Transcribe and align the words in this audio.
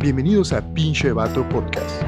Bienvenidos 0.00 0.52
a 0.52 0.62
Pinche 0.74 1.10
Vato 1.10 1.48
Podcast. 1.48 2.04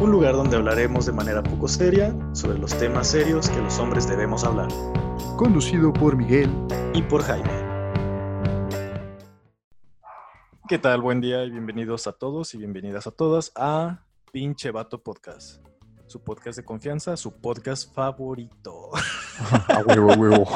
Un 0.00 0.12
lugar 0.12 0.34
donde 0.34 0.54
hablaremos 0.54 1.06
de 1.06 1.12
manera 1.12 1.42
poco 1.42 1.66
seria 1.66 2.16
sobre 2.34 2.56
los 2.56 2.72
temas 2.78 3.08
serios 3.08 3.50
que 3.50 3.58
los 3.60 3.80
hombres 3.80 4.06
debemos 4.06 4.44
hablar. 4.44 4.68
Conducido 5.36 5.92
por 5.92 6.14
Miguel 6.16 6.48
y 6.94 7.02
por 7.02 7.20
Jaime. 7.24 7.50
¿Qué 10.68 10.78
tal? 10.78 11.00
Buen 11.00 11.20
día 11.20 11.42
y 11.42 11.50
bienvenidos 11.50 12.06
a 12.06 12.12
todos 12.12 12.54
y 12.54 12.58
bienvenidas 12.58 13.08
a 13.08 13.10
todas 13.10 13.50
a 13.56 14.04
Pinche 14.30 14.70
Vato 14.70 15.02
Podcast. 15.02 15.66
Su 16.06 16.22
podcast 16.22 16.58
de 16.58 16.64
confianza, 16.64 17.16
su 17.16 17.40
podcast 17.40 17.92
favorito. 17.92 18.90
A 19.68 19.82
huevo, 19.82 20.12
a 20.12 20.16
huevo. 20.16 20.46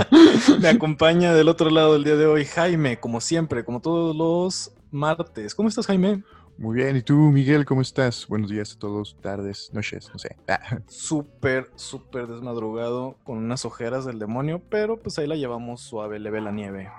Me 0.60 0.68
acompaña 0.68 1.34
del 1.34 1.48
otro 1.48 1.70
lado 1.70 1.92
del 1.92 2.04
día 2.04 2.16
de 2.16 2.26
hoy 2.26 2.46
Jaime, 2.46 2.98
como 2.98 3.20
siempre, 3.20 3.64
como 3.64 3.80
todos 3.80 4.16
los 4.16 4.72
martes. 4.94 5.54
¿Cómo 5.54 5.68
estás, 5.68 5.86
Jaime? 5.86 6.22
Muy 6.56 6.76
bien, 6.76 6.96
¿y 6.96 7.02
tú, 7.02 7.14
Miguel, 7.14 7.64
cómo 7.64 7.82
estás? 7.82 8.28
Buenos 8.28 8.48
días 8.48 8.74
a 8.74 8.78
todos, 8.78 9.16
tardes, 9.20 9.70
noches, 9.72 10.08
no 10.12 10.18
sé. 10.20 10.36
Ah, 10.48 10.78
Súper, 10.86 11.68
súper 11.74 12.28
desmadrugado, 12.28 13.16
con 13.24 13.38
unas 13.38 13.64
ojeras 13.64 14.04
del 14.04 14.20
demonio, 14.20 14.62
pero 14.70 15.02
pues 15.02 15.18
ahí 15.18 15.26
la 15.26 15.34
llevamos 15.34 15.80
suave, 15.80 16.20
leve 16.20 16.40
la 16.40 16.52
nieve. 16.52 16.90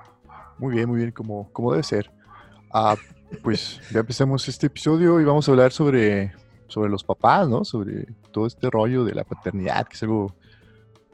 Muy 0.58 0.76
bien, 0.76 0.90
muy 0.90 0.98
bien, 0.99 1.12
como, 1.12 1.52
como 1.54 1.71
debe 1.71 1.84
ser. 1.84 2.12
Ah, 2.71 2.98
pues 3.41 3.80
ya 3.91 4.02
empezamos 4.02 4.48
este 4.49 4.68
episodio 4.68 5.21
y 5.21 5.23
vamos 5.23 5.48
a 5.48 5.52
hablar 5.52 5.71
sobre, 5.71 6.34
sobre 6.68 6.90
los 6.90 7.04
papás, 7.05 7.48
¿no? 7.48 7.63
Sobre 7.63 8.07
todo 8.32 8.46
este 8.46 8.70
rollo 8.70 9.05
de 9.05 9.16
la 9.16 9.23
paternidad, 9.23 9.88
que 9.88 9.96
es 9.96 10.04
algo 10.04 10.35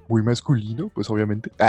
muy 0.08 0.24
masculino, 0.24 0.90
pues 0.90 1.10
obviamente. 1.12 1.52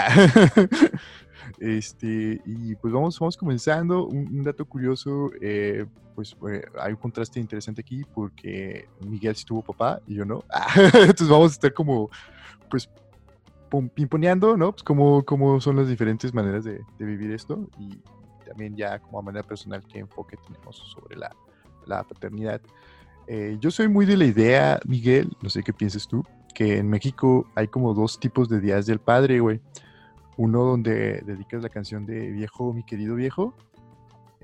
Este, 1.62 2.42
y 2.44 2.74
pues 2.74 2.92
vamos, 2.92 3.16
vamos 3.20 3.36
comenzando. 3.36 4.06
Un, 4.06 4.42
dato 4.42 4.64
curioso, 4.64 5.30
eh, 5.40 5.86
pues 6.16 6.36
eh, 6.50 6.64
hay 6.80 6.90
un 6.90 6.98
contraste 6.98 7.38
interesante 7.38 7.82
aquí 7.82 8.04
porque 8.12 8.88
Miguel 9.06 9.36
sí 9.36 9.44
tuvo 9.44 9.62
papá 9.62 10.00
y 10.08 10.16
yo 10.16 10.24
no. 10.24 10.42
Entonces 10.92 11.28
vamos 11.28 11.52
a 11.52 11.54
estar 11.54 11.72
como, 11.72 12.10
pues, 12.68 12.90
pimponeando, 13.94 14.56
¿no? 14.56 14.72
Pues 14.72 14.82
cómo, 14.82 15.24
cómo 15.24 15.60
son 15.60 15.76
las 15.76 15.86
diferentes 15.86 16.34
maneras 16.34 16.64
de, 16.64 16.84
vivir 16.98 17.30
esto 17.30 17.68
y 17.78 17.96
también 18.44 18.74
ya 18.74 18.98
como 18.98 19.20
a 19.20 19.22
manera 19.22 19.46
personal 19.46 19.84
qué 19.86 20.00
enfoque 20.00 20.36
tenemos 20.44 20.76
sobre 20.76 21.16
la, 21.16 21.30
la 21.86 22.02
paternidad. 22.02 22.60
Eh, 23.28 23.56
yo 23.60 23.70
soy 23.70 23.86
muy 23.86 24.04
de 24.04 24.16
la 24.16 24.24
idea, 24.24 24.80
Miguel, 24.84 25.30
no 25.40 25.48
sé 25.48 25.62
qué 25.62 25.72
piensas 25.72 26.08
tú, 26.08 26.24
que 26.56 26.78
en 26.78 26.90
México 26.90 27.46
hay 27.54 27.68
como 27.68 27.94
dos 27.94 28.18
tipos 28.18 28.48
de 28.48 28.60
días 28.60 28.86
del 28.86 28.98
padre, 28.98 29.38
güey. 29.38 29.60
Uno 30.36 30.64
donde 30.64 31.22
dedicas 31.26 31.62
la 31.62 31.68
canción 31.68 32.06
de 32.06 32.30
Viejo, 32.30 32.72
mi 32.72 32.84
querido 32.84 33.14
viejo, 33.16 33.54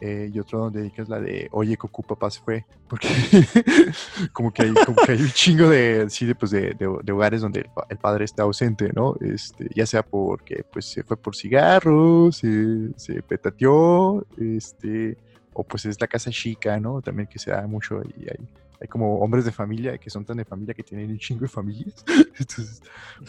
eh, 0.00 0.30
y 0.32 0.38
otro 0.38 0.60
donde 0.60 0.80
dedicas 0.80 1.08
la 1.08 1.18
de 1.20 1.48
Oye, 1.50 1.76
Cocu, 1.76 2.02
papá 2.04 2.30
se 2.30 2.40
fue. 2.40 2.64
Porque 2.88 3.08
como, 4.32 4.52
que 4.52 4.62
hay, 4.62 4.72
como 4.86 4.96
que 5.04 5.12
hay 5.12 5.22
un 5.22 5.30
chingo 5.30 5.68
de, 5.68 6.06
sí, 6.08 6.24
de, 6.26 6.34
pues 6.34 6.50
de, 6.52 6.74
de- 6.74 6.98
de 7.02 7.12
hogares 7.12 7.40
donde 7.40 7.60
el, 7.60 7.70
el 7.88 7.96
padre 7.98 8.24
está 8.24 8.44
ausente, 8.44 8.92
¿no? 8.94 9.16
Este, 9.20 9.68
ya 9.74 9.86
sea 9.86 10.02
porque 10.04 10.64
pues, 10.72 10.84
se 10.84 11.02
fue 11.02 11.16
por 11.16 11.34
cigarros, 11.34 12.36
se, 12.36 12.90
se 12.96 13.22
petateó, 13.22 14.24
este, 14.36 15.16
o 15.52 15.64
pues 15.64 15.84
es 15.86 16.00
la 16.00 16.06
casa 16.06 16.30
chica, 16.30 16.78
¿no? 16.78 17.02
También 17.02 17.26
que 17.28 17.38
se 17.40 17.50
da 17.50 17.66
mucho 17.66 18.00
y 18.16 18.22
hay, 18.22 18.48
hay 18.80 18.86
como 18.88 19.18
hombres 19.18 19.44
de 19.44 19.50
familia 19.50 19.98
que 19.98 20.10
son 20.10 20.24
tan 20.24 20.36
de 20.36 20.44
familia 20.44 20.74
que 20.74 20.84
tienen 20.84 21.10
un 21.10 21.18
chingo 21.18 21.40
de 21.42 21.48
familias. 21.48 22.04
Entonces, 22.38 22.80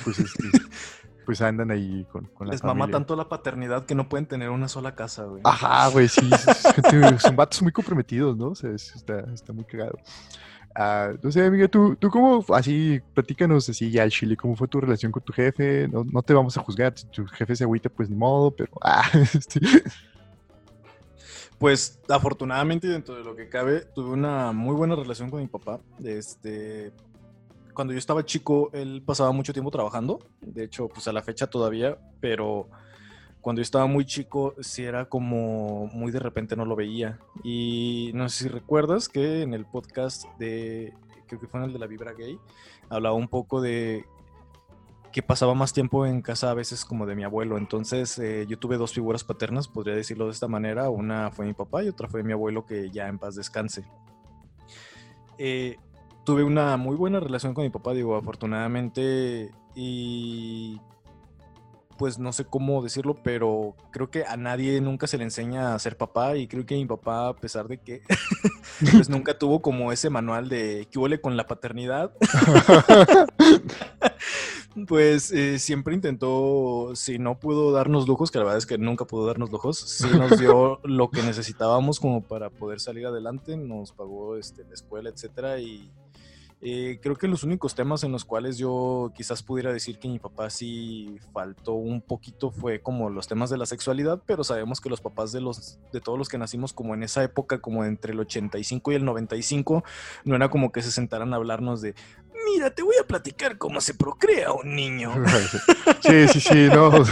pues, 0.04 0.20
este, 0.20 0.48
pues 1.30 1.42
andan 1.44 1.70
ahí 1.70 2.08
con, 2.12 2.26
con 2.34 2.48
la 2.48 2.54
Les 2.54 2.64
mama 2.64 2.74
familia. 2.86 2.92
tanto 2.98 3.16
la 3.16 3.30
paternidad 3.30 3.86
que 3.86 3.94
no 3.94 4.10
pueden 4.10 4.26
tener 4.26 4.50
una 4.50 4.68
sola 4.68 4.96
casa, 4.96 5.26
güey. 5.26 5.44
Ajá, 5.46 5.88
güey, 5.90 6.08
sí. 6.08 6.28
gente- 6.74 7.20
son 7.20 7.36
vatos 7.36 7.62
muy 7.62 7.72
comprometidos, 7.72 8.36
¿no? 8.36 8.48
O 8.48 8.56
sea, 8.56 8.72
es- 8.72 8.96
está, 8.96 9.20
está 9.32 9.54
muy 9.54 9.64
cagado. 9.64 10.00
Ah, 10.74 11.12
no 11.22 11.32
sé, 11.32 11.46
amiga, 11.46 11.68
tú, 11.68 11.96
tú 11.98 12.10
cómo, 12.10 12.44
así, 12.56 13.00
platícanos 13.14 13.70
así 13.70 13.92
ya 13.92 14.02
al 14.02 14.10
chile, 14.10 14.36
¿cómo 14.36 14.56
fue 14.56 14.68
tu 14.68 14.82
relación 14.82 15.12
con 15.12 15.22
tu 15.22 15.32
jefe? 15.32 15.88
No, 15.88 16.04
no 16.04 16.24
te 16.24 16.34
vamos 16.34 16.58
a 16.58 16.64
juzgar, 16.64 16.94
si 16.98 17.06
tu 17.06 17.28
jefe 17.28 17.56
se 17.56 17.64
agüita, 17.64 17.90
pues 17.90 18.10
ni 18.10 18.16
modo, 18.16 18.50
pero, 18.50 18.72
ah, 18.82 19.04
este, 19.14 19.60
Pues 21.60 22.00
afortunadamente 22.10 22.88
y 22.88 22.90
dentro 22.90 23.14
de 23.14 23.24
lo 23.24 23.36
que 23.36 23.50
cabe, 23.50 23.82
tuve 23.94 24.10
una 24.10 24.52
muy 24.52 24.74
buena 24.76 24.96
relación 24.96 25.30
con 25.30 25.42
mi 25.42 25.48
papá. 25.48 25.80
Este, 26.04 26.92
cuando 27.80 27.94
yo 27.94 28.00
estaba 28.00 28.26
chico, 28.26 28.70
él 28.74 29.02
pasaba 29.06 29.32
mucho 29.32 29.54
tiempo 29.54 29.72
trabajando. 29.72 30.20
De 30.42 30.66
hecho, 30.66 30.90
pues 30.90 31.08
a 31.08 31.14
la 31.14 31.22
fecha 31.22 31.48
todavía, 31.48 31.98
pero 32.20 32.68
cuando 33.40 33.62
yo 33.62 33.64
estaba 33.64 33.86
muy 33.86 34.04
chico, 34.04 34.54
sí 34.60 34.84
era 34.84 35.08
como 35.08 35.88
muy 35.88 36.12
de 36.12 36.20
repente 36.20 36.58
no 36.58 36.66
lo 36.66 36.76
veía. 36.76 37.20
Y 37.42 38.12
no 38.16 38.28
sé 38.28 38.44
si 38.44 38.50
recuerdas 38.50 39.08
que 39.08 39.44
en 39.44 39.54
el 39.54 39.66
podcast 39.66 40.26
de, 40.38 40.94
creo 41.26 41.40
que 41.40 41.48
fue 41.48 41.62
en 41.62 41.68
el 41.68 41.72
de 41.72 41.80
la 41.80 41.88
Vibra 41.88 42.12
Gay, 42.12 42.38
hablaba 42.90 43.16
un 43.16 43.30
poco 43.30 43.62
de 43.62 44.04
que 45.14 45.24
pasaba 45.24 45.54
más 45.54 45.72
tiempo 45.72 46.06
en 46.06 46.22
casa 46.22 46.52
a 46.52 46.56
veces 46.56 46.84
como 46.84 47.06
de 47.06 47.16
mi 47.16 47.24
abuelo. 47.24 47.58
Entonces 47.58 48.20
eh, 48.20 48.46
yo 48.46 48.60
tuve 48.60 48.76
dos 48.76 48.92
figuras 48.92 49.24
paternas, 49.24 49.70
podría 49.70 49.96
decirlo 49.96 50.26
de 50.26 50.32
esta 50.32 50.50
manera. 50.50 50.90
Una 50.90 51.32
fue 51.32 51.46
mi 51.46 51.54
papá 51.54 51.82
y 51.82 51.88
otra 51.88 52.10
fue 52.10 52.24
mi 52.24 52.34
abuelo 52.34 52.66
que 52.66 52.90
ya 52.90 53.08
en 53.08 53.20
paz 53.20 53.36
descanse. 53.36 53.86
Eh, 55.38 55.78
tuve 56.24 56.44
una 56.44 56.78
muy 56.78 56.96
buena 56.96 57.20
relación 57.20 57.54
con 57.54 57.64
mi 57.64 57.70
papá, 57.70 57.94
digo, 57.94 58.16
afortunadamente. 58.16 59.52
Y 59.76 60.80
pues 62.00 62.18
no 62.18 62.32
sé 62.32 62.46
cómo 62.46 62.82
decirlo, 62.82 63.14
pero 63.22 63.76
creo 63.92 64.10
que 64.10 64.24
a 64.24 64.38
nadie 64.38 64.80
nunca 64.80 65.06
se 65.06 65.18
le 65.18 65.26
enseña 65.26 65.76
a 65.76 65.80
ser 65.80 65.98
papá 65.98 66.38
y 66.38 66.48
creo 66.48 66.66
que 66.66 66.76
mi 66.76 66.86
papá, 66.86 67.28
a 67.28 67.36
pesar 67.36 67.68
de 67.68 67.78
que 67.78 68.02
pues 68.94 69.10
nunca 69.10 69.38
tuvo 69.38 69.62
como 69.62 69.92
ese 69.92 70.10
manual 70.10 70.48
de 70.48 70.88
que 70.90 70.98
huele 70.98 71.20
con 71.20 71.36
la 71.36 71.46
paternidad, 71.46 72.14
pues 74.88 75.30
eh, 75.34 75.60
siempre 75.60 75.94
intentó, 75.94 76.96
si 76.96 77.20
no 77.20 77.38
pudo 77.38 77.74
darnos 77.74 78.08
lujos, 78.08 78.32
que 78.32 78.38
la 78.38 78.46
verdad 78.46 78.60
es 78.60 78.66
que 78.66 78.78
nunca 78.78 79.04
pudo 79.04 79.28
darnos 79.28 79.52
lujos, 79.52 79.78
sí 79.78 80.08
nos 80.10 80.40
dio 80.40 80.80
lo 80.86 81.10
que 81.10 81.22
necesitábamos 81.22 82.00
como 82.00 82.22
para 82.22 82.50
poder 82.50 82.80
salir 82.80 83.08
adelante, 83.08 83.58
nos 83.58 83.92
pagó 83.92 84.38
este, 84.38 84.64
la 84.64 84.74
escuela, 84.74 85.10
etcétera, 85.10 85.60
y 85.60 85.92
eh, 86.62 87.00
creo 87.02 87.16
que 87.16 87.30
los 87.30 87.44
únicos 87.44 87.74
temas 87.74 88.04
en 88.04 88.12
los 88.12 88.26
cuales 88.26 88.58
yo 88.58 89.14
quizás 89.16 89.42
pudiera 89.44 89.72
decir 89.72 89.98
que 89.98 90.10
mi 90.10 90.20
papá 90.20 90.50
sí 90.50 91.18
faltó 91.32 91.74
un 91.74 92.02
poquito 92.02 92.52
fue 92.52 92.82
como 92.82 93.10
los 93.10 93.30
temas 93.30 93.50
de 93.50 93.58
la 93.58 93.66
sexualidad, 93.66 94.22
pero 94.26 94.44
sabemos 94.44 94.82
que 94.82 94.90
los 94.90 95.00
papás 95.00 95.32
de 95.32 95.40
los 95.40 95.80
de 95.94 96.02
todos 96.02 96.18
los 96.18 96.28
que 96.28 96.38
nacimos 96.38 96.74
como 96.74 96.94
en 96.94 97.04
esa 97.04 97.24
época, 97.24 97.60
como 97.60 97.86
entre 97.86 98.12
el 98.12 98.20
85 98.20 98.92
y 98.92 98.96
el 98.96 99.06
95, 99.06 99.86
no 100.26 100.36
era 100.36 100.50
como 100.50 100.74
que 100.74 100.82
se 100.82 100.92
sentaran 100.92 101.32
a 101.32 101.38
hablarnos 101.38 101.82
de, 101.82 101.96
mira, 102.46 102.70
te 102.70 102.84
voy 102.84 102.96
a 103.02 103.06
platicar 103.06 103.58
cómo 103.58 103.82
se 103.82 103.94
procrea 103.94 104.52
un 104.54 104.76
niño. 104.76 105.14
sí, 106.02 106.28
sí, 106.28 106.40
sí, 106.40 106.68
no. 106.74 106.92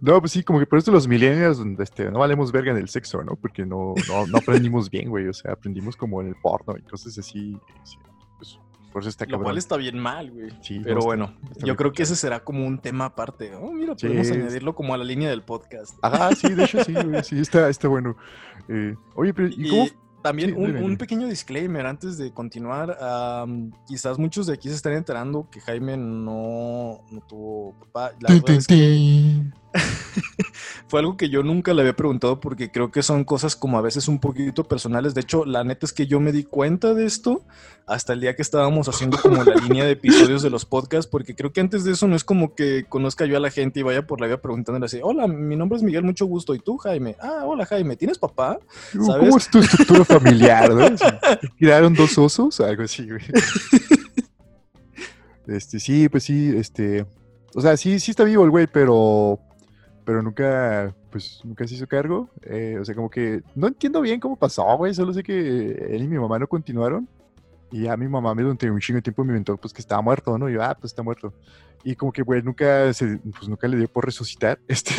No, 0.00 0.20
pues 0.20 0.30
sí, 0.32 0.44
como 0.44 0.60
que 0.60 0.66
por 0.66 0.78
eso 0.78 0.92
los 0.92 1.08
millennials, 1.08 1.58
este, 1.80 2.08
no 2.10 2.20
valemos 2.20 2.52
verga 2.52 2.70
en 2.70 2.76
el 2.76 2.88
sexo, 2.88 3.22
¿no? 3.24 3.34
Porque 3.34 3.66
no, 3.66 3.94
no, 4.06 4.26
no 4.28 4.38
aprendimos 4.38 4.88
bien, 4.90 5.08
güey, 5.08 5.26
o 5.26 5.32
sea, 5.32 5.52
aprendimos 5.54 5.96
como 5.96 6.20
en 6.20 6.28
el 6.28 6.36
porno 6.36 6.76
y 6.78 6.82
cosas 6.82 7.18
así, 7.18 7.58
sí, 7.82 7.98
pues, 8.36 8.60
por 8.92 9.02
eso 9.02 9.08
está 9.08 9.24
Lo 9.24 9.32
cabrón. 9.32 9.44
cual 9.46 9.58
está 9.58 9.76
bien 9.76 9.98
mal, 9.98 10.30
güey. 10.30 10.50
Sí, 10.62 10.80
Pero 10.84 11.00
no, 11.00 11.04
bueno, 11.04 11.34
yo 11.64 11.74
creo 11.74 11.90
que 11.92 12.04
ese 12.04 12.14
será 12.14 12.44
como 12.44 12.64
un 12.64 12.78
tema 12.78 13.06
aparte. 13.06 13.56
Oh, 13.56 13.72
mira, 13.72 13.94
Sí. 13.98 14.06
podemos 14.06 14.30
añadirlo 14.30 14.74
como 14.76 14.94
a 14.94 14.98
la 14.98 15.04
línea 15.04 15.30
del 15.30 15.42
podcast. 15.42 15.96
Ajá, 16.00 16.32
sí, 16.36 16.48
de 16.54 16.64
hecho 16.64 16.84
sí, 16.84 16.92
güey, 16.94 17.24
sí, 17.24 17.40
está, 17.40 17.68
está 17.68 17.88
bueno. 17.88 18.16
Eh, 18.68 18.94
oye, 19.16 19.34
pero 19.34 19.48
¿y 19.48 19.66
Y 19.66 19.68
cómo? 19.68 19.86
También 20.22 20.54
Sí, 20.54 20.60
un, 20.60 20.96
pequeño 20.96 21.28
disclaimer 21.28 21.86
antes 21.86 22.18
de 22.18 22.32
continuar. 22.32 22.96
am, 23.00 23.70
quizás 23.86 24.18
muchos 24.18 24.46
de 24.46 24.54
aquí 24.54 24.68
se 24.68 24.74
están 24.74 24.94
enterando 24.94 25.48
que 25.50 25.60
Jaime 25.60 25.96
no, 25.96 27.04
no 27.10 27.20
tuvo 27.28 27.74
papá. 27.80 28.12
La 28.20 28.34
verdad 28.34 28.56
es 28.56 28.66
que. 28.66 29.42
fue 30.88 31.00
algo 31.00 31.16
que 31.16 31.28
yo 31.28 31.42
nunca 31.42 31.74
le 31.74 31.82
había 31.82 31.96
preguntado 31.96 32.40
porque 32.40 32.70
creo 32.70 32.90
que 32.90 33.02
son 33.02 33.24
cosas 33.24 33.56
como 33.56 33.78
a 33.78 33.82
veces 33.82 34.08
un 34.08 34.18
poquito 34.18 34.64
personales. 34.64 35.14
De 35.14 35.20
hecho, 35.20 35.44
la 35.44 35.64
neta 35.64 35.86
es 35.86 35.92
que 35.92 36.06
yo 36.06 36.20
me 36.20 36.32
di 36.32 36.44
cuenta 36.44 36.94
de 36.94 37.06
esto 37.06 37.44
hasta 37.86 38.12
el 38.12 38.20
día 38.20 38.36
que 38.36 38.42
estábamos 38.42 38.88
haciendo 38.88 39.18
como 39.18 39.42
la 39.42 39.54
línea 39.54 39.84
de 39.84 39.92
episodios 39.92 40.42
de 40.42 40.50
los 40.50 40.64
podcasts, 40.64 41.10
porque 41.10 41.34
creo 41.34 41.52
que 41.52 41.60
antes 41.60 41.84
de 41.84 41.92
eso 41.92 42.06
no 42.06 42.16
es 42.16 42.24
como 42.24 42.54
que 42.54 42.84
conozca 42.88 43.24
yo 43.24 43.36
a 43.36 43.40
la 43.40 43.50
gente 43.50 43.80
y 43.80 43.82
vaya 43.82 44.06
por 44.06 44.20
la 44.20 44.26
vida 44.26 44.40
preguntándole 44.40 44.86
así, 44.86 45.00
hola, 45.02 45.26
mi 45.26 45.56
nombre 45.56 45.78
es 45.78 45.82
Miguel, 45.82 46.04
mucho 46.04 46.26
gusto, 46.26 46.54
¿y 46.54 46.58
tú, 46.58 46.76
Jaime? 46.76 47.16
Ah, 47.20 47.44
hola, 47.44 47.64
Jaime, 47.64 47.96
¿tienes 47.96 48.18
papá? 48.18 48.58
Uh, 48.94 49.04
¿sabes? 49.04 49.26
¿Cómo 49.26 49.38
es 49.38 49.50
tu 49.50 49.58
estructura 49.58 50.04
familiar, 50.04 50.74
no? 50.74 50.86
¿Tiraron 51.56 51.94
dos 51.94 52.18
osos? 52.18 52.60
Algo 52.60 52.82
así, 52.82 53.08
güey. 53.08 53.22
Este, 55.48 55.80
sí, 55.80 56.08
pues 56.10 56.24
sí, 56.24 56.52
este. 56.54 57.06
O 57.54 57.62
sea, 57.62 57.76
sí, 57.76 57.98
sí 58.00 58.10
está 58.10 58.24
vivo 58.24 58.44
el 58.44 58.50
güey, 58.50 58.66
pero. 58.66 59.40
Pero 60.08 60.22
nunca, 60.22 60.94
pues, 61.10 61.42
nunca 61.44 61.68
se 61.68 61.74
hizo 61.74 61.86
cargo. 61.86 62.30
Eh, 62.40 62.78
o 62.80 62.84
sea, 62.86 62.94
como 62.94 63.10
que 63.10 63.42
no 63.54 63.66
entiendo 63.66 64.00
bien 64.00 64.18
cómo 64.18 64.36
pasó, 64.36 64.64
güey. 64.78 64.94
Solo 64.94 65.12
sé 65.12 65.22
que 65.22 65.70
él 65.90 66.02
y 66.02 66.08
mi 66.08 66.18
mamá 66.18 66.38
no 66.38 66.46
continuaron. 66.46 67.06
Y 67.70 67.82
ya 67.82 67.94
mi 67.94 68.08
mamá 68.08 68.34
me 68.34 68.40
durante 68.40 68.70
un 68.70 68.80
chingo 68.80 68.96
de 68.96 69.02
tiempo 69.02 69.22
me 69.22 69.32
inventó 69.32 69.58
pues 69.58 69.74
que 69.74 69.82
estaba 69.82 70.00
muerto, 70.00 70.38
¿no? 70.38 70.48
Y 70.48 70.54
yo, 70.54 70.62
ah, 70.62 70.74
pues 70.80 70.92
está 70.92 71.02
muerto. 71.02 71.34
Y 71.84 71.94
como 71.94 72.10
que, 72.10 72.22
güey, 72.22 72.40
nunca, 72.40 72.90
se, 72.94 73.18
pues, 73.18 73.50
nunca 73.50 73.68
le 73.68 73.76
dio 73.76 73.86
por 73.86 74.06
resucitar. 74.06 74.58
Este, 74.66 74.94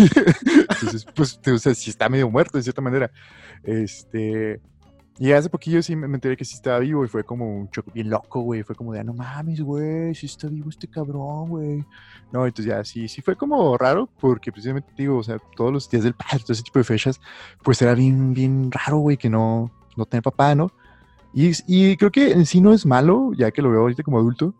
entonces, 0.69 1.03
pues, 1.15 1.39
o 1.43 1.57
sea, 1.57 1.73
sí 1.73 1.89
está 1.89 2.07
medio 2.07 2.29
muerto 2.29 2.59
de 2.59 2.61
cierta 2.61 2.81
manera. 2.83 3.09
Este, 3.63 4.61
Y 5.21 5.33
hace 5.33 5.49
poquillo 5.49 5.83
sí 5.83 5.97
me 5.97 6.05
enteré 6.07 6.37
que 6.37 6.45
sí 6.45 6.55
estaba 6.55 6.79
vivo 6.79 7.03
y 7.03 7.09
fue 7.09 7.25
como 7.25 7.45
un 7.57 7.69
choque 7.69 7.91
bien 7.93 8.09
loco, 8.09 8.39
güey. 8.39 8.63
Fue 8.63 8.73
como 8.73 8.93
de, 8.93 9.01
"Ah, 9.01 9.03
no 9.03 9.13
mames, 9.13 9.59
güey, 9.61 10.15
sí 10.15 10.27
está 10.27 10.47
vivo 10.47 10.69
este 10.69 10.87
cabrón, 10.87 11.49
güey. 11.49 11.85
No, 12.31 12.45
entonces 12.45 12.65
ya 12.73 12.83
sí, 12.85 13.09
sí 13.09 13.21
fue 13.21 13.35
como 13.35 13.77
raro 13.77 14.09
porque 14.21 14.49
precisamente 14.51 14.93
digo, 14.97 15.17
o 15.17 15.23
sea, 15.23 15.37
todos 15.57 15.73
los 15.73 15.89
días 15.89 16.05
del 16.05 16.13
padre, 16.13 16.39
todo 16.39 16.53
ese 16.53 16.63
tipo 16.63 16.79
de 16.79 16.85
fechas, 16.85 17.19
pues 17.63 17.81
era 17.81 17.93
bien, 17.95 18.33
bien 18.33 18.71
raro, 18.71 18.99
güey, 18.99 19.17
que 19.17 19.29
no, 19.29 19.69
no 19.97 20.05
tener 20.05 20.23
papá, 20.23 20.55
¿no? 20.55 20.71
Y, 21.33 21.51
y 21.67 21.97
creo 21.97 22.11
que 22.11 22.31
en 22.31 22.45
sí 22.45 22.61
no 22.61 22.73
es 22.73 22.85
malo, 22.85 23.31
ya 23.35 23.51
que 23.51 23.61
lo 23.61 23.71
veo 23.71 23.81
ahorita 23.81 24.03
como 24.03 24.19
adulto, 24.19 24.53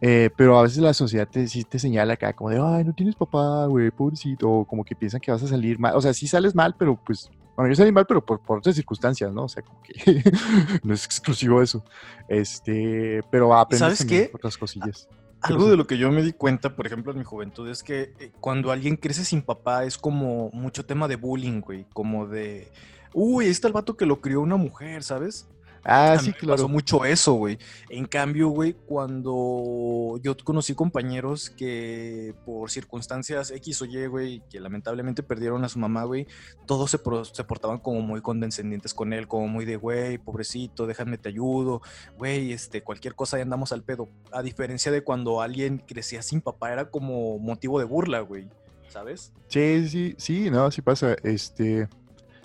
eh, 0.00 0.30
pero 0.36 0.58
a 0.58 0.62
veces 0.62 0.78
la 0.78 0.94
sociedad 0.94 1.28
te, 1.30 1.46
sí 1.46 1.62
te 1.62 1.78
señala 1.78 2.14
acá 2.14 2.32
como 2.32 2.50
de, 2.50 2.58
ay, 2.60 2.82
no 2.84 2.92
tienes 2.92 3.14
papá, 3.14 3.66
güey, 3.66 3.90
pobrecito, 3.92 4.50
o 4.50 4.64
como 4.64 4.84
que 4.84 4.96
piensan 4.96 5.20
que 5.20 5.30
vas 5.30 5.44
a 5.44 5.46
salir 5.46 5.78
mal. 5.78 5.94
O 5.94 6.00
sea, 6.00 6.12
sí 6.12 6.26
sales 6.26 6.56
mal, 6.56 6.74
pero 6.76 6.98
pues, 7.06 7.30
bueno, 7.56 7.70
yo 7.70 7.76
salí 7.76 7.92
mal, 7.92 8.06
pero 8.06 8.24
por, 8.24 8.40
por 8.40 8.58
otras 8.58 8.74
circunstancias, 8.74 9.32
¿no? 9.32 9.44
O 9.44 9.48
sea, 9.48 9.62
como 9.62 9.82
que 9.82 9.94
no 10.82 10.94
es 10.94 11.04
exclusivo 11.04 11.60
eso. 11.60 11.84
Este, 12.28 13.22
pero 13.30 13.54
aprendes 13.54 13.98
¿Sabes 13.98 14.04
qué? 14.04 14.30
otras 14.32 14.56
cosillas. 14.56 15.08
Algo 15.42 15.68
de 15.68 15.76
lo 15.76 15.86
que 15.88 15.98
yo 15.98 16.10
me 16.12 16.22
di 16.22 16.32
cuenta, 16.32 16.76
por 16.76 16.86
ejemplo, 16.86 17.12
en 17.12 17.18
mi 17.18 17.24
juventud, 17.24 17.68
es 17.68 17.82
que 17.82 18.14
eh, 18.20 18.30
cuando 18.40 18.70
alguien 18.70 18.96
crece 18.96 19.24
sin 19.24 19.42
papá 19.42 19.84
es 19.84 19.98
como 19.98 20.50
mucho 20.52 20.86
tema 20.86 21.08
de 21.08 21.16
bullying, 21.16 21.60
güey. 21.60 21.84
Como 21.92 22.26
de, 22.28 22.70
uy, 23.12 23.46
ahí 23.46 23.50
está 23.50 23.66
el 23.66 23.74
vato 23.74 23.96
que 23.96 24.06
lo 24.06 24.20
crió 24.20 24.40
una 24.40 24.56
mujer, 24.56 25.02
¿sabes? 25.02 25.48
Ah, 25.84 26.12
A 26.12 26.18
sí, 26.20 26.28
mí 26.28 26.32
claro. 26.34 26.54
pasó 26.54 26.68
mucho 26.68 27.04
eso, 27.04 27.34
güey. 27.34 27.58
En 27.90 28.06
cambio, 28.06 28.48
güey, 28.50 28.74
cuando 28.86 30.18
yo 30.22 30.36
conocí 30.44 30.74
compañeros 30.74 31.50
que 31.50 32.34
por 32.44 32.70
circunstancias 32.70 33.50
X 33.50 33.82
o 33.82 33.84
Y, 33.86 34.06
güey, 34.06 34.42
que 34.48 34.60
lamentablemente 34.60 35.22
perdieron 35.22 35.64
a 35.64 35.68
su 35.68 35.78
mamá, 35.78 36.04
güey, 36.04 36.26
todos 36.66 36.90
se, 36.90 36.98
pro- 36.98 37.24
se 37.24 37.44
portaban 37.44 37.78
como 37.78 38.00
muy 38.00 38.20
condescendientes 38.20 38.94
con 38.94 39.12
él, 39.12 39.26
como 39.28 39.48
muy 39.48 39.64
de, 39.64 39.76
güey, 39.76 40.18
pobrecito, 40.18 40.86
déjame 40.86 41.18
te 41.18 41.30
ayudo, 41.30 41.82
güey, 42.16 42.52
este, 42.52 42.82
cualquier 42.82 43.14
cosa 43.14 43.38
y 43.38 43.42
andamos 43.42 43.72
al 43.72 43.82
pedo. 43.82 44.08
A 44.32 44.42
diferencia 44.42 44.92
de 44.92 45.02
cuando 45.02 45.40
alguien 45.40 45.78
crecía 45.78 46.22
sin 46.22 46.40
papá, 46.40 46.72
era 46.72 46.90
como 46.90 47.38
motivo 47.38 47.78
de 47.78 47.84
burla, 47.86 48.20
güey, 48.20 48.48
¿sabes? 48.88 49.32
Sí, 49.48 49.88
sí, 49.88 50.14
sí, 50.18 50.50
no, 50.50 50.70
sí 50.70 50.80
pasa. 50.82 51.16
Este, 51.24 51.88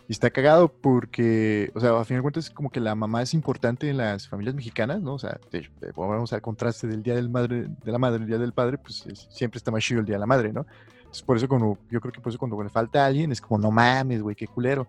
y 0.07 0.11
está 0.13 0.29
cagado 0.29 0.69
porque, 0.69 1.71
o 1.75 1.79
sea, 1.79 1.99
a 1.99 2.05
fin 2.05 2.17
de 2.17 2.21
cuentas, 2.21 2.49
como 2.49 2.69
que 2.69 2.79
la 2.79 2.95
mamá 2.95 3.21
es 3.21 3.33
importante 3.33 3.89
en 3.89 3.97
las 3.97 4.27
familias 4.27 4.55
mexicanas, 4.55 5.01
¿no? 5.01 5.15
O 5.15 5.19
sea, 5.19 5.39
de 5.51 5.59
hecho, 5.59 5.71
eh, 5.81 5.91
vamos 5.95 6.31
al 6.33 6.41
contraste 6.41 6.87
del 6.87 7.03
Día 7.03 7.15
del 7.15 7.29
madre, 7.29 7.67
de 7.83 7.91
la 7.91 7.97
Madre, 7.97 8.21
el 8.21 8.27
Día 8.27 8.37
del 8.37 8.53
Padre, 8.53 8.77
pues 8.77 9.05
es- 9.07 9.27
siempre 9.29 9.57
está 9.57 9.69
más 9.71 9.83
chido 9.83 9.99
el 9.99 10.05
Día 10.05 10.15
de 10.15 10.19
la 10.21 10.25
Madre, 10.25 10.53
¿no? 10.53 10.65
Entonces, 10.99 11.23
por 11.23 11.37
eso 11.37 11.47
cuando, 11.47 11.77
yo 11.91 11.99
creo 12.01 12.11
que 12.13 12.21
por 12.21 12.29
eso 12.29 12.39
cuando 12.39 12.61
le 12.63 12.69
falta 12.69 13.03
a 13.03 13.07
alguien 13.07 13.31
es 13.31 13.41
como, 13.41 13.59
no 13.59 13.71
mames, 13.71 14.21
güey, 14.21 14.35
qué 14.35 14.47
culero. 14.47 14.87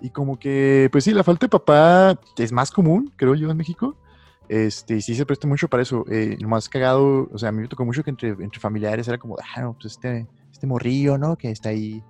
Y 0.00 0.10
como 0.10 0.38
que, 0.38 0.88
pues 0.92 1.04
sí, 1.04 1.12
la 1.12 1.24
falta 1.24 1.46
de 1.46 1.50
papá 1.50 2.18
es 2.36 2.52
más 2.52 2.70
común, 2.70 3.12
creo 3.16 3.34
yo, 3.34 3.50
en 3.50 3.56
México. 3.56 3.96
Este, 4.48 4.96
y 4.96 5.02
sí 5.02 5.14
se 5.14 5.26
presta 5.26 5.46
mucho 5.46 5.68
para 5.68 5.82
eso. 5.82 6.04
Eh, 6.10 6.36
lo 6.40 6.48
más 6.48 6.68
cagado, 6.68 7.28
o 7.32 7.38
sea, 7.38 7.50
a 7.50 7.52
mí 7.52 7.60
me 7.62 7.68
tocó 7.68 7.84
mucho 7.84 8.02
que 8.02 8.10
entre, 8.10 8.30
entre 8.30 8.60
familiares 8.60 9.06
era 9.08 9.18
como, 9.18 9.36
ah, 9.38 9.60
no, 9.60 9.74
pues 9.74 9.86
este, 9.94 10.26
este 10.50 10.66
morrillo, 10.66 11.18
¿no? 11.18 11.36
Que 11.36 11.50
está 11.50 11.68
ahí. 11.70 12.02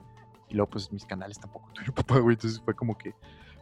Y 0.48 0.54
luego, 0.54 0.70
pues 0.70 0.92
mis 0.92 1.04
canales 1.04 1.38
tampoco 1.38 1.70
tuvieron 1.74 1.94
papá, 1.94 2.18
güey. 2.18 2.34
Entonces 2.34 2.60
fue 2.64 2.74
como 2.74 2.96
que, 2.96 3.12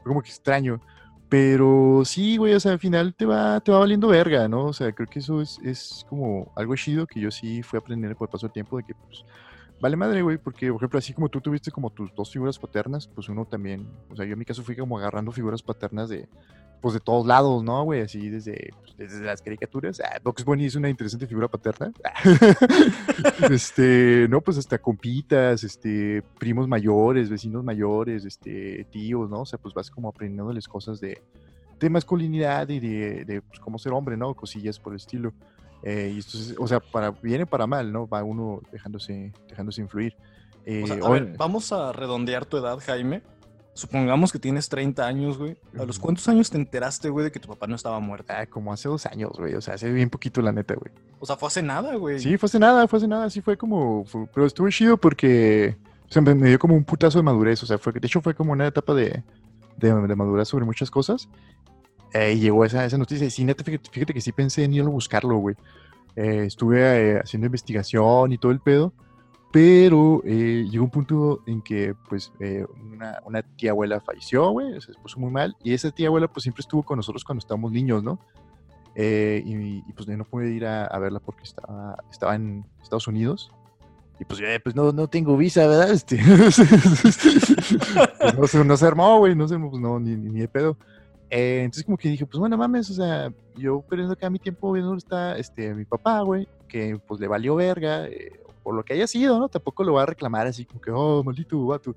fue 0.03 0.05
como 0.05 0.23
que 0.23 0.31
extraño. 0.31 0.81
Pero 1.29 2.03
sí, 2.05 2.37
güey, 2.37 2.55
o 2.55 2.61
sea, 2.61 2.73
al 2.73 2.79
final 2.79 3.13
te 3.15 3.27
va, 3.27 3.61
te 3.61 3.73
va 3.73 3.81
valiendo 3.81 4.07
verga, 4.09 4.47
¿no? 4.47 4.67
O 4.67 4.73
sea, 4.73 4.93
creo 4.93 5.09
que 5.09 5.19
eso 5.19 5.41
es, 5.41 5.59
es 5.65 6.07
como 6.09 6.53
algo 6.55 6.77
chido 6.77 7.07
que 7.07 7.19
yo 7.19 7.33
sí 7.33 7.63
fui 7.65 7.79
aprendiendo 7.79 8.17
por 8.17 8.29
el 8.29 8.31
paso 8.33 8.47
del 8.47 8.53
tiempo 8.53 8.77
de 8.77 8.85
que, 8.85 8.95
pues, 8.95 9.25
vale 9.81 9.97
madre, 9.97 10.23
güey, 10.23 10.39
porque, 10.39 10.69
por 10.69 10.77
ejemplo, 10.77 10.99
así 11.01 11.13
como 11.13 11.29
tú 11.29 11.41
tuviste 11.41 11.73
como 11.73 11.91
tus 11.91 12.15
dos 12.15 12.31
figuras 12.31 12.59
paternas, 12.59 13.09
pues 13.09 13.29
uno 13.29 13.45
también, 13.45 13.89
o 14.09 14.15
sea, 14.15 14.25
yo 14.25 14.35
en 14.35 14.39
mi 14.39 14.45
caso 14.45 14.63
fui 14.63 14.77
como 14.77 14.99
agarrando 14.99 15.33
figuras 15.33 15.63
paternas 15.63 16.09
de, 16.09 16.29
pues, 16.81 16.95
de 16.95 17.01
todos 17.01 17.27
lados, 17.27 17.63
¿no, 17.65 17.83
güey? 17.85 18.03
Así 18.03 18.29
desde, 18.29 18.71
pues, 18.81 18.97
desde 18.97 19.25
las 19.25 19.43
caricaturas. 19.43 20.01
Ah, 20.01 20.19
Bugs 20.23 20.45
Bunny 20.45 20.67
es 20.67 20.75
una 20.77 20.89
interesante 20.89 21.27
figura 21.27 21.49
paterna. 21.49 21.93
este, 23.51 24.27
no, 24.29 24.41
pues 24.41 24.59
hasta 24.59 24.79
compitas, 24.79 25.65
este, 25.65 26.23
primos 26.39 26.69
mayores, 26.69 27.29
vecinos 27.31 27.65
mayores, 27.65 28.25
este, 28.25 28.85
tíos, 28.91 29.29
¿no? 29.31 29.41
O 29.43 29.47
sea, 29.47 29.59
pues 29.59 29.75
vas 29.75 29.91
como 29.91 30.09
aprendiéndoles 30.09 30.69
cosas 30.69 31.01
de, 31.01 31.23
de 31.79 31.91
masculinidad 31.91 32.69
y 32.69 32.81
de, 32.81 33.25
de, 33.25 33.43
pues, 33.43 33.61
cómo 33.61 33.79
ser 33.79 33.93
hombre, 33.93 34.17
¿no? 34.17 34.35
Cosillas 34.35 34.79
por 34.79 34.93
el 34.93 34.97
estilo. 34.99 35.33
Eh, 35.83 36.13
y 36.15 36.19
esto 36.19 36.39
es- 36.39 36.55
o 36.59 36.67
sea, 36.67 36.81
para 36.81 37.11
bien 37.11 37.43
y 37.43 37.45
para 37.45 37.67
mal, 37.67 37.93
¿no? 37.93 38.09
Va 38.09 38.23
uno 38.25 38.61
dejándose, 38.73 39.33
dejándose 39.49 39.81
influir. 39.83 40.17
O 40.83 40.87
sea, 40.87 40.97
Eh, 40.97 41.01
a 41.05 41.11
ver, 41.11 41.35
vamos 41.37 41.71
a 41.73 41.93
redondear 41.93 42.45
tu 42.45 42.57
edad, 42.57 42.79
Jaime. 42.85 43.23
Supongamos 43.77 44.33
que 44.33 44.39
tienes 44.39 44.71
30 44.71 45.07
años, 45.07 45.37
güey. 45.37 45.55
¿A 45.79 45.85
los 45.85 45.99
cuántos 45.99 46.27
años 46.29 46.49
te 46.49 46.57
enteraste, 46.57 47.11
güey, 47.11 47.25
de 47.25 47.31
que 47.31 47.39
tu 47.39 47.47
papá 47.49 47.67
no 47.67 47.77
estaba 47.77 48.01
muerto? 48.01 48.33
ah, 48.35 48.47
como 48.47 48.73
hace 48.73 48.89
dos 48.89 49.05
años, 49.05 49.33
güey. 49.39 49.55
O 49.55 49.61
sea, 49.61 49.75
hace 49.75 49.93
bien 49.93 50.09
poquito, 50.09 50.41
la 50.41 50.51
neta, 50.51 50.75
güey. 50.75 50.91
O 51.21 51.27
sea, 51.27 51.37
fue 51.37 51.49
hace 51.49 51.63
nada, 51.63 51.95
güey. 51.97 52.19
Sí, 52.19 52.39
fue 52.39 52.47
hace 52.47 52.59
nada, 52.59 52.89
fue 52.89 52.97
hace 52.99 53.07
nada, 53.07 53.29
sí 53.29 53.43
fue 53.43 53.59
como, 53.59 54.07
fue- 54.07 54.27
pero 54.33 54.47
estuvo 54.47 54.71
chido 54.71 54.97
porque, 54.97 55.77
o 56.09 56.13
sea, 56.13 56.23
me, 56.23 56.35
me 56.35 56.49
dio 56.49 56.59
como 56.59 56.75
un 56.75 56.85
putazo 56.85 57.19
de 57.19 57.23
madurez, 57.25 57.63
o 57.63 57.67
sea, 57.67 57.77
fue, 57.77 57.93
de 57.93 58.07
hecho 58.07 58.23
fue 58.23 58.35
como 58.35 58.53
una 58.53 58.67
etapa 58.67 58.95
de, 58.95 59.23
de, 59.77 59.93
de 59.93 60.17
madurez 60.17 60.49
sobre 60.49 60.65
muchas 60.65 60.91
cosas, 60.91 61.29
eh, 62.15 62.33
y 62.33 62.41
llegó 62.41 62.65
esa, 62.65 62.83
esa 62.87 62.97
noticia, 62.97 63.27
y 63.27 63.31
sí, 63.31 63.45
neta, 63.45 63.63
fíjate, 63.63 63.91
fíjate 63.91 64.15
que 64.15 64.21
sí 64.23 64.33
pensé 64.33 64.65
en 64.65 64.73
ir 64.73 64.83
a 64.83 64.89
buscarlo, 64.89 65.37
güey, 65.37 65.55
Eh, 66.17 66.45
estuve 66.47 66.81
eh, 66.81 67.21
haciendo 67.23 67.45
investigación 67.47 68.33
y 68.33 68.39
todo 68.39 68.51
el 68.53 68.61
pedo, 68.61 68.95
pero 69.57 70.21
eh, 70.27 70.67
llegó 70.69 70.85
un 70.85 70.91
punto 70.91 71.43
en 71.47 71.63
que, 71.63 71.95
pues, 72.11 72.31
eh, 72.41 72.67
una, 72.93 73.23
una 73.25 73.41
tía 73.41 73.71
abuela 73.71 74.03
falleció, 74.03 74.51
güey, 74.51 74.79
se 74.83 74.93
puso 75.01 75.19
muy 75.19 75.31
mal, 75.31 75.57
y 75.65 75.73
esa 75.73 75.91
tía 75.91 76.09
abuela, 76.09 76.29
pues, 76.29 76.43
siempre 76.43 76.61
estuvo 76.61 76.83
con 76.83 76.99
nosotros 76.99 77.25
cuando 77.25 77.39
estábamos 77.39 77.73
niños, 77.73 78.03
¿no? 78.03 78.21
Eh, 78.95 79.43
y, 79.47 79.79
y, 79.79 79.93
pues 79.95 80.07
yo 80.07 80.15
no 80.15 80.27
pude 80.27 80.51
ir 80.51 80.67
a, 80.67 80.85
a 80.85 80.99
verla 80.99 81.21
porque 81.21 81.45
estaba, 81.45 81.97
estaba 82.11 82.35
en 82.35 82.67
Estados 82.83 83.09
Unidos. 83.09 83.51
Y 84.21 84.27
pues 84.27 84.41
eh, 84.43 84.61
pues 84.63 84.77
no, 84.77 84.93
no 84.93 85.09
tengo 85.09 85.39
visa, 85.39 85.67
¿verdad? 85.67 85.91
Este, 85.91 86.19
pues, 86.27 86.59
no, 88.39 88.47
se, 88.47 88.63
no 88.63 88.77
se 88.77 88.87
armó, 88.87 89.17
güey, 89.21 89.35
no 89.35 89.49
se 89.49 89.59
pues 89.59 89.81
no, 89.81 89.99
ni, 89.99 90.17
ni, 90.17 90.33
ni 90.33 90.41
de 90.41 90.49
pedo. 90.49 90.77
Eh, 91.31 91.63
entonces 91.65 91.85
como 91.85 91.97
que 91.97 92.11
dije, 92.11 92.27
pues 92.27 92.39
bueno, 92.39 92.59
mames, 92.59 92.91
o 92.91 92.95
sea, 92.95 93.33
yo 93.57 93.81
perdiendo 93.81 94.13
acá 94.13 94.29
mi 94.29 94.39
tiempo 94.39 94.71
viendo 94.73 94.95
está 94.97 95.39
este, 95.39 95.73
mi 95.73 95.87
papá, 95.87 96.21
güey, 96.21 96.47
que 96.69 96.99
pues 97.07 97.19
le 97.21 97.27
valió 97.27 97.55
verga, 97.55 98.07
eh, 98.07 98.43
por 98.67 98.75
lo 98.75 98.85
que 98.85 98.95
haya 98.95 99.07
sido, 99.07 99.39
¿no? 99.39 99.49
Tampoco 99.49 99.85
lo 99.85 99.93
va 99.93 100.03
a 100.03 100.07
reclamar 100.07 100.49
así 100.49 100.65
como 100.65 100.81
que, 100.81 100.91
oh, 100.91 101.23
maldito 101.23 101.65
vato. 101.67 101.95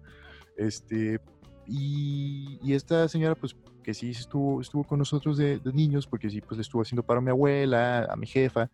Este, 0.56 1.20
y, 1.66 2.60
y 2.62 2.74
esta 2.76 3.08
señora, 3.08 3.34
pues 3.34 3.56
que 3.82 3.92
sí 3.96 4.12
estuvo, 4.12 4.62
estuvo 4.62 4.84
con 4.84 5.00
nosotros 5.00 5.36
de, 5.40 5.58
de, 5.58 5.74
niños, 5.74 6.06
porque 6.06 6.30
sí, 6.30 6.42
pues 6.42 6.58
le 6.58 6.62
estuvo 6.62 6.84
haciendo 6.84 7.02
para 7.02 7.18
a 7.18 7.22
mi 7.24 7.32
abuela, 7.32 8.08
a 8.08 8.16
mi 8.16 8.28
jefa, 8.28 8.70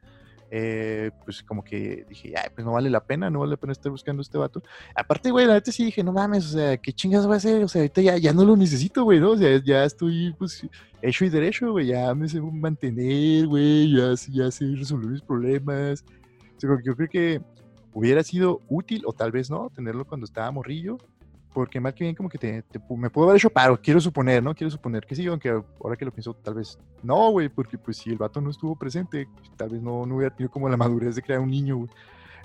eh, 0.52 1.10
pues 1.24 1.42
como 1.42 1.64
que 1.64 2.06
dije, 2.10 2.34
ay, 2.36 2.50
pues 2.54 2.66
no 2.66 2.74
vale 2.74 2.90
la 2.90 3.00
pena, 3.00 3.30
no 3.30 3.40
vale 3.40 3.52
la 3.52 3.58
pena 3.58 3.72
estar 3.72 3.90
buscando 3.94 4.20
a 4.20 4.24
este 4.24 4.38
vato. 4.38 4.62
Aparte, 4.94 5.32
güey, 5.32 5.46
la 5.46 5.54
neta 5.54 5.72
sí 5.72 5.86
dije, 5.86 6.04
no 6.04 6.12
mames, 6.12 6.48
o 6.48 6.50
sea, 6.50 6.75
¿qué 6.75 6.92
chingas 6.92 7.25
voy 7.25 7.36
a 7.36 7.38
hacer? 7.38 7.64
O 7.64 7.70
sea, 7.70 7.80
ahorita 7.80 8.02
ya, 8.02 8.18
ya 8.18 8.34
no 8.34 8.44
lo 8.44 8.58
necesito, 8.58 9.06
güey, 9.06 9.22
¿no? 9.22 9.32
O 9.32 9.38
sea, 9.38 9.58
ya 9.64 9.86
estoy, 9.86 10.36
pues, 10.38 10.68
hecho 11.02 11.24
y 11.24 11.30
derecho, 11.30 11.72
güey, 11.72 11.88
ya 11.88 12.14
me 12.14 12.28
sé 12.28 12.42
mantener, 12.42 13.48
güey, 13.48 13.96
ya, 13.96 14.14
ya 14.34 14.52
sé 14.52 14.66
resolver 14.75 15.08
mis 15.08 15.22
problemas. 15.22 16.04
O 16.58 16.60
sea, 16.60 16.70
yo 16.84 16.94
creo 16.94 17.08
que 17.08 17.55
hubiera 17.96 18.22
sido 18.24 18.62
útil, 18.68 19.04
o 19.06 19.14
tal 19.14 19.32
vez 19.32 19.50
no, 19.50 19.72
tenerlo 19.74 20.06
cuando 20.06 20.25
estaba 20.25 20.52
morrillo, 20.52 20.98
porque 21.54 21.80
mal 21.80 21.94
que 21.94 22.04
bien 22.04 22.14
como 22.14 22.28
que 22.28 22.38
te, 22.38 22.62
te, 22.64 22.80
me 22.90 23.10
puedo 23.10 23.30
haber 23.30 23.40
hecho 23.40 23.50
paro, 23.50 23.80
quiero 23.82 24.02
suponer, 24.02 24.44
¿no? 24.44 24.54
Quiero 24.54 24.70
suponer 24.70 25.06
que 25.06 25.16
sí, 25.16 25.25
aunque 25.28 25.50
ahora 25.50 25.96
que 25.96 26.04
lo 26.04 26.12
pienso, 26.12 26.34
tal 26.34 26.56
vez 26.56 26.78
no, 27.02 27.32
güey, 27.32 27.48
porque 27.48 27.78
pues 27.78 27.98
si 27.98 28.10
el 28.10 28.18
vato 28.18 28.42
no 28.42 28.50
estuvo 28.50 28.75
presente, 28.75 29.30
tal 29.56 29.70
vez 29.70 29.82
no, 29.82 30.06
no 30.06 30.18
hubiera 30.18 30.36
tenido 30.36 30.52
como 30.52 30.68
la 30.68 30.75
madurez 30.75 31.16
de 31.16 31.22
crear 31.22 31.40
un 31.40 31.50
niño, 31.50 31.78
güey. 31.78 31.90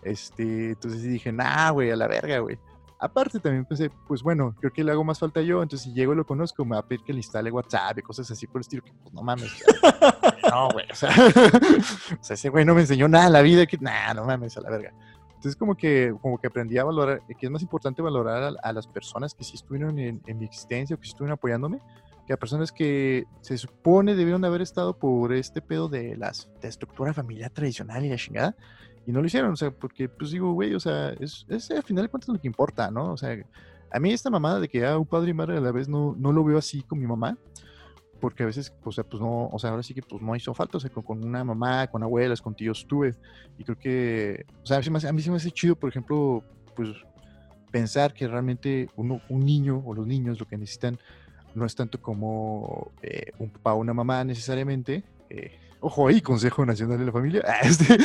Este, 0.05 0.71
entonces 0.71 1.03
dije, 1.03 1.33
nah, 1.33 1.71
güey, 1.71 1.91
a 1.91 1.97
la 1.97 2.07
verga, 2.07 2.39
güey. 2.39 2.57
Aparte 3.01 3.41
también 3.41 3.65
pensé, 3.65 3.91
pues 4.07 4.23
bueno, 4.23 4.55
creo 4.61 4.73
que 4.73 4.85
le 4.85 4.93
hago 4.93 5.03
más 5.03 5.19
falta 5.19 5.41
yo, 5.41 5.63
entonces 5.63 5.89
si 5.89 5.95
llego 5.95 6.13
y 6.13 6.17
lo 6.17 6.25
conozco, 6.25 6.65
me 6.65 6.77
va 6.77 6.83
a 6.83 6.87
pedir 6.87 7.03
que 7.03 7.13
le 7.13 7.19
instale 7.19 7.51
WhatsApp 7.51 7.99
y 7.99 8.03
cosas 8.03 8.31
así 8.31 8.47
por 8.47 8.59
el 8.59 8.61
estilo, 8.61 8.85
que 8.85 8.93
pues 8.93 9.13
no 9.13 9.23
mames. 9.23 9.51
no, 10.53 10.69
güey, 10.69 10.87
o 10.89 10.95
sea, 10.95 11.11
o 12.21 12.23
sea, 12.23 12.35
ese 12.35 12.49
güey 12.51 12.65
no 12.65 12.75
me 12.75 12.83
enseñó 12.83 13.09
nada 13.09 13.27
en 13.27 13.33
la 13.33 13.43
vida, 13.43 13.67
que, 13.67 13.79
nah, 13.79 14.15
no 14.15 14.25
mames, 14.25 14.57
a 14.57 14.61
la 14.61 14.71
verga. 14.71 14.93
Entonces 15.41 15.57
como 15.57 15.75
que, 15.75 16.15
como 16.21 16.39
que 16.39 16.49
aprendí 16.49 16.77
a 16.77 16.85
valorar, 16.85 17.23
que 17.27 17.47
es 17.47 17.51
más 17.51 17.63
importante 17.63 18.03
valorar 18.03 18.43
a, 18.43 18.49
a 18.63 18.73
las 18.75 18.87
personas 18.87 19.33
que 19.33 19.43
sí 19.43 19.55
estuvieron 19.55 19.99
en, 19.99 20.21
en, 20.27 20.39
mi 20.39 20.45
existencia 20.45 20.95
o 20.95 20.99
que 20.99 21.07
sí 21.07 21.13
estuvieron 21.13 21.33
apoyándome, 21.33 21.81
que 22.27 22.35
a 22.35 22.37
personas 22.37 22.71
que 22.71 23.25
se 23.41 23.57
supone 23.57 24.15
debieron 24.15 24.43
de 24.43 24.49
haber 24.49 24.61
estado 24.61 24.99
por 24.99 25.33
este 25.33 25.63
pedo 25.63 25.89
de 25.89 26.15
la 26.19 26.31
de 26.61 26.69
estructura 26.69 27.15
familiar 27.15 27.51
tradicional 27.51 28.05
y 28.05 28.11
la 28.11 28.17
chingada, 28.17 28.55
y 29.07 29.13
no 29.13 29.23
lo 29.23 29.29
hicieron, 29.29 29.53
o 29.53 29.57
sea, 29.57 29.71
porque 29.71 30.11
pues 30.11 30.31
digo, 30.31 30.53
güey, 30.53 30.75
o 30.75 30.81
sea, 30.81 31.15
es, 31.19 31.47
es 31.49 31.71
al 31.71 31.85
final 31.85 32.05
de 32.05 32.11
cuentas 32.11 32.29
lo 32.29 32.39
que 32.39 32.47
importa, 32.47 32.91
¿no? 32.91 33.11
O 33.15 33.17
sea, 33.17 33.35
a 33.91 33.99
mí 33.99 34.13
esta 34.13 34.29
mamada 34.29 34.61
de 34.61 34.69
que 34.69 34.81
ya 34.81 34.99
un 34.99 35.07
padre 35.07 35.31
y 35.31 35.33
madre 35.33 35.57
a 35.57 35.61
la 35.63 35.73
vez 35.73 35.89
no, 35.89 36.15
no 36.19 36.33
lo 36.33 36.45
veo 36.45 36.59
así 36.59 36.83
con 36.83 36.99
mi 36.99 37.07
mamá, 37.07 37.39
porque 38.21 38.43
a 38.43 38.47
veces, 38.47 38.73
sea, 38.91 39.05
pues 39.05 39.21
no, 39.21 39.49
o 39.49 39.59
sea, 39.59 39.71
ahora 39.71 39.83
sí 39.83 39.95
que 39.95 40.03
pues 40.03 40.23
no 40.23 40.37
hizo 40.37 40.55
falta, 40.55 40.77
o 40.77 40.81
sea, 40.81 40.91
con, 40.91 41.25
una 41.25 41.43
mamá, 41.43 41.87
con 41.89 42.03
abuelas, 42.03 42.41
con 42.41 42.55
tíos 42.55 42.87
tuve, 42.87 43.15
y 43.59 43.65
creo 43.65 43.79
que, 43.79 44.45
o 44.63 44.67
sea, 44.67 44.77
a 44.77 45.13
mí, 45.13 45.23
se 45.23 45.31
me 45.31 45.37
hace 45.37 45.51
chido, 45.51 45.75
por 45.75 45.89
ejemplo, 45.89 46.45
pues 46.77 46.91
pensar 47.71 48.13
que 48.13 48.29
realmente 48.29 48.89
uno, 48.97 49.21
un 49.29 49.41
niño 49.41 49.83
o 49.85 49.95
los 49.95 50.07
niños 50.07 50.39
lo 50.39 50.47
que 50.47 50.59
necesitan, 50.59 50.99
no 51.55 51.65
es 51.65 51.75
tanto 51.75 52.01
como 52.01 52.93
eh, 53.03 53.33
un 53.39 53.51
papá 53.51 53.75
o 53.75 53.79
una 53.79 53.95
mamá 53.95 54.23
necesariamente. 54.25 55.03
eh, 55.31 55.53
ojo 55.81 56.07
ahí, 56.09 56.21
Consejo 56.21 56.65
Nacional 56.65 56.99
de 56.99 57.07
la 57.07 57.13
Familia. 57.13 57.41
este, 57.63 57.97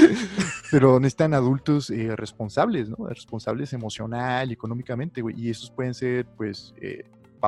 pero 0.71 0.99
necesitan 0.99 1.33
adultos 1.33 1.89
eh, 1.89 2.15
responsables, 2.15 2.89
¿no? 2.89 3.07
Responsables 3.07 3.73
emocional 3.73 4.51
económicamente, 4.51 5.21
güey. 5.21 5.35
Y 5.39 5.49
esos 5.49 5.69
pueden 5.69 5.93
ser, 5.93 6.25
pues, 6.37 6.73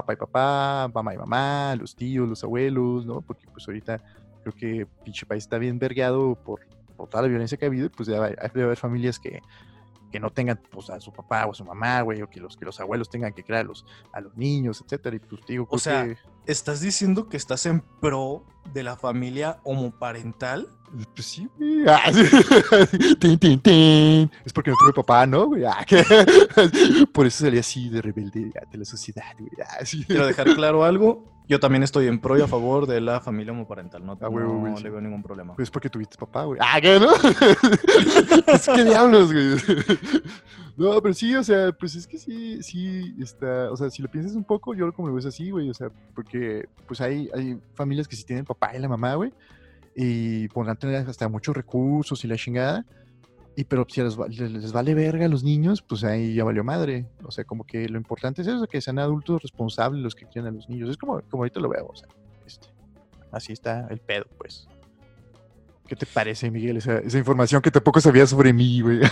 papá 0.02 0.14
y 0.14 0.16
papá, 0.16 0.92
mamá 0.94 1.14
y 1.14 1.18
mamá, 1.18 1.76
los 1.76 1.96
tíos, 1.96 2.28
los 2.28 2.44
abuelos, 2.44 3.06
¿no? 3.06 3.22
Porque, 3.22 3.48
pues, 3.54 3.68
ahorita 3.68 4.02
creo 4.44 4.54
que 4.56 4.88
pinche 5.04 5.26
país 5.26 5.44
está 5.44 5.58
bien 5.58 5.78
vergueado 5.80 6.36
por, 6.36 6.62
por 6.96 7.10
toda 7.10 7.24
la 7.24 7.30
violencia 7.30 7.58
que 7.58 7.66
ha 7.66 7.68
habido. 7.68 7.86
y, 7.86 7.90
Pues, 7.90 8.08
debe, 8.08 8.20
haber- 8.20 8.52
debe 8.54 8.64
haber 8.64 8.78
familias 8.78 9.20
que, 9.20 9.42
que 10.12 10.20
no 10.20 10.30
tengan, 10.30 10.60
pues, 10.72 10.90
a 10.90 11.00
su 11.02 11.12
papá 11.12 11.46
o 11.46 11.52
a 11.52 11.54
su 11.54 11.66
mamá, 11.66 12.02
güey, 12.02 12.22
o 12.22 12.30
que 12.30 12.40
los, 12.40 12.56
que 12.56 12.66
los 12.66 12.80
abuelos 12.80 13.10
tengan 13.10 13.34
que 13.34 13.44
criar 13.44 13.62
a 13.62 13.64
los, 13.68 13.86
a 14.14 14.22
los 14.22 14.36
niños, 14.38 14.82
etcétera. 14.82 15.16
Y, 15.16 15.20
pues, 15.20 15.46
digo, 15.48 15.66
creo 15.68 15.80
sea, 15.80 16.06
que... 16.06 16.18
¿Estás 16.48 16.80
diciendo 16.82 17.28
que 17.30 17.38
estás 17.38 17.66
en 17.66 17.82
pro 18.02 18.44
de 18.74 18.84
la 18.84 18.96
familia 18.96 19.60
homoparental? 19.64 20.68
Pues 21.14 21.26
sí, 21.28 21.50
güey. 21.58 21.84
Ah, 21.88 22.10
sí. 22.14 23.16
Tin, 23.20 23.38
tin, 23.38 23.60
tin. 23.60 24.32
Es 24.46 24.54
porque 24.54 24.72
no 24.72 24.78
tuve 24.80 24.94
papá, 24.94 25.26
¿no, 25.26 25.48
güey? 25.48 25.66
Ah, 25.66 25.84
que- 25.86 26.04
Por 27.14 27.26
eso 27.28 27.44
salí 27.46 27.58
así 27.60 27.90
de 27.90 28.02
rebelde 28.02 28.52
ante 28.62 28.78
la 28.78 28.86
sociedad, 28.86 29.34
güey. 29.38 29.52
Ah, 29.62 29.84
sí. 29.84 30.06
Quiero 30.06 30.26
dejar 30.26 30.56
claro 30.56 30.86
algo. 30.86 31.26
Yo 31.50 31.60
también 31.62 31.84
estoy 31.84 32.08
en 32.08 32.20
pro 32.20 32.38
y 32.38 32.42
a 32.42 32.48
favor 32.48 32.88
de 32.88 33.00
la 33.02 33.20
familia 33.22 33.52
homoparental. 33.54 34.06
No, 34.06 34.14
Ah, 34.14 34.18
no 34.22 34.30
güey, 34.60 34.78
sí. 34.78 34.84
le 34.84 34.90
veo 34.90 35.02
ningún 35.02 35.24
problema. 35.24 35.56
Pues 35.56 35.70
porque 35.72 35.90
tuviste 35.90 36.18
papá, 36.18 36.44
güey. 36.46 36.60
Ah, 36.62 36.80
¿qué, 36.82 37.00
no? 37.00 37.08
pues, 38.46 38.70
¿Qué 38.74 38.84
diablos, 38.84 39.32
güey? 39.34 39.56
No, 40.78 41.02
pero 41.02 41.12
sí, 41.16 41.36
o 41.36 41.44
sea, 41.44 41.72
pues 41.72 41.96
es 41.96 42.06
que 42.06 42.20
sí, 42.20 42.62
sí, 42.62 43.16
está, 43.20 43.72
o 43.72 43.76
sea, 43.76 43.90
si 43.90 44.04
lo 44.04 44.10
piensas 44.12 44.36
un 44.36 44.44
poco, 44.44 44.76
yo 44.76 44.94
como 44.94 45.08
lo 45.08 45.16
veo 45.16 45.20
es 45.20 45.26
así, 45.26 45.50
güey, 45.50 45.70
o 45.72 45.74
sea, 45.74 45.90
porque 46.14 46.70
pues 46.88 47.02
hay, 47.02 47.30
hay 47.34 47.60
familias 47.74 48.08
que 48.08 48.16
sí 48.16 48.24
tienen 48.24 48.46
papá 48.46 48.76
y 48.76 48.80
la 48.80 48.88
mamá, 48.88 49.16
güey, 49.16 49.34
y 49.96 50.48
podrán 50.50 50.78
tener 50.78 50.98
hasta 51.10 51.28
muchos 51.28 51.56
recursos 51.58 52.24
y 52.24 52.28
la 52.28 52.36
chingada, 52.36 52.86
y 53.56 53.64
pero 53.64 53.88
si 53.90 54.04
les, 54.04 54.16
les- 54.52 54.72
vale 54.72 54.94
verga 54.94 55.26
a 55.26 55.30
los 55.30 55.44
niños, 55.44 55.82
pues 55.82 56.04
ahí 56.04 56.36
ya 56.36 56.44
valió 56.44 56.64
madre, 56.64 57.08
o 57.24 57.32
sea, 57.32 57.44
como 57.44 57.64
que 57.66 57.90
lo 57.90 57.98
importante 57.98 58.44
es 58.44 58.48
eso, 58.48 58.68
que 58.68 58.80
sean 58.80 59.00
adultos 59.00 59.42
responsables 59.42 60.04
los 60.04 60.14
que 60.14 60.28
crían 60.28 60.46
a 60.46 60.52
los 60.52 60.70
niños, 60.70 60.92
es 60.92 60.98
como, 60.98 61.20
como 61.22 61.42
ahorita 61.42 61.60
lo 61.60 61.70
veo, 61.70 61.88
o 61.88 61.96
sea, 61.96 62.08
este, 62.46 62.68
así 63.32 63.52
está 63.52 63.88
el 63.90 63.98
pedo, 63.98 64.26
pues. 64.38 64.68
¿Qué 65.88 65.96
te 65.96 66.06
parece, 66.06 66.52
Miguel, 66.52 66.78
esa, 66.78 67.00
esa 67.00 67.18
información 67.18 67.64
que 67.64 67.72
tampoco 67.72 68.00
sabías 68.00 68.30
sobre 68.30 68.54
mí, 68.54 68.82
güey? 68.82 69.00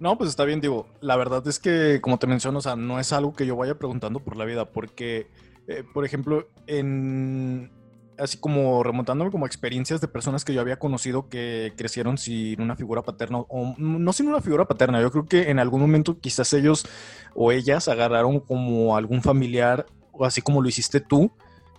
No, 0.00 0.16
pues 0.16 0.30
está 0.30 0.44
bien, 0.44 0.60
digo, 0.60 0.86
la 1.00 1.16
verdad 1.16 1.46
es 1.48 1.58
que, 1.58 2.00
como 2.00 2.18
te 2.18 2.26
menciono, 2.26 2.58
o 2.58 2.62
sea, 2.62 2.76
no 2.76 3.00
es 3.00 3.12
algo 3.12 3.32
que 3.34 3.46
yo 3.46 3.56
vaya 3.56 3.78
preguntando 3.78 4.20
por 4.20 4.36
la 4.36 4.44
vida, 4.44 4.70
porque, 4.70 5.28
eh, 5.66 5.82
por 5.92 6.04
ejemplo, 6.04 6.48
en, 6.68 7.72
así 8.16 8.38
como 8.38 8.84
remontándome 8.84 9.32
como 9.32 9.46
experiencias 9.46 10.00
de 10.00 10.06
personas 10.06 10.44
que 10.44 10.54
yo 10.54 10.60
había 10.60 10.78
conocido 10.78 11.28
que 11.28 11.72
crecieron 11.76 12.16
sin 12.16 12.60
una 12.60 12.76
figura 12.76 13.02
paterna, 13.02 13.38
o 13.38 13.74
no 13.76 14.12
sin 14.12 14.28
una 14.28 14.40
figura 14.40 14.66
paterna, 14.66 15.00
yo 15.00 15.10
creo 15.10 15.26
que 15.26 15.50
en 15.50 15.58
algún 15.58 15.80
momento 15.80 16.20
quizás 16.20 16.52
ellos 16.52 16.86
o 17.34 17.50
ellas 17.50 17.88
agarraron 17.88 18.38
como 18.38 18.96
algún 18.96 19.22
familiar, 19.22 19.86
o 20.12 20.24
así 20.24 20.42
como 20.42 20.62
lo 20.62 20.68
hiciste 20.68 21.00
tú, 21.00 21.32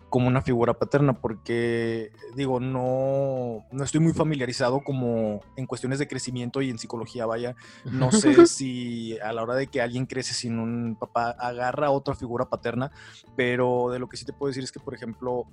como 0.10 0.28
una 0.28 0.42
figura 0.42 0.74
paterna, 0.74 1.14
porque 1.14 2.12
digo, 2.36 2.60
no, 2.60 3.66
no 3.72 3.84
estoy 3.84 4.00
muy 4.00 4.14
familiarizado 4.14 4.82
como 4.82 5.42
en 5.56 5.66
cuestiones 5.66 6.00
de 6.00 6.08
crecimiento 6.08 6.62
y 6.62 6.70
en 6.70 6.80
psicología, 6.80 7.26
vaya, 7.26 7.56
no 7.86 8.12
sé 8.12 8.46
si 8.48 9.20
a 9.20 9.34
la 9.34 9.44
hora 9.44 9.56
de 9.56 9.68
que 9.68 9.82
alguien 9.82 10.06
crece 10.06 10.34
sin 10.34 10.60
un 10.60 10.98
papá 11.00 11.32
agarra 11.32 11.92
otra 11.92 12.16
figura 12.16 12.46
paterna, 12.46 12.92
pero 13.36 13.90
de 13.92 14.00
lo 14.00 14.10
que 14.10 14.18
sí 14.18 14.26
te 14.26 14.34
puedo 14.34 14.50
decir 14.50 14.64
es 14.64 14.72
que, 14.72 14.80
por 14.80 14.94
ejemplo, 14.94 15.46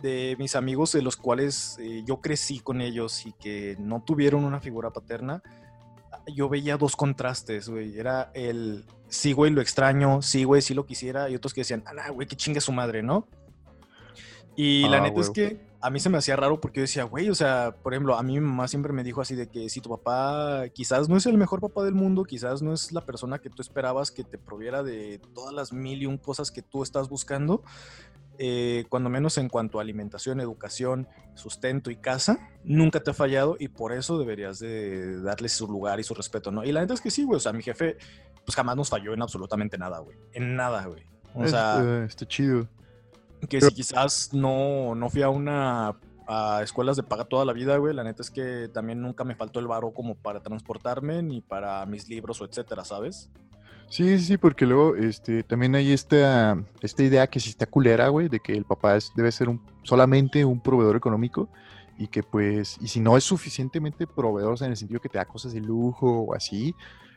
de 0.00 0.36
mis 0.38 0.56
amigos 0.56 0.92
de 0.92 1.02
los 1.02 1.16
cuales 1.16 1.78
eh, 1.80 2.02
yo 2.04 2.20
crecí 2.20 2.58
con 2.60 2.80
ellos 2.80 3.24
y 3.24 3.32
que 3.32 3.76
no 3.78 4.02
tuvieron 4.02 4.44
una 4.44 4.60
figura 4.60 4.90
paterna, 4.90 5.42
yo 6.34 6.48
veía 6.48 6.76
dos 6.76 6.96
contrastes, 6.96 7.68
güey. 7.68 7.98
Era 7.98 8.30
el 8.34 8.84
sí, 9.12 9.32
güey, 9.32 9.52
lo 9.52 9.60
extraño, 9.60 10.22
sí, 10.22 10.44
güey, 10.44 10.62
sí 10.62 10.74
lo 10.74 10.86
quisiera, 10.86 11.28
y 11.28 11.36
otros 11.36 11.52
que 11.52 11.60
decían, 11.60 11.84
ah, 11.86 12.10
güey, 12.10 12.26
que 12.26 12.36
chingue 12.36 12.60
su 12.60 12.72
madre, 12.72 13.02
¿no? 13.02 13.28
Y 14.56 14.88
la 14.88 14.98
Ah, 14.98 15.00
neta 15.00 15.20
es 15.20 15.30
que 15.30 15.60
a 15.80 15.90
mí 15.90 15.98
se 15.98 16.10
me 16.10 16.18
hacía 16.18 16.36
raro 16.36 16.60
porque 16.60 16.80
yo 16.80 16.82
decía, 16.82 17.04
güey, 17.04 17.28
o 17.28 17.34
sea, 17.34 17.74
por 17.82 17.92
ejemplo, 17.92 18.16
a 18.16 18.22
mí 18.22 18.34
mi 18.34 18.46
mamá 18.46 18.68
siempre 18.68 18.92
me 18.92 19.02
dijo 19.02 19.20
así 19.20 19.34
de 19.34 19.48
que 19.48 19.68
si 19.68 19.80
tu 19.80 19.88
papá 19.90 20.68
quizás 20.72 21.08
no 21.08 21.16
es 21.16 21.26
el 21.26 21.36
mejor 21.38 21.60
papá 21.60 21.82
del 21.84 21.94
mundo, 21.94 22.24
quizás 22.24 22.62
no 22.62 22.72
es 22.72 22.92
la 22.92 23.04
persona 23.04 23.38
que 23.40 23.50
tú 23.50 23.62
esperabas 23.62 24.10
que 24.10 24.22
te 24.24 24.38
proviera 24.38 24.82
de 24.82 25.20
todas 25.34 25.52
las 25.54 25.72
mil 25.72 26.02
y 26.02 26.06
un 26.06 26.18
cosas 26.18 26.50
que 26.50 26.62
tú 26.62 26.82
estás 26.82 27.08
buscando, 27.08 27.62
eh, 28.38 28.84
cuando 28.88 29.10
menos 29.10 29.38
en 29.38 29.48
cuanto 29.48 29.78
a 29.78 29.82
alimentación, 29.82 30.40
educación, 30.40 31.08
sustento 31.34 31.90
y 31.90 31.96
casa, 31.96 32.38
nunca 32.64 33.00
te 33.00 33.10
ha 33.10 33.14
fallado 33.14 33.56
y 33.58 33.68
por 33.68 33.92
eso 33.92 34.18
deberías 34.18 34.58
de 34.58 35.20
darle 35.20 35.48
su 35.48 35.66
lugar 35.66 35.98
y 35.98 36.04
su 36.04 36.14
respeto, 36.14 36.50
¿no? 36.50 36.64
Y 36.64 36.72
la 36.72 36.80
neta 36.80 36.94
es 36.94 37.00
que 37.00 37.10
sí, 37.10 37.24
güey, 37.24 37.38
o 37.38 37.40
sea, 37.40 37.52
mi 37.52 37.62
jefe 37.62 37.96
pues 38.44 38.54
jamás 38.56 38.76
nos 38.76 38.88
falló 38.88 39.14
en 39.14 39.22
absolutamente 39.22 39.78
nada, 39.78 39.98
güey, 40.00 40.16
en 40.32 40.56
nada, 40.56 40.84
güey. 40.86 41.04
O 41.34 41.46
sea, 41.46 41.78
está, 41.78 42.04
está 42.04 42.26
chido. 42.26 42.68
Que 43.48 43.60
si 43.60 43.72
quizás 43.74 44.30
no, 44.32 44.94
no 44.94 45.10
fui 45.10 45.22
a 45.22 45.28
una 45.28 45.96
a 46.26 46.60
escuelas 46.62 46.96
de 46.96 47.02
paga 47.02 47.24
toda 47.24 47.44
la 47.44 47.52
vida, 47.52 47.76
güey, 47.76 47.94
la 47.94 48.04
neta 48.04 48.22
es 48.22 48.30
que 48.30 48.68
también 48.72 49.02
nunca 49.02 49.24
me 49.24 49.34
faltó 49.34 49.58
el 49.60 49.66
varo 49.66 49.92
como 49.92 50.14
para 50.14 50.40
transportarme 50.40 51.22
ni 51.22 51.40
para 51.40 51.84
mis 51.86 52.08
libros 52.08 52.40
o 52.40 52.44
etcétera, 52.44 52.84
¿sabes? 52.84 53.28
Sí, 53.88 54.18
sí, 54.20 54.38
porque 54.38 54.64
luego 54.64 54.96
este, 54.96 55.42
también 55.42 55.74
hay 55.74 55.92
esta, 55.92 56.56
esta 56.80 57.02
idea 57.02 57.26
que 57.26 57.40
sí 57.40 57.50
está 57.50 57.66
culera, 57.66 58.08
güey, 58.08 58.28
de 58.28 58.40
que 58.40 58.52
el 58.54 58.64
papá 58.64 58.96
es- 58.96 59.12
debe 59.14 59.30
ser 59.32 59.48
un, 59.50 59.60
solamente 59.82 60.44
un 60.44 60.60
proveedor 60.60 60.96
económico 60.96 61.48
y 61.98 62.06
que 62.06 62.22
pues, 62.22 62.78
y 62.80 62.88
si 62.88 63.00
no 63.00 63.16
es 63.18 63.24
suficientemente 63.24 64.06
proveedor, 64.06 64.54
o 64.54 64.56
sea, 64.56 64.66
en 64.66 64.70
el 64.70 64.76
sentido 64.78 65.00
que 65.00 65.10
te 65.10 65.18
da 65.18 65.26
cosas 65.26 65.52
de 65.52 65.60
lujo 65.60 66.20
o 66.20 66.34
así, 66.34 66.74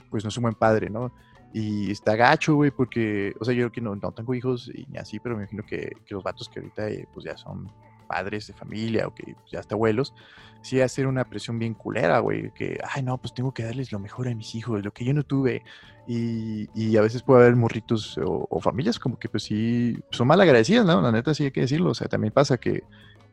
pues 0.10 0.24
no 0.25 0.29
es 0.29 0.38
un 0.38 0.41
buen 0.44 0.55
padre, 0.55 0.89
¿no? 0.89 1.13
Y 1.58 1.90
está 1.90 2.18
gacho, 2.18 2.56
güey, 2.56 2.70
porque, 2.70 3.34
o 3.40 3.46
sea, 3.46 3.54
yo 3.54 3.72
que 3.72 3.80
no, 3.80 3.96
no 3.96 4.12
tengo 4.12 4.36
hijos 4.36 4.70
y 4.76 4.86
ni 4.90 4.98
así, 4.98 5.22
pero 5.22 5.38
me 5.38 5.44
imagino 5.44 5.64
que, 5.66 5.90
que 6.06 6.14
los 6.14 6.22
vatos 6.22 6.50
que 6.50 6.60
ahorita 6.60 6.90
eh, 6.90 7.08
pues 7.14 7.26
ya 7.26 7.38
son 7.38 7.72
padres 8.10 8.48
de 8.48 8.54
familia 8.54 9.08
o 9.08 9.16
que 9.16 9.38
ya 9.50 9.62
hasta 9.62 9.74
abuelos, 9.74 10.14
sí 10.62 10.82
hacer 10.82 11.08
una 11.08 11.24
presión 11.24 11.58
bien 11.58 11.74
culera, 11.74 12.20
güey, 12.20 12.52
que, 12.52 12.78
ay, 12.94 13.04
no, 13.04 13.18
pues 13.18 13.34
tengo 13.34 13.54
que 13.54 13.64
darles 13.64 13.94
lo 13.94 14.00
mejor 14.00 14.28
a 14.28 14.36
mis 14.36 14.54
hijos, 14.54 14.84
lo 14.84 14.92
que 14.92 15.06
yo 15.06 15.14
no 15.14 15.24
tuve. 15.24 15.64
Y, 16.06 16.68
y 16.76 16.98
a 16.98 17.02
veces 17.02 17.24
puede 17.24 17.44
haber 17.44 17.56
morritos 17.56 18.18
o, 18.18 18.46
o 18.50 18.60
familias 18.60 19.00
como 19.00 19.18
que 19.18 19.30
pues 19.30 19.44
sí, 19.44 19.98
son 20.12 20.28
mal 20.28 20.42
agradecidas, 20.42 20.86
¿no? 20.86 21.02
La 21.02 21.14
neta 21.14 21.34
sí 21.34 21.46
hay 21.46 21.52
que 21.52 21.62
decirlo, 21.62 21.92
o 21.92 21.96
sea, 21.96 22.10
también 22.10 22.34
pasa 22.34 22.58
que, 22.58 22.84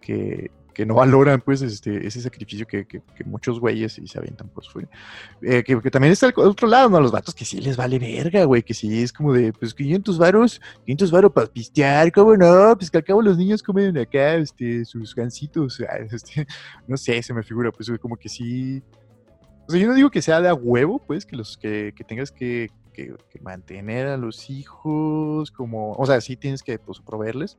que, 0.01 0.53
que 0.73 0.87
no 0.87 0.95
valoran 0.95 1.41
pues 1.41 1.63
este, 1.63 2.07
ese 2.07 2.21
sacrificio 2.21 2.67
que, 2.67 2.87
que, 2.87 3.03
muchos 3.25 3.61
güeyes 3.61 4.01
se 4.05 4.19
avientan 4.19 4.49
pues 4.49 4.69
fue. 4.69 4.87
Eh, 5.43 5.63
que, 5.63 5.77
también 5.91 6.13
está 6.13 6.27
el 6.27 6.35
otro 6.37 6.69
lado, 6.69 6.89
¿no? 6.89 7.01
Los 7.01 7.13
vatos 7.13 7.35
que 7.35 7.45
sí 7.45 7.61
les 7.61 7.77
vale 7.77 7.99
verga, 7.99 8.45
güey, 8.45 8.63
que 8.63 8.75
sí 8.75 9.03
es 9.03 9.13
como 9.13 9.33
de, 9.33 9.53
pues 9.53 9.75
500 9.75 10.19
varos, 10.19 10.61
500 10.85 11.11
varos 11.11 11.33
para 11.33 11.47
pistear, 11.47 12.11
¿cómo 12.13 12.37
no? 12.37 12.77
Pues 12.77 12.91
que 12.91 12.99
al 12.99 13.05
cabo 13.05 13.23
los 13.23 13.37
niños 13.37 13.63
comen 13.63 13.97
acá, 13.99 14.35
este, 14.35 14.85
sus 14.85 15.15
gancitos, 15.15 15.81
este, 16.11 16.47
no 16.87 16.97
sé, 16.97 17.23
se 17.23 17.35
me 17.35 17.43
figura, 17.43 17.71
pues 17.71 17.91
como 18.01 18.17
que 18.17 18.29
sí, 18.29 18.83
o 19.69 19.71
sea, 19.71 19.81
yo 19.81 19.87
no 19.87 19.95
digo 19.95 20.11
que 20.11 20.23
sea 20.23 20.41
de 20.41 20.49
a 20.49 20.55
huevo, 20.55 20.99
pues, 20.99 21.25
que 21.25 21.37
los 21.37 21.57
que, 21.57 21.93
que 21.97 22.05
tengas 22.05 22.31
que, 22.33 22.71
que- 22.93 23.15
que 23.31 23.41
mantener 23.41 24.07
a 24.09 24.17
los 24.17 24.51
hijos, 24.51 25.51
como, 25.51 25.93
o 25.93 26.07
sea, 26.07 26.21
sí 26.21 26.37
tienes 26.37 26.63
que 26.63 26.79
pues, 26.79 27.01
proveerles, 27.01 27.59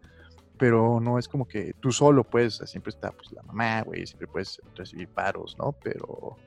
pero 0.58 1.00
no 1.00 1.18
es 1.20 1.28
como 1.28 1.48
que 1.48 1.74
tú 1.80 1.92
solo, 1.92 2.24
pues, 2.24 2.62
siempre 2.66 2.90
está 2.92 3.12
pues 3.12 3.32
la 3.32 3.42
mamá, 3.44 3.82
güey, 3.82 4.06
siempre 4.06 4.28
puedes 4.28 4.62
recibir 4.76 5.08
paros, 5.10 5.56
¿no? 5.58 5.74
Pero, 5.84 6.38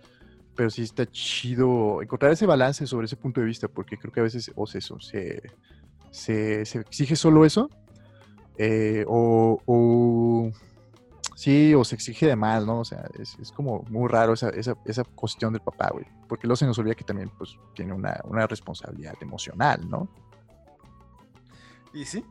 pero 0.54 0.70
sí 0.70 0.82
está 0.82 1.06
chido 1.06 2.00
encontrar 2.02 2.32
ese 2.32 2.46
balance 2.46 2.86
sobre 2.86 3.06
ese 3.06 3.16
punto 3.16 3.40
de 3.40 3.46
vista, 3.46 3.68
porque 3.68 3.96
creo 3.98 4.12
que 4.12 4.20
a 4.20 4.24
veces, 4.24 4.50
o 4.54 4.66
sea, 4.66 4.78
eso, 4.78 4.98
se, 5.00 5.42
se, 6.10 6.64
se 6.64 6.78
exige 6.80 7.16
solo 7.16 7.44
eso, 7.44 7.68
eh, 8.58 9.04
o, 9.06 9.60
o- 9.66 10.50
sí, 11.34 11.74
o 11.74 11.84
se 11.84 11.94
exige 11.96 12.26
de 12.26 12.36
más, 12.36 12.64
¿no? 12.64 12.80
O 12.80 12.84
sea, 12.84 13.06
es, 13.18 13.36
es 13.38 13.52
como 13.52 13.82
muy 13.90 14.08
raro 14.08 14.32
esa, 14.32 14.48
esa, 14.50 14.74
esa 14.86 15.04
cuestión 15.04 15.52
del 15.52 15.60
papá, 15.62 15.90
güey, 15.92 16.06
porque 16.28 16.46
luego 16.46 16.56
se 16.56 16.64
nos 16.66 16.78
olvida 16.78 16.94
que 16.94 17.04
también, 17.04 17.30
pues, 17.36 17.56
tiene 17.74 17.92
una, 17.92 18.18
una 18.24 18.46
responsabilidad 18.46 19.14
emocional, 19.20 19.86
¿no? 19.90 20.08
Y 21.92 22.04
sí. 22.04 22.24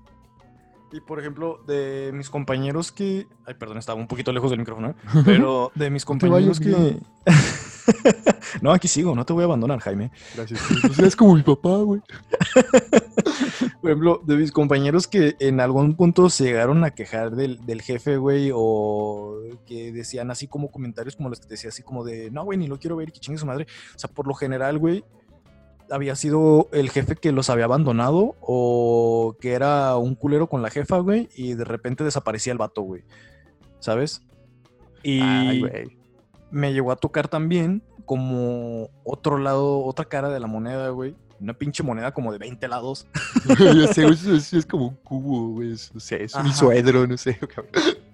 Y 0.95 1.01
por 1.01 1.19
ejemplo, 1.19 1.59
de 1.67 2.11
mis 2.13 2.29
compañeros 2.29 2.93
que. 2.93 3.27
Ay, 3.45 3.55
perdón, 3.55 3.77
estaba 3.79 3.99
un 3.99 4.07
poquito 4.07 4.31
lejos 4.31 4.49
del 4.49 4.59
micrófono. 4.59 4.91
¿eh? 4.91 4.95
Pero 5.25 5.69
de 5.75 5.89
mis 5.89 6.05
vayas, 6.05 6.05
compañeros 6.05 6.59
que. 6.61 6.97
no, 8.61 8.71
aquí 8.71 8.87
sigo, 8.87 9.13
no 9.13 9.25
te 9.25 9.33
voy 9.33 9.41
a 9.41 9.45
abandonar, 9.45 9.79
Jaime. 9.81 10.11
Gracias. 10.33 10.61
Pues 10.81 10.99
es 10.99 11.15
como 11.17 11.35
mi 11.35 11.41
papá, 11.41 11.75
güey. 11.79 12.01
Por 13.81 13.91
ejemplo, 13.91 14.21
de 14.25 14.37
mis 14.37 14.53
compañeros 14.53 15.05
que 15.05 15.35
en 15.41 15.59
algún 15.59 15.97
punto 15.97 16.29
se 16.29 16.45
llegaron 16.45 16.85
a 16.85 16.91
quejar 16.91 17.35
del, 17.35 17.65
del 17.65 17.81
jefe, 17.81 18.15
güey, 18.15 18.51
o 18.53 19.37
que 19.65 19.91
decían 19.91 20.31
así 20.31 20.47
como 20.47 20.71
comentarios 20.71 21.17
como 21.17 21.27
los 21.27 21.41
que 21.41 21.47
decía, 21.47 21.71
así 21.71 21.83
como 21.83 22.05
de, 22.05 22.31
no, 22.31 22.45
güey, 22.45 22.57
ni 22.57 22.67
lo 22.67 22.79
quiero 22.79 22.95
ver, 22.95 23.11
que 23.11 23.19
chingue 23.19 23.37
su 23.37 23.45
madre. 23.45 23.67
O 23.93 23.99
sea, 23.99 24.09
por 24.09 24.27
lo 24.27 24.33
general, 24.33 24.77
güey, 24.77 25.03
había 25.89 26.15
sido 26.15 26.69
el 26.71 26.89
jefe 26.89 27.15
que 27.15 27.31
los 27.31 27.49
había 27.49 27.65
abandonado 27.65 28.35
o 28.41 29.35
que 29.39 29.53
era 29.53 29.95
un 29.97 30.15
culero 30.15 30.47
con 30.47 30.61
la 30.61 30.69
jefa, 30.69 30.99
güey, 30.99 31.29
y 31.35 31.53
de 31.53 31.63
repente 31.63 32.03
desaparecía 32.03 32.53
el 32.53 32.59
vato, 32.59 32.81
güey. 32.81 33.03
¿Sabes? 33.79 34.23
Y 35.03 35.21
me 36.51 36.73
llegó 36.73 36.91
a 36.91 36.95
tocar 36.95 37.27
también 37.27 37.83
como 38.05 38.89
otro 39.03 39.37
lado, 39.37 39.83
otra 39.83 40.05
cara 40.05 40.29
de 40.29 40.39
la 40.39 40.47
moneda, 40.47 40.89
güey. 40.89 41.15
Una 41.39 41.53
pinche 41.53 41.83
moneda 41.83 42.13
como 42.13 42.31
de 42.31 42.37
20 42.37 42.67
lados. 42.67 43.07
Yo 43.59 43.87
sé, 43.87 44.05
es, 44.57 44.65
como 44.65 44.87
un 44.87 44.95
cubo, 44.95 45.49
güey. 45.49 45.75
No 45.93 45.99
sé, 45.99 46.23
es 46.23 46.33
un 46.33 46.47
isoedro, 46.47 47.05
no 47.05 47.17
sé. 47.17 47.37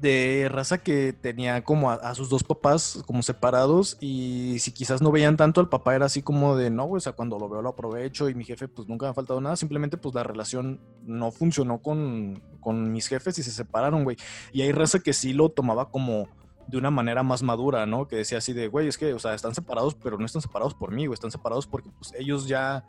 de 0.00 0.48
raza 0.50 0.78
que 0.78 1.12
tenía 1.12 1.64
como 1.64 1.90
a, 1.90 2.14
sus 2.14 2.28
dos 2.28 2.44
papás 2.44 3.02
como 3.06 3.22
separados 3.22 3.96
y 4.00 4.58
si 4.60 4.72
quizás 4.72 5.02
no 5.02 5.10
veían 5.10 5.36
tanto 5.36 5.60
al 5.60 5.68
papá 5.68 5.94
era 5.94 6.06
así 6.06 6.22
como 6.22 6.56
de 6.56 6.70
no, 6.70 6.88
o 6.88 7.00
sea, 7.00 7.12
cuando 7.12 7.38
lo 7.38 7.48
veo 7.48 7.62
lo 7.62 7.70
aprovecho 7.70 8.28
y 8.28 8.34
mi 8.34 8.44
jefe 8.44 8.68
pues 8.68 8.88
nunca 8.88 9.06
me 9.06 9.10
ha 9.10 9.14
faltado 9.14 9.40
nada, 9.40 9.56
simplemente 9.56 9.96
pues 9.96 10.14
la 10.14 10.22
relación 10.22 10.80
no 11.04 11.30
funcionó 11.30 11.78
con, 11.78 12.42
con 12.60 12.92
mis 12.92 13.08
jefes 13.08 13.38
y 13.38 13.42
se 13.42 13.50
separaron, 13.50 14.04
güey. 14.04 14.16
Y 14.52 14.62
hay 14.62 14.72
raza 14.72 15.00
que 15.00 15.12
sí 15.12 15.32
lo 15.32 15.48
tomaba 15.48 15.90
como 15.90 16.28
de 16.68 16.76
una 16.76 16.90
manera 16.90 17.22
más 17.22 17.42
madura, 17.42 17.86
¿no? 17.86 18.06
Que 18.06 18.16
decía 18.16 18.38
así 18.38 18.52
de, 18.52 18.68
güey, 18.68 18.88
es 18.88 18.98
que, 18.98 19.14
o 19.14 19.18
sea, 19.18 19.34
están 19.34 19.54
separados, 19.54 19.94
pero 19.94 20.18
no 20.18 20.26
están 20.26 20.42
separados 20.42 20.74
por 20.74 20.92
mí, 20.92 21.06
güey, 21.06 21.14
están 21.14 21.30
separados 21.30 21.66
porque 21.66 21.90
pues 21.90 22.12
ellos 22.18 22.46
ya 22.46 22.84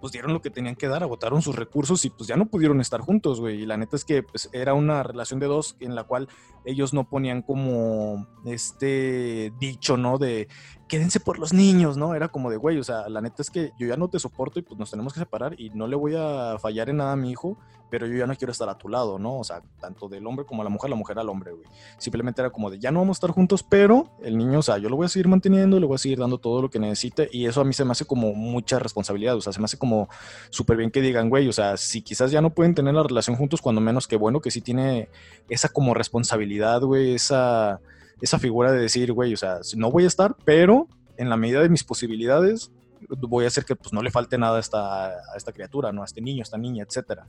pues 0.00 0.12
dieron 0.12 0.32
lo 0.32 0.40
que 0.40 0.50
tenían 0.50 0.76
que 0.76 0.88
dar, 0.88 1.02
agotaron 1.02 1.42
sus 1.42 1.56
recursos 1.56 2.04
y 2.04 2.10
pues 2.10 2.28
ya 2.28 2.36
no 2.36 2.46
pudieron 2.46 2.80
estar 2.80 3.00
juntos, 3.00 3.40
güey. 3.40 3.62
Y 3.62 3.66
la 3.66 3.76
neta 3.76 3.96
es 3.96 4.04
que 4.04 4.22
pues 4.22 4.48
era 4.52 4.74
una 4.74 5.02
relación 5.02 5.40
de 5.40 5.46
dos 5.46 5.76
en 5.80 5.94
la 5.94 6.04
cual 6.04 6.28
ellos 6.64 6.92
no 6.92 7.08
ponían 7.08 7.42
como 7.42 8.26
este 8.44 9.52
dicho, 9.58 9.96
¿no? 9.96 10.18
De 10.18 10.48
quédense 10.88 11.20
por 11.20 11.38
los 11.38 11.52
niños, 11.52 11.96
¿no? 11.96 12.14
Era 12.14 12.28
como 12.28 12.50
de, 12.50 12.56
güey, 12.56 12.78
o 12.78 12.84
sea, 12.84 13.08
la 13.08 13.20
neta 13.20 13.42
es 13.42 13.50
que 13.50 13.72
yo 13.78 13.86
ya 13.86 13.96
no 13.96 14.08
te 14.08 14.18
soporto 14.18 14.58
y 14.58 14.62
pues 14.62 14.78
nos 14.78 14.90
tenemos 14.90 15.12
que 15.12 15.20
separar 15.20 15.58
y 15.60 15.70
no 15.70 15.86
le 15.86 15.96
voy 15.96 16.14
a 16.16 16.56
fallar 16.58 16.88
en 16.88 16.96
nada 16.96 17.12
a 17.12 17.16
mi 17.16 17.30
hijo, 17.30 17.58
pero 17.90 18.06
yo 18.06 18.16
ya 18.16 18.26
no 18.26 18.34
quiero 18.34 18.52
estar 18.52 18.68
a 18.68 18.76
tu 18.76 18.88
lado, 18.88 19.18
¿no? 19.18 19.38
O 19.38 19.44
sea, 19.44 19.62
tanto 19.80 20.08
del 20.08 20.26
hombre 20.26 20.44
como 20.44 20.62
a 20.62 20.64
la 20.64 20.70
mujer, 20.70 20.90
la 20.90 20.96
mujer 20.96 21.18
al 21.18 21.28
hombre, 21.28 21.52
güey. 21.52 21.66
Simplemente 21.98 22.40
era 22.40 22.50
como 22.50 22.70
de, 22.70 22.78
ya 22.78 22.90
no 22.90 23.00
vamos 23.00 23.16
a 23.16 23.18
estar 23.18 23.30
juntos, 23.30 23.62
pero 23.62 24.10
el 24.22 24.36
niño, 24.36 24.58
o 24.58 24.62
sea, 24.62 24.78
yo 24.78 24.88
lo 24.88 24.96
voy 24.96 25.06
a 25.06 25.08
seguir 25.08 25.28
manteniendo, 25.28 25.78
le 25.78 25.86
voy 25.86 25.94
a 25.94 25.98
seguir 25.98 26.18
dando 26.18 26.38
todo 26.38 26.62
lo 26.62 26.70
que 26.70 26.78
necesite 26.78 27.28
y 27.32 27.46
eso 27.46 27.60
a 27.60 27.64
mí 27.64 27.72
se 27.72 27.84
me 27.84 27.92
hace 27.92 28.04
como 28.04 28.32
mucha 28.32 28.78
responsabilidad, 28.78 29.36
o 29.36 29.40
sea, 29.40 29.52
se 29.52 29.60
me 29.60 29.66
hace 29.66 29.78
como 29.78 30.08
súper 30.50 30.76
bien 30.76 30.90
que 30.90 31.00
digan, 31.00 31.28
güey, 31.28 31.48
o 31.48 31.52
sea, 31.52 31.76
si 31.76 32.02
quizás 32.02 32.30
ya 32.30 32.40
no 32.40 32.50
pueden 32.50 32.74
tener 32.74 32.94
la 32.94 33.02
relación 33.02 33.36
juntos, 33.36 33.60
cuando 33.60 33.80
menos 33.80 34.06
que 34.06 34.16
bueno 34.16 34.40
que 34.40 34.50
sí 34.50 34.60
tiene 34.60 35.08
esa 35.48 35.68
como 35.68 35.94
responsabilidad, 35.94 36.80
güey, 36.82 37.14
esa, 37.14 37.80
esa 38.20 38.38
figura 38.38 38.72
de 38.72 38.80
decir, 38.80 39.12
güey, 39.12 39.34
o 39.34 39.36
sea, 39.36 39.60
no 39.76 39.90
voy 39.90 40.04
a 40.04 40.08
estar, 40.08 40.36
pero 40.44 40.88
en 41.16 41.28
la 41.28 41.36
medida 41.36 41.60
de 41.60 41.68
mis 41.68 41.84
posibilidades, 41.84 42.70
voy 43.08 43.44
a 43.44 43.48
hacer 43.48 43.64
que 43.64 43.76
pues 43.76 43.92
no 43.92 44.02
le 44.02 44.10
falte 44.10 44.38
nada 44.38 44.56
a 44.56 44.60
esta, 44.60 45.06
a 45.06 45.36
esta 45.36 45.52
criatura, 45.52 45.92
¿no? 45.92 46.02
A 46.02 46.04
este 46.04 46.20
niño, 46.20 46.42
a 46.42 46.44
esta 46.44 46.58
niña, 46.58 46.84
etcétera. 46.84 47.26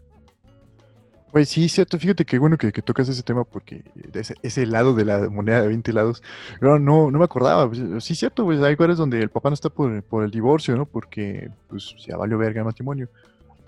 Pues 1.31 1.49
sí, 1.49 1.69
cierto. 1.69 1.99
Fíjate 1.99 2.25
qué 2.25 2.39
bueno 2.39 2.57
que, 2.57 2.71
tocas 2.71 3.07
ese 3.07 3.21
tema 3.21 3.43
porque 3.43 3.83
ese, 4.13 4.35
ese, 4.41 4.65
lado 4.65 4.95
de 4.95 5.05
la 5.05 5.29
moneda 5.29 5.61
de 5.61 5.67
20 5.67 5.93
lados, 5.93 6.23
no, 6.59 6.79
no, 6.79 7.11
no 7.11 7.19
me 7.19 7.25
acordaba. 7.25 7.69
Pues, 7.69 8.03
sí, 8.03 8.15
cierto, 8.15 8.45
pues 8.45 8.59
hay 8.61 8.73
lugares 8.73 8.97
donde 8.97 9.21
el 9.21 9.29
papá 9.29 9.49
no 9.49 9.53
está 9.53 9.69
por, 9.69 10.01
por 10.03 10.23
el 10.23 10.31
divorcio, 10.31 10.75
¿no? 10.75 10.85
Porque 10.85 11.51
pues 11.67 11.95
ya 11.99 12.17
valió 12.17 12.37
verga 12.37 12.61
el 12.61 12.65
matrimonio. 12.65 13.09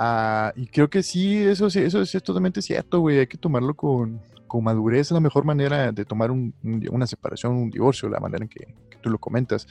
Ah, 0.03 0.51
y 0.55 0.65
creo 0.65 0.89
que 0.89 1.03
sí, 1.03 1.37
eso, 1.37 1.67
eso 1.67 2.01
es 2.01 2.23
totalmente 2.23 2.63
cierto, 2.63 3.01
güey. 3.01 3.19
Hay 3.19 3.27
que 3.27 3.37
tomarlo 3.37 3.75
con, 3.75 4.19
con 4.47 4.63
madurez. 4.63 5.01
Es 5.01 5.11
la 5.11 5.19
mejor 5.19 5.45
manera 5.45 5.91
de 5.91 6.05
tomar 6.05 6.31
un, 6.31 6.55
una 6.89 7.05
separación, 7.05 7.53
un 7.53 7.69
divorcio, 7.69 8.09
la 8.09 8.19
manera 8.19 8.43
en 8.43 8.49
que, 8.49 8.73
que 8.89 8.97
tú 8.99 9.11
lo 9.11 9.19
comentas 9.19 9.67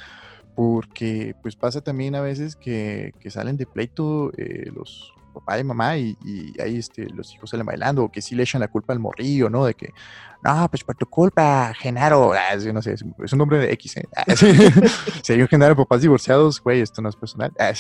porque 0.54 1.34
pues 1.42 1.56
pasa 1.56 1.80
también 1.80 2.14
a 2.14 2.20
veces 2.20 2.54
que, 2.54 3.12
que 3.18 3.30
salen 3.30 3.56
de 3.56 3.66
pleito 3.66 4.30
eh, 4.36 4.70
los, 4.72 5.12
papá 5.32 5.58
y 5.58 5.64
mamá 5.64 5.96
y, 5.96 6.16
ahí 6.62 6.78
este, 6.78 7.08
los 7.10 7.34
hijos 7.34 7.50
salen 7.50 7.66
bailando, 7.66 8.04
o 8.04 8.10
que 8.10 8.22
sí 8.22 8.34
le 8.34 8.42
echan 8.42 8.60
la 8.60 8.68
culpa 8.68 8.92
al 8.92 8.98
morrillo, 8.98 9.48
¿no? 9.50 9.64
De 9.64 9.74
que, 9.74 9.92
no, 10.42 10.68
pues 10.70 10.84
por 10.84 10.96
tu 10.96 11.06
culpa, 11.06 11.72
Genaro, 11.78 12.32
ah, 12.32 12.56
no 12.72 12.80
sé, 12.80 12.94
es 12.94 13.32
un 13.32 13.38
nombre 13.38 13.58
de 13.58 13.72
X, 13.72 13.98
¿eh? 13.98 14.08
Ah, 14.16 14.24
si 15.22 15.32
hay 15.32 15.42
un 15.42 15.48
Genaro 15.48 15.76
papás 15.76 16.00
divorciados, 16.00 16.62
güey, 16.62 16.80
esto 16.80 17.02
no 17.02 17.08
es 17.08 17.16
personal, 17.16 17.52
ah, 17.58 17.72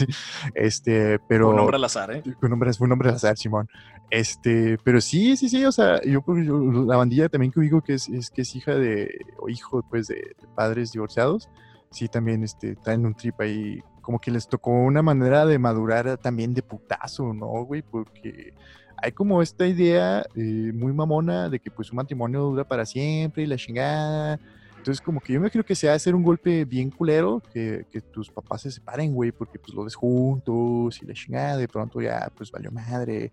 este, 0.54 1.18
pero... 1.20 1.50
Un 1.50 1.56
nombre 1.56 1.76
al 1.76 1.84
azar, 1.84 2.12
¿eh? 2.12 2.22
Un 2.42 2.50
nombre, 2.50 2.70
un 2.78 2.88
nombre 2.88 3.08
al 3.08 3.14
azar, 3.16 3.36
Simón. 3.36 3.68
Este, 4.10 4.76
pero 4.84 5.00
sí, 5.00 5.36
sí, 5.36 5.48
sí, 5.48 5.64
o 5.64 5.72
sea, 5.72 6.02
yo, 6.02 6.22
la 6.26 6.96
bandilla 6.96 7.28
también 7.28 7.52
que 7.52 7.60
digo 7.60 7.80
que 7.80 7.94
es, 7.94 8.08
es, 8.08 8.30
que 8.30 8.42
es 8.42 8.54
hija 8.56 8.74
de, 8.74 9.24
o 9.38 9.48
hijo, 9.48 9.82
pues, 9.88 10.08
de, 10.08 10.34
padres 10.54 10.92
divorciados, 10.92 11.48
sí 11.90 12.08
también 12.08 12.44
este, 12.44 12.76
traen 12.76 13.06
un 13.06 13.14
trip 13.14 13.40
ahí 13.40 13.80
como 14.00 14.18
que 14.18 14.30
les 14.30 14.48
tocó 14.48 14.70
una 14.70 15.02
manera 15.02 15.44
de 15.46 15.58
madurar 15.58 16.16
también 16.18 16.54
de 16.54 16.62
putazo, 16.62 17.32
¿no, 17.34 17.64
güey? 17.64 17.82
Porque 17.82 18.54
hay 18.96 19.12
como 19.12 19.42
esta 19.42 19.66
idea 19.66 20.24
eh, 20.34 20.72
muy 20.74 20.92
mamona 20.92 21.48
de 21.48 21.60
que 21.60 21.70
pues 21.70 21.90
un 21.90 21.96
matrimonio 21.96 22.40
dura 22.40 22.64
para 22.64 22.86
siempre 22.86 23.42
y 23.42 23.46
la 23.46 23.56
chingada. 23.56 24.40
Entonces 24.78 25.00
como 25.00 25.20
que 25.20 25.34
yo 25.34 25.40
me 25.40 25.50
creo 25.50 25.64
que 25.64 25.74
sea 25.74 25.94
hacer 25.94 26.14
un 26.14 26.22
golpe 26.22 26.64
bien 26.64 26.90
culero, 26.90 27.42
que, 27.52 27.86
que 27.90 28.00
tus 28.00 28.30
papás 28.30 28.62
se 28.62 28.70
separen, 28.70 29.14
güey, 29.14 29.30
porque 29.30 29.58
pues 29.58 29.74
lo 29.74 29.84
ves 29.84 29.94
juntos 29.94 31.02
y 31.02 31.06
la 31.06 31.12
chingada, 31.12 31.56
de 31.58 31.68
pronto 31.68 32.00
ya 32.00 32.30
pues 32.34 32.50
valió 32.50 32.70
madre. 32.70 33.32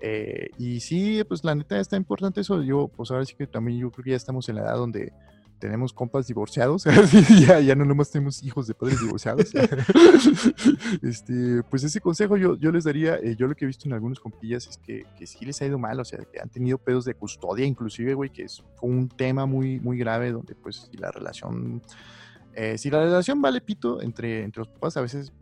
Eh, 0.00 0.50
y 0.58 0.80
sí, 0.80 1.22
pues 1.28 1.44
la 1.44 1.54
neta 1.54 1.78
está 1.78 1.96
importante 1.96 2.40
eso. 2.40 2.62
Yo, 2.62 2.88
pues 2.88 3.10
ahora 3.10 3.24
sí 3.24 3.34
que 3.34 3.46
también 3.46 3.78
yo 3.78 3.90
creo 3.90 4.04
que 4.04 4.10
ya 4.10 4.16
estamos 4.16 4.48
en 4.48 4.56
la 4.56 4.62
edad 4.62 4.76
donde 4.76 5.12
tenemos 5.60 5.92
compas 5.92 6.26
divorciados, 6.26 6.84
ya, 7.46 7.74
no 7.76 7.84
nomás 7.84 8.10
tenemos 8.10 8.42
hijos 8.42 8.66
de 8.66 8.74
padres 8.74 9.00
divorciados. 9.00 9.52
este, 11.02 11.62
pues 11.70 11.84
ese 11.84 12.00
consejo 12.00 12.36
yo, 12.36 12.56
yo 12.56 12.72
les 12.72 12.84
daría, 12.84 13.16
eh, 13.16 13.36
yo 13.38 13.46
lo 13.46 13.54
que 13.54 13.66
he 13.66 13.68
visto 13.68 13.86
en 13.86 13.92
algunos 13.92 14.18
compillas 14.18 14.66
es 14.66 14.78
que, 14.78 15.04
que, 15.16 15.26
sí 15.26 15.44
les 15.44 15.60
ha 15.62 15.66
ido 15.66 15.78
mal, 15.78 16.00
o 16.00 16.04
sea, 16.04 16.18
que 16.24 16.40
han 16.40 16.48
tenido 16.48 16.78
pedos 16.78 17.04
de 17.04 17.14
custodia 17.14 17.66
inclusive, 17.66 18.14
güey, 18.14 18.30
que 18.30 18.44
es, 18.44 18.64
un 18.80 19.08
tema 19.08 19.44
muy, 19.44 19.78
muy 19.78 19.98
grave 19.98 20.32
donde 20.32 20.54
pues 20.54 20.88
si 20.90 20.96
la 20.96 21.10
relación, 21.10 21.82
eh, 22.54 22.78
si 22.78 22.90
la 22.90 23.00
relación 23.04 23.42
vale 23.42 23.60
pito 23.60 24.00
entre, 24.00 24.42
entre 24.42 24.60
los 24.60 24.68
papás, 24.68 24.96
a 24.96 25.02
veces 25.02 25.32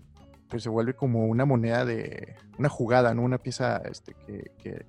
pues 0.48 0.62
se 0.64 0.68
vuelve 0.68 0.94
como 0.94 1.26
una 1.26 1.44
moneda 1.44 1.85
de, 1.85 2.35
una 2.59 2.68
jugada, 2.68 3.14
¿no? 3.14 3.22
Una 3.22 3.38
pieza 3.38 3.76
este, 3.85 4.14
que 4.59 4.85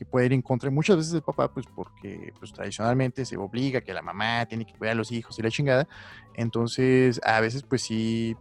que 0.00 0.06
puede 0.06 0.24
ir 0.24 0.32
en 0.32 0.40
contra 0.40 0.70
muchas 0.70 0.96
veces 0.96 1.12
el 1.12 1.20
papá, 1.20 1.52
pues 1.52 1.66
porque 1.66 2.32
pues, 2.38 2.54
tradicionalmente 2.54 3.26
se 3.26 3.36
obliga 3.36 3.82
que 3.82 3.92
la 3.92 4.00
mamá 4.00 4.46
tiene 4.46 4.64
que 4.64 4.72
cuidar 4.72 4.92
a 4.92 4.96
los 4.96 5.12
hijos 5.12 5.38
y 5.38 5.42
la 5.42 5.50
chingada. 5.50 5.86
Entonces, 6.32 7.20
a 7.22 7.38
veces, 7.42 7.64
pues 7.64 7.82
sí, 7.82 8.34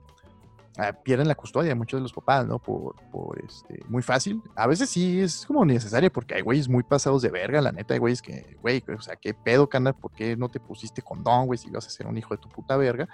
ah, 0.77 0.93
pierden 0.93 1.27
la 1.27 1.36
custodia 1.36 1.75
muchos 1.75 1.99
de 1.99 2.03
los 2.03 2.13
papás, 2.13 2.45
¿no? 2.45 2.60
Por, 2.60 2.95
por 3.12 3.39
este, 3.43 3.84
muy 3.88 4.01
fácil. 4.01 4.41
A 4.55 4.67
veces 4.67 4.89
sí 4.89 5.19
es 5.19 5.45
como 5.45 5.65
necesario 5.65 6.12
porque 6.12 6.36
hay 6.36 6.41
güeyes 6.41 6.69
muy 6.69 6.84
pasados 6.84 7.21
de 7.21 7.29
verga, 7.29 7.62
la 7.62 7.71
neta, 7.71 7.93
hay 7.93 7.99
güeyes 7.99 8.21
que, 8.21 8.58
güey, 8.62 8.84
o 8.95 9.01
sea, 9.01 9.15
qué 9.15 9.34
pedo, 9.34 9.67
canal, 9.67 9.95
¿por 9.95 10.12
qué 10.12 10.36
no 10.36 10.49
te 10.49 10.60
pusiste 10.60 11.01
condón, 11.01 11.47
güey, 11.47 11.58
si 11.58 11.69
vas 11.69 11.88
a 11.88 11.89
ser 11.89 12.08
un 12.08 12.17
hijo 12.17 12.34
de 12.34 12.41
tu 12.41 12.49
puta 12.49 12.77
verga? 12.77 13.08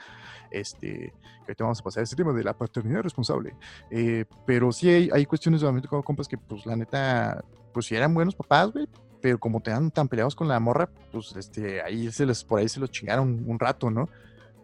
Este, 0.52 1.14
que 1.46 1.56
te 1.56 1.64
vamos 1.64 1.80
a 1.80 1.84
pasar 1.84 2.04
ese 2.04 2.16
tema 2.16 2.34
de 2.34 2.44
la 2.44 2.54
paternidad 2.54 3.02
responsable. 3.02 3.56
Eh, 3.90 4.26
pero 4.46 4.72
sí 4.72 4.90
hay, 4.90 5.10
hay 5.14 5.26
cuestiones 5.26 5.62
de 5.62 5.82
como 5.88 6.04
compas 6.04 6.28
que, 6.28 6.38
pues, 6.38 6.66
la 6.66 6.76
neta, 6.76 7.44
pues 7.74 7.88
si 7.88 7.96
eran 7.96 8.14
buenos 8.14 8.36
papás, 8.36 8.72
güey, 8.72 8.88
pero 9.22 9.40
como 9.40 9.60
te 9.60 9.72
dan 9.72 9.90
tan 9.90 10.08
peleados 10.08 10.36
con 10.36 10.48
la 10.48 10.60
morra, 10.60 10.90
pues 11.12 11.36
este, 11.36 11.82
ahí 11.82 12.12
se 12.12 12.26
les, 12.26 12.44
por 12.44 12.60
ahí 12.60 12.70
se 12.70 12.80
los 12.80 12.92
chingaron 12.92 13.44
un 13.48 13.60
rato, 13.60 13.90
¿no? 13.90 14.08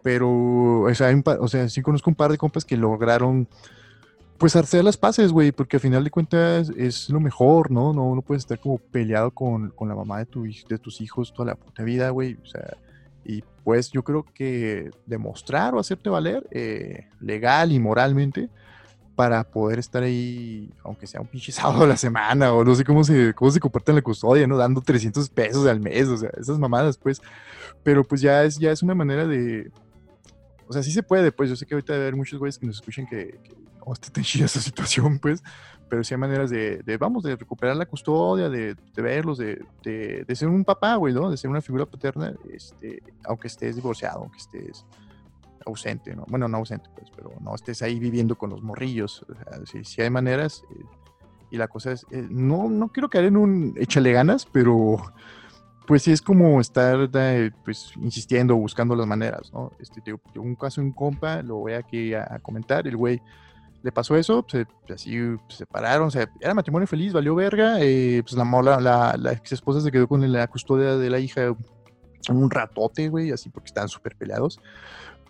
Pero, 0.02 0.82
o 0.82 0.94
sea, 0.94 1.14
o 1.40 1.48
sea, 1.48 1.68
sí 1.68 1.82
conozco 1.82 2.10
un 2.10 2.16
par 2.16 2.30
de 2.30 2.38
compas 2.38 2.64
que 2.64 2.76
lograron, 2.76 3.46
pues, 4.38 4.56
hacer 4.56 4.84
las 4.84 4.96
paces, 4.96 5.30
güey, 5.30 5.52
porque 5.52 5.76
al 5.76 5.80
final 5.80 6.02
de 6.02 6.10
cuentas 6.10 6.70
es 6.76 7.08
lo 7.10 7.20
mejor, 7.20 7.70
¿no? 7.70 7.92
No, 7.92 8.14
no 8.14 8.22
puedes 8.22 8.42
estar 8.42 8.58
como 8.58 8.78
peleado 8.78 9.30
con, 9.30 9.70
con 9.70 9.88
la 9.88 9.94
mamá 9.94 10.18
de, 10.18 10.26
tu, 10.26 10.44
de 10.44 10.78
tus 10.78 11.00
hijos 11.00 11.32
toda 11.32 11.46
la 11.46 11.54
puta 11.54 11.84
vida, 11.84 12.10
güey, 12.10 12.36
o 12.42 12.46
sea, 12.46 12.76
y 13.24 13.44
pues 13.62 13.90
yo 13.92 14.02
creo 14.02 14.24
que 14.34 14.90
demostrar 15.06 15.74
o 15.74 15.78
hacerte 15.78 16.10
valer 16.10 16.44
eh, 16.50 17.08
legal 17.20 17.70
y 17.70 17.78
moralmente, 17.78 18.48
para 19.14 19.44
poder 19.44 19.78
estar 19.78 20.02
ahí, 20.02 20.70
aunque 20.82 21.06
sea 21.06 21.20
un 21.20 21.26
pinche 21.26 21.52
sábado 21.52 21.84
a 21.84 21.86
la 21.86 21.96
semana, 21.96 22.52
o 22.52 22.64
no 22.64 22.74
sé 22.74 22.84
cómo 22.84 23.04
se, 23.04 23.34
cómo 23.34 23.50
se 23.50 23.60
comporta 23.60 23.92
en 23.92 23.96
la 23.96 24.02
custodia, 24.02 24.46
¿no? 24.46 24.56
Dando 24.56 24.80
300 24.80 25.28
pesos 25.30 25.66
al 25.66 25.80
mes, 25.80 26.08
o 26.08 26.16
sea, 26.16 26.30
esas 26.38 26.58
mamadas, 26.58 26.96
pues. 26.98 27.20
Pero 27.82 28.04
pues 28.04 28.20
ya 28.20 28.44
es, 28.44 28.58
ya 28.58 28.70
es 28.70 28.82
una 28.82 28.94
manera 28.94 29.26
de. 29.26 29.70
O 30.72 30.74
sea, 30.74 30.82
sí 30.82 30.90
se 30.90 31.02
puede, 31.02 31.32
pues. 31.32 31.50
Yo 31.50 31.56
sé 31.56 31.66
que 31.66 31.74
ahorita 31.74 31.92
debe 31.92 32.06
haber 32.06 32.16
muchos 32.16 32.38
güeyes 32.38 32.58
que 32.58 32.64
nos 32.64 32.76
escuchen 32.76 33.06
que, 33.06 33.38
que 33.44 33.54
no 33.86 33.92
tan 34.12 34.24
chida 34.24 34.46
esa 34.46 34.58
situación, 34.58 35.18
pues. 35.18 35.42
Pero 35.90 36.02
sí 36.02 36.14
hay 36.14 36.18
maneras 36.18 36.48
de, 36.48 36.96
vamos, 36.98 37.24
de 37.24 37.36
recuperar 37.36 37.76
la 37.76 37.84
custodia, 37.84 38.48
de, 38.48 38.74
verlos, 38.96 39.36
de, 39.36 39.62
de, 39.82 40.34
ser 40.34 40.48
un 40.48 40.64
papá, 40.64 40.94
güey, 40.94 41.12
¿no? 41.12 41.30
De 41.30 41.36
ser 41.36 41.50
una 41.50 41.60
figura 41.60 41.84
paterna, 41.84 42.34
este, 42.50 43.02
aunque 43.24 43.48
estés 43.48 43.76
divorciado, 43.76 44.20
aunque 44.20 44.38
estés 44.38 44.86
ausente, 45.66 46.16
¿no? 46.16 46.24
Bueno, 46.28 46.48
no 46.48 46.56
ausente, 46.56 46.88
pues, 46.96 47.10
pero 47.14 47.34
no 47.42 47.54
estés 47.54 47.82
ahí 47.82 47.98
viviendo 47.98 48.38
con 48.38 48.48
los 48.48 48.62
morrillos. 48.62 49.26
O 49.28 49.34
sea, 49.34 49.82
si, 49.84 50.00
hay 50.00 50.08
maneras, 50.08 50.64
eh, 50.70 50.84
y 51.50 51.58
la 51.58 51.68
cosa 51.68 51.92
es, 51.92 52.06
eh, 52.10 52.26
no, 52.30 52.70
no 52.70 52.88
quiero 52.88 53.10
caer 53.10 53.26
en 53.26 53.36
un 53.36 53.74
échale 53.76 54.12
ganas, 54.12 54.46
pero 54.46 54.96
pues 55.86 56.02
sí 56.02 56.12
es 56.12 56.22
como 56.22 56.60
estar 56.60 57.10
pues, 57.64 57.92
insistiendo, 57.96 58.56
buscando 58.56 58.94
las 58.94 59.06
maneras, 59.06 59.52
¿no? 59.52 59.72
Este, 59.78 60.14
un 60.36 60.54
caso, 60.54 60.80
un 60.80 60.92
compa, 60.92 61.42
lo 61.42 61.56
voy 61.56 61.72
aquí 61.72 62.14
a, 62.14 62.38
comentar, 62.40 62.86
el 62.86 62.96
güey 62.96 63.20
le 63.82 63.90
pasó 63.90 64.16
eso, 64.16 64.44
se, 64.48 64.66
así 64.94 65.18
se 65.48 65.56
separaron, 65.56 66.08
o 66.08 66.20
era 66.40 66.54
matrimonio 66.54 66.86
feliz, 66.86 67.12
valió 67.12 67.34
verga, 67.34 67.78
eh, 67.80 68.22
pues 68.22 68.34
la, 68.34 68.44
mola, 68.44 68.80
la, 68.80 69.16
la 69.18 69.32
ex 69.32 69.52
esposa 69.52 69.80
se 69.80 69.90
quedó 69.90 70.06
con 70.06 70.30
la 70.30 70.46
custodia 70.46 70.96
de 70.96 71.10
la 71.10 71.18
hija 71.18 71.54
un 72.30 72.50
ratote, 72.50 73.08
güey, 73.08 73.32
así 73.32 73.50
porque 73.50 73.66
estaban 73.66 73.88
súper 73.88 74.14
peleados, 74.14 74.60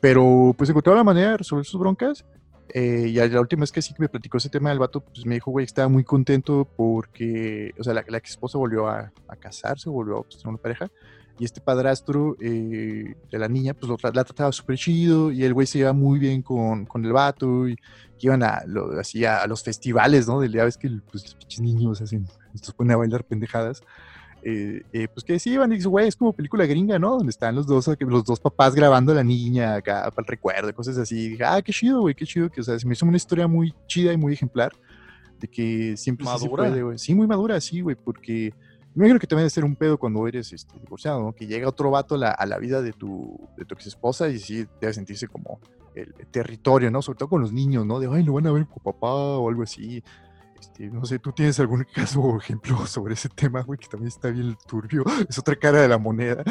pero 0.00 0.54
pues 0.58 0.68
encontró 0.68 0.94
la 0.94 1.04
manera 1.04 1.30
de 1.30 1.36
resolver 1.38 1.64
sus 1.64 1.80
broncas, 1.80 2.26
eh, 2.72 3.06
y 3.08 3.12
la 3.14 3.40
última 3.40 3.61
vez 3.61 3.72
que 3.72 3.82
sí 3.82 3.94
que 3.94 4.02
me 4.02 4.08
platicó 4.08 4.38
ese 4.38 4.48
tema 4.48 4.70
del 4.70 4.78
vato, 4.78 5.00
pues 5.00 5.26
me 5.26 5.35
dijo, 5.35 5.50
güey, 5.50 5.64
estaba 5.64 5.88
muy 5.88 6.04
contento 6.04 6.68
porque, 6.76 7.72
o 7.78 7.85
sea, 7.85 7.94
la, 7.94 8.04
la 8.08 8.18
ex 8.18 8.30
esposa 8.30 8.58
volvió 8.58 8.88
a, 8.88 9.12
a 9.28 9.37
casarse, 9.37 9.90
volvió 9.90 10.20
a 10.20 10.28
tener 10.28 10.48
una 10.48 10.58
pareja, 10.58 10.90
y 11.38 11.44
este 11.44 11.61
padrastro 11.61 12.37
eh, 12.40 13.14
de 13.30 13.38
la 13.38 13.48
niña, 13.48 13.74
pues 13.74 13.88
lo, 13.88 13.96
la 14.12 14.24
trataba 14.24 14.52
súper 14.52 14.76
chido 14.76 15.32
y 15.32 15.44
el 15.44 15.54
güey 15.54 15.66
se 15.66 15.78
lleva 15.78 15.92
muy 15.92 16.18
bien 16.18 16.42
con, 16.42 16.87
con 16.87 17.04
el 17.04 17.12
vato 17.12 17.68
y 17.68 17.76
iban 18.20 18.42
a, 18.42 18.62
lo, 18.66 18.98
así 19.00 19.24
a, 19.24 19.46
los 19.46 19.62
festivales, 19.62 20.28
¿no? 20.28 20.40
Del 20.40 20.52
día 20.52 20.64
ves 20.64 20.76
que 20.76 20.88
pues, 21.11 21.24
los 21.24 21.35
pinches 21.35 21.61
niños 21.61 22.00
hacen, 22.00 22.26
estos 22.54 22.74
ponen 22.74 22.92
a 22.92 22.96
bailar 22.96 23.24
pendejadas. 23.24 23.82
Eh, 24.44 24.83
eh, 24.92 25.09
pues 25.09 25.24
que 25.24 25.38
sí 25.38 25.57
dice, 25.70 25.88
güey, 25.88 26.09
es 26.09 26.16
como 26.16 26.33
película 26.33 26.66
gringa, 26.66 26.98
¿no? 26.98 27.16
Donde 27.16 27.31
están 27.31 27.55
los 27.55 27.66
dos, 27.66 27.88
los 28.00 28.24
dos 28.24 28.40
papás 28.40 28.74
grabando 28.74 29.12
a 29.12 29.14
la 29.14 29.22
niña 29.22 29.76
acá 29.76 30.11
para 30.11 30.24
el 30.24 30.26
recuerdo, 30.26 30.74
cosas 30.74 30.98
así. 30.98 31.16
Y 31.16 31.28
dije, 31.31 31.44
ah, 31.44 31.62
qué 31.62 31.72
chido, 31.72 32.00
güey, 32.00 32.14
qué 32.14 32.26
chido. 32.26 32.50
Que, 32.50 32.61
o 32.61 32.64
sea, 32.64 32.78
se 32.78 32.87
me 32.87 32.94
hizo 32.94 33.07
una 33.07 33.16
historia 33.16 33.46
muy 33.46 33.72
chida 33.87 34.12
y 34.12 34.16
muy 34.16 34.33
ejemplar 34.33 34.72
de 35.40 35.48
que 35.48 35.96
siempre 35.96 36.24
madura. 36.24 36.40
se 36.40 36.48
puede, 36.48 36.83
güey. 36.83 36.98
Sí, 36.98 37.14
muy 37.14 37.26
madura, 37.26 37.61
sí, 37.61 37.81
güey, 37.81 37.96
porque 37.96 38.52
me 38.94 39.05
imagino 39.05 39.18
que 39.18 39.26
también 39.26 39.44
debe 39.44 39.50
ser 39.50 39.64
un 39.64 39.74
pedo 39.74 39.96
cuando 39.96 40.26
eres 40.26 40.52
este, 40.52 40.78
divorciado, 40.78 41.22
¿no? 41.22 41.33
Que 41.33 41.46
llega 41.46 41.68
otro 41.68 41.90
vato 41.90 42.16
a 42.16 42.18
la, 42.18 42.31
a 42.31 42.44
la 42.44 42.59
vida 42.59 42.83
de 42.83 42.92
tu, 42.92 43.38
de 43.57 43.64
tu 43.64 43.74
ex 43.74 43.87
esposa 43.87 44.28
y 44.28 44.38
sí 44.38 44.66
debe 44.81 44.92
sentirse 44.92 45.28
como 45.28 45.61
el, 45.94 46.12
territorio, 46.31 46.90
¿no? 46.90 47.00
Sobre 47.00 47.18
todo 47.18 47.28
con 47.28 47.40
los 47.40 47.52
niños, 47.52 47.87
¿no? 47.87 48.00
De, 48.00 48.09
ay, 48.12 48.22
lo 48.22 48.35
van 48.35 48.46
a 48.46 48.52
ver 48.52 48.66
con 48.66 48.83
papá 48.83 49.12
o 49.12 49.48
algo 49.48 49.62
así. 49.62 50.02
No 50.90 51.05
sé, 51.05 51.18
¿tú 51.18 51.33
tienes 51.33 51.59
algún 51.61 51.85
caso 51.95 52.21
o 52.21 52.38
ejemplo 52.38 52.87
sobre 52.87 53.14
ese 53.14 53.29
tema, 53.29 53.62
güey? 53.62 53.79
Que 53.79 53.88
también 53.88 54.09
está 54.09 54.31
bien 54.31 54.57
turbio. 54.66 55.05
Es 55.29 55.38
otra 55.38 55.57
cara 55.57 55.81
de 55.81 55.88
la 55.88 55.99
moneda. 55.99 56.45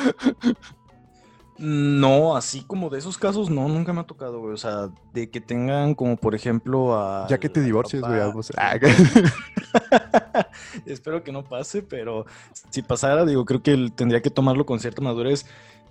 No, 1.57 2.35
así 2.35 2.63
como 2.63 2.89
de 2.89 2.97
esos 2.97 3.19
casos, 3.19 3.51
no, 3.51 3.67
nunca 3.67 3.93
me 3.93 4.01
ha 4.01 4.05
tocado, 4.05 4.39
güey. 4.39 4.53
O 4.53 4.57
sea, 4.57 4.89
de 5.13 5.29
que 5.29 5.41
tengan 5.41 5.93
como, 5.93 6.17
por 6.17 6.33
ejemplo, 6.33 6.97
a... 6.97 7.27
Ya 7.27 7.39
que 7.39 7.49
te 7.49 7.61
divorcies, 7.61 8.01
güey, 8.01 8.19
vamos. 8.19 8.51
Ah, 8.57 8.75
Espero 10.85 11.23
que 11.23 11.31
no 11.31 11.43
pase, 11.43 11.83
pero 11.83 12.25
si 12.71 12.81
pasara, 12.81 13.25
digo, 13.25 13.45
creo 13.45 13.61
que 13.61 13.91
tendría 13.95 14.21
que 14.21 14.31
tomarlo 14.31 14.65
con 14.65 14.79
cierta 14.79 15.01
madurez. 15.01 15.45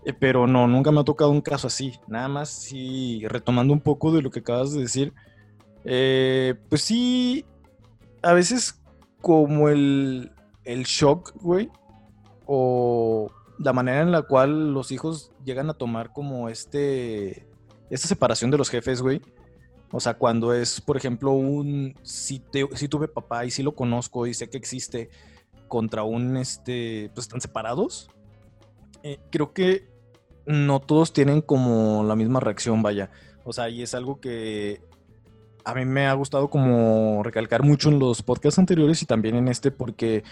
Eh, 0.05 0.13
pero 0.13 0.47
no, 0.47 0.67
nunca 0.67 0.91
me 0.91 1.01
ha 1.01 1.05
tocado 1.05 1.31
un 1.31 1.41
caso 1.41 1.67
así. 1.67 2.01
Nada 2.09 2.27
más, 2.27 2.49
sí, 2.49 3.23
retomando 3.29 3.73
un 3.73 3.81
poco 3.81 4.13
de 4.13 4.23
lo 4.23 4.31
que 4.31 4.41
acabas 4.41 4.73
de 4.73 4.81
decir, 4.81 5.13
eh, 5.85 6.55
pues 6.69 6.83
sí, 6.83 7.45
a 8.23 8.33
veces 8.33 8.81
como 9.21 9.69
el, 9.69 10.33
el 10.65 10.85
shock, 10.85 11.33
güey, 11.37 11.71
o 12.47 13.31
la 13.59 13.73
manera 13.73 14.01
en 14.01 14.13
la 14.13 14.23
cual 14.23 14.73
los 14.73 14.91
hijos 14.91 15.33
llegan 15.45 15.71
a 15.71 15.75
tomar 15.75 16.13
como 16.13 16.49
este, 16.49 17.47
esta 17.91 18.09
separación 18.09 18.51
de 18.51 18.59
los 18.59 18.71
jefes, 18.71 19.03
güey. 19.03 19.21
O 19.93 20.01
sea, 20.01 20.15
cuando 20.15 20.55
es, 20.55 20.81
por 20.81 20.97
ejemplo, 20.97 21.33
un, 21.33 21.95
si, 22.03 22.39
te, 22.39 22.67
si 22.77 22.89
tuve 22.89 23.09
papá 23.09 23.45
y 23.45 23.51
si 23.51 23.63
lo 23.63 23.75
conozco 23.75 24.27
y 24.27 24.35
sé 24.35 24.49
que 24.49 24.57
existe 24.57 25.11
contra 25.69 26.05
un, 26.05 26.37
este, 26.37 27.11
pues 27.15 27.27
están 27.27 27.41
separados. 27.41 28.09
Eh, 29.03 29.19
creo 29.31 29.53
que 29.53 29.89
no 30.47 30.81
todos 30.81 31.13
tienen 31.13 31.41
como 31.43 32.05
la 32.05 32.17
misma 32.17 32.41
reacción, 32.41 32.83
vaya. 32.83 33.11
O 33.45 33.53
sea, 33.53 33.69
y 33.69 33.83
es 33.83 33.95
algo 33.95 34.21
que 34.21 34.83
a 35.65 35.75
mí 35.75 35.85
me 35.85 36.07
ha 36.07 36.13
gustado 36.15 36.49
como 36.49 37.23
recalcar 37.23 37.63
mucho 37.63 37.89
en 37.89 37.99
los 37.99 38.23
podcasts 38.23 38.59
anteriores 38.59 39.03
y 39.03 39.07
también 39.07 39.37
en 39.37 39.49
este 39.49 39.71
porque 39.71 40.25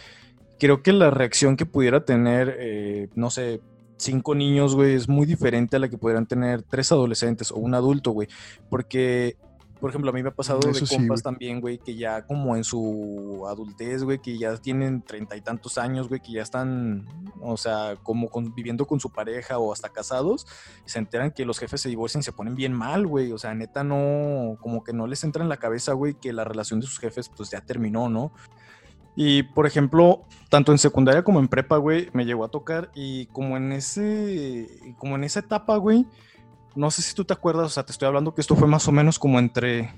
creo 0.58 0.82
que 0.82 0.92
la 0.92 1.10
reacción 1.10 1.56
que 1.56 1.66
pudiera 1.66 2.04
tener, 2.04 2.56
eh, 2.58 3.08
no 3.14 3.30
sé, 3.30 3.60
cinco 3.96 4.34
niños, 4.34 4.74
güey, 4.74 4.94
es 4.94 5.08
muy 5.08 5.26
diferente 5.26 5.76
a 5.76 5.78
la 5.78 5.88
que 5.88 5.98
pudieran 5.98 6.26
tener 6.26 6.62
tres 6.62 6.92
adolescentes 6.92 7.50
o 7.50 7.56
un 7.56 7.74
adulto, 7.74 8.12
güey. 8.12 8.28
Porque, 8.70 9.36
por 9.80 9.90
ejemplo, 9.90 10.10
a 10.10 10.12
mí 10.12 10.22
me 10.22 10.30
ha 10.30 10.34
pasado 10.34 10.60
de 10.60 10.86
compas 10.86 11.22
también, 11.22 11.60
güey, 11.60 11.78
que 11.78 11.96
ya 11.96 12.26
como 12.26 12.56
en 12.56 12.64
su 12.64 13.44
adultez, 13.48 14.02
güey, 14.02 14.18
que 14.18 14.38
ya 14.38 14.56
tienen 14.56 15.02
treinta 15.02 15.36
y 15.36 15.40
tantos 15.40 15.78
años, 15.78 16.08
güey, 16.08 16.20
que 16.20 16.32
ya 16.32 16.42
están, 16.42 17.06
o 17.40 17.56
sea, 17.56 17.96
como 18.02 18.28
viviendo 18.54 18.86
con 18.86 19.00
su 19.00 19.10
pareja 19.10 19.58
o 19.58 19.72
hasta 19.72 19.88
casados, 19.88 20.46
y 20.86 20.90
se 20.90 20.98
enteran 20.98 21.30
que 21.30 21.44
los 21.44 21.58
jefes 21.58 21.80
se 21.80 21.88
divorcian 21.88 22.20
y 22.20 22.24
se 22.24 22.32
ponen 22.32 22.54
bien 22.54 22.72
mal, 22.72 23.06
güey. 23.06 23.32
O 23.32 23.38
sea, 23.38 23.54
neta, 23.54 23.84
no, 23.84 24.56
como 24.60 24.82
que 24.84 24.92
no 24.92 25.06
les 25.06 25.24
entra 25.24 25.42
en 25.42 25.48
la 25.48 25.58
cabeza, 25.58 25.92
güey, 25.92 26.14
que 26.14 26.32
la 26.32 26.44
relación 26.44 26.80
de 26.80 26.86
sus 26.86 26.98
jefes, 26.98 27.28
pues 27.28 27.50
ya 27.50 27.60
terminó, 27.60 28.08
¿no? 28.08 28.32
Y 29.20 29.42
por 29.42 29.66
ejemplo, 29.66 30.22
tanto 30.48 30.70
en 30.70 30.78
secundaria 30.78 31.24
como 31.24 31.40
en 31.40 31.48
prepa, 31.48 31.76
güey, 31.76 32.08
me 32.12 32.24
llegó 32.24 32.44
a 32.44 32.50
tocar 32.50 32.90
y 32.94 33.26
como 33.26 33.56
en 33.56 33.72
ese, 33.72 34.94
como 34.96 35.16
en 35.16 35.24
esa 35.24 35.40
etapa, 35.40 35.76
güey, 35.76 36.06
no 36.78 36.92
sé 36.92 37.02
si 37.02 37.12
tú 37.12 37.24
te 37.24 37.32
acuerdas, 37.32 37.66
o 37.66 37.68
sea, 37.70 37.82
te 37.82 37.90
estoy 37.90 38.06
hablando 38.06 38.32
que 38.32 38.40
esto 38.40 38.54
fue 38.54 38.68
más 38.68 38.86
o 38.86 38.92
menos 38.92 39.18
como 39.18 39.40
entre 39.40 39.92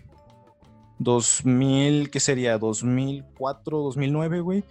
2000, 0.98 2.10
¿qué 2.10 2.20
sería? 2.20 2.56
2004, 2.56 3.78
2009, 3.78 4.40
güey, 4.40 4.64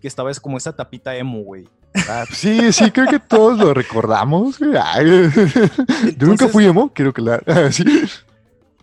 que 0.00 0.06
estaba 0.06 0.30
es 0.30 0.38
como 0.38 0.58
esa 0.58 0.76
tapita 0.76 1.16
emo, 1.16 1.40
güey. 1.40 1.68
Ah, 2.08 2.24
sí, 2.32 2.72
sí, 2.72 2.92
creo 2.92 3.08
que 3.08 3.18
todos 3.18 3.58
lo 3.58 3.74
recordamos. 3.74 4.58
Yo 6.16 6.26
nunca 6.26 6.46
fui 6.46 6.66
emo, 6.66 6.92
quiero 6.94 7.12
que 7.12 7.22
la... 7.22 7.42
sí 7.72 7.84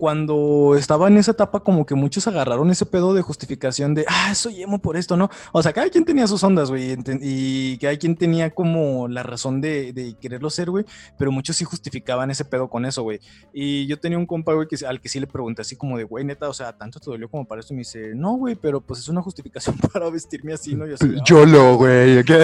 cuando 0.03 0.75
estaba 0.77 1.07
en 1.07 1.15
esa 1.15 1.31
etapa, 1.31 1.61
como 1.61 1.85
que 1.85 1.95
muchos 1.95 2.27
agarraron 2.27 2.69
ese 2.69 2.85
pedo 2.85 3.13
de 3.13 3.21
justificación 3.21 3.93
de, 3.93 4.03
ah, 4.09 4.35
soy 4.35 4.61
emo 4.61 4.79
por 4.79 4.97
esto, 4.97 5.15
¿no? 5.15 5.29
O 5.53 5.63
sea, 5.63 5.71
cada 5.71 5.89
quien 5.89 6.03
tenía 6.03 6.27
sus 6.27 6.43
ondas, 6.43 6.69
güey, 6.69 6.97
y 7.21 7.77
cada 7.77 7.95
quien 7.95 8.17
tenía 8.17 8.49
como 8.49 9.07
la 9.07 9.23
razón 9.23 9.61
de, 9.61 10.13
quererlo 10.19 10.49
ser, 10.49 10.71
güey, 10.71 10.83
pero 11.17 11.31
muchos 11.31 11.55
sí 11.55 11.63
justificaban 11.63 12.29
ese 12.29 12.43
pedo 12.43 12.67
con 12.67 12.83
eso, 12.83 13.01
güey. 13.03 13.21
Y 13.53 13.87
yo 13.87 13.97
tenía 13.97 14.17
un 14.17 14.25
compa, 14.25 14.53
güey, 14.53 14.67
que, 14.67 14.75
al 14.85 14.99
que 14.99 15.07
sí 15.07 15.21
le 15.21 15.27
pregunté 15.27 15.61
así 15.61 15.77
como 15.77 15.97
de, 15.97 16.03
güey, 16.03 16.25
neta, 16.25 16.49
o 16.49 16.53
sea, 16.53 16.73
¿tanto 16.73 16.99
te 16.99 17.09
dolió 17.09 17.29
como 17.29 17.47
para 17.47 17.61
esto? 17.61 17.73
Y 17.73 17.77
me 17.77 17.83
dice, 17.83 18.11
no, 18.13 18.33
güey, 18.33 18.55
pero 18.55 18.81
pues 18.81 18.99
es 18.99 19.07
una 19.07 19.21
justificación 19.21 19.77
para 19.93 20.09
vestirme 20.09 20.51
así, 20.51 20.75
¿no? 20.75 20.83
Yo, 21.23 21.45
lo, 21.45 21.77
güey, 21.77 22.25
¿qué? 22.25 22.43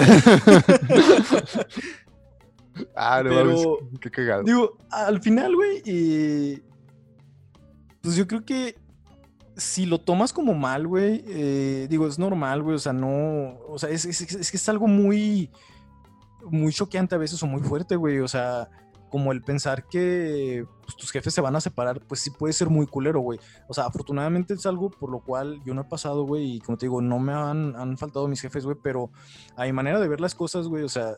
ah, 2.96 3.22
no, 3.22 3.28
pero, 3.28 3.78
qué 4.00 4.10
cagado. 4.10 4.44
Digo, 4.44 4.78
al 4.90 5.20
final, 5.20 5.54
güey, 5.54 5.82
y 5.84 6.69
pues 8.02 8.16
yo 8.16 8.26
creo 8.26 8.44
que 8.44 8.76
si 9.56 9.86
lo 9.86 9.98
tomas 9.98 10.32
como 10.32 10.54
mal, 10.54 10.86
güey, 10.86 11.22
eh, 11.26 11.86
digo, 11.90 12.06
es 12.06 12.18
normal, 12.18 12.62
güey, 12.62 12.76
o 12.76 12.78
sea, 12.78 12.92
no, 12.92 13.58
o 13.68 13.78
sea, 13.78 13.90
es, 13.90 14.04
es, 14.04 14.20
es, 14.20 14.50
que 14.50 14.56
es 14.56 14.68
algo 14.68 14.86
muy, 14.86 15.50
muy 16.50 16.72
choqueante 16.72 17.14
a 17.14 17.18
veces 17.18 17.42
o 17.42 17.46
muy 17.46 17.60
fuerte, 17.60 17.96
güey, 17.96 18.20
o 18.20 18.28
sea, 18.28 18.68
como 19.10 19.32
el 19.32 19.42
pensar 19.42 19.86
que 19.86 20.64
pues, 20.82 20.96
tus 20.96 21.10
jefes 21.10 21.34
se 21.34 21.40
van 21.40 21.56
a 21.56 21.60
separar, 21.60 22.00
pues 22.06 22.20
sí 22.20 22.30
puede 22.30 22.52
ser 22.52 22.70
muy 22.70 22.86
culero, 22.86 23.20
güey. 23.20 23.40
O 23.68 23.74
sea, 23.74 23.86
afortunadamente 23.86 24.54
es 24.54 24.64
algo 24.66 24.88
por 24.88 25.10
lo 25.10 25.20
cual 25.20 25.60
yo 25.64 25.74
no 25.74 25.82
he 25.82 25.84
pasado, 25.84 26.24
güey, 26.24 26.56
y 26.56 26.60
como 26.60 26.78
te 26.78 26.86
digo, 26.86 27.02
no 27.02 27.18
me 27.18 27.32
han, 27.32 27.74
han 27.76 27.98
faltado 27.98 28.28
mis 28.28 28.40
jefes, 28.40 28.64
güey, 28.64 28.76
pero 28.82 29.10
hay 29.56 29.72
manera 29.72 30.00
de 30.00 30.08
ver 30.08 30.20
las 30.20 30.34
cosas, 30.34 30.68
güey, 30.68 30.84
o 30.84 30.88
sea, 30.88 31.16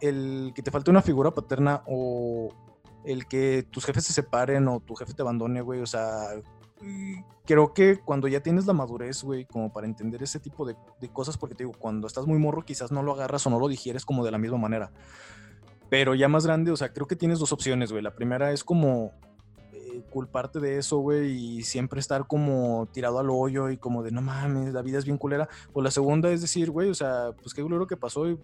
el 0.00 0.52
que 0.54 0.62
te 0.62 0.70
falte 0.70 0.90
una 0.90 1.02
figura 1.02 1.32
paterna 1.32 1.82
o, 1.86 2.50
el 3.06 3.26
que 3.26 3.64
tus 3.70 3.86
jefes 3.86 4.04
se 4.04 4.12
separen 4.12 4.66
o 4.68 4.80
tu 4.80 4.94
jefe 4.96 5.14
te 5.14 5.22
abandone, 5.22 5.60
güey, 5.62 5.80
o 5.80 5.86
sea, 5.86 6.28
creo 7.44 7.72
que 7.72 7.98
cuando 8.00 8.26
ya 8.26 8.40
tienes 8.40 8.66
la 8.66 8.72
madurez, 8.72 9.22
güey, 9.22 9.44
como 9.44 9.72
para 9.72 9.86
entender 9.86 10.22
ese 10.22 10.40
tipo 10.40 10.66
de, 10.66 10.76
cosas, 11.12 11.38
porque 11.38 11.54
te 11.54 11.64
digo, 11.64 11.74
cuando 11.78 12.08
estás 12.08 12.26
muy 12.26 12.38
morro 12.38 12.62
quizás 12.62 12.90
no 12.90 13.02
lo 13.02 13.12
agarras 13.12 13.46
o 13.46 13.50
no 13.50 13.60
lo 13.60 13.68
digieres 13.68 14.04
como 14.04 14.24
de 14.24 14.32
la 14.32 14.38
misma 14.38 14.58
manera. 14.58 14.90
Pero 15.88 16.16
ya 16.16 16.26
más 16.26 16.44
grande, 16.44 16.72
o 16.72 16.76
sea, 16.76 16.92
creo 16.92 17.06
que 17.06 17.14
tienes 17.14 17.38
dos 17.38 17.52
opciones, 17.52 17.92
güey. 17.92 18.02
La 18.02 18.16
primera 18.16 18.50
es 18.50 18.64
como 18.64 19.12
eh, 19.72 20.02
culparte 20.10 20.58
de 20.58 20.78
eso, 20.78 20.98
güey, 20.98 21.30
y 21.30 21.62
siempre 21.62 22.00
estar 22.00 22.26
como 22.26 22.88
tirado 22.92 23.20
al 23.20 23.30
hoyo 23.30 23.70
y 23.70 23.76
como 23.76 24.02
de 24.02 24.10
no 24.10 24.20
mames, 24.20 24.74
la 24.74 24.82
vida 24.82 24.98
es 24.98 25.04
bien 25.04 25.16
culera. 25.16 25.48
O 25.72 25.80
la 25.80 25.92
segunda 25.92 26.28
es 26.32 26.40
decir, 26.40 26.72
güey, 26.72 26.90
o 26.90 26.94
sea, 26.94 27.30
pues 27.40 27.54
qué 27.54 27.62
culero 27.62 27.86
que 27.86 27.96
pasó 27.96 28.28
y 28.28 28.36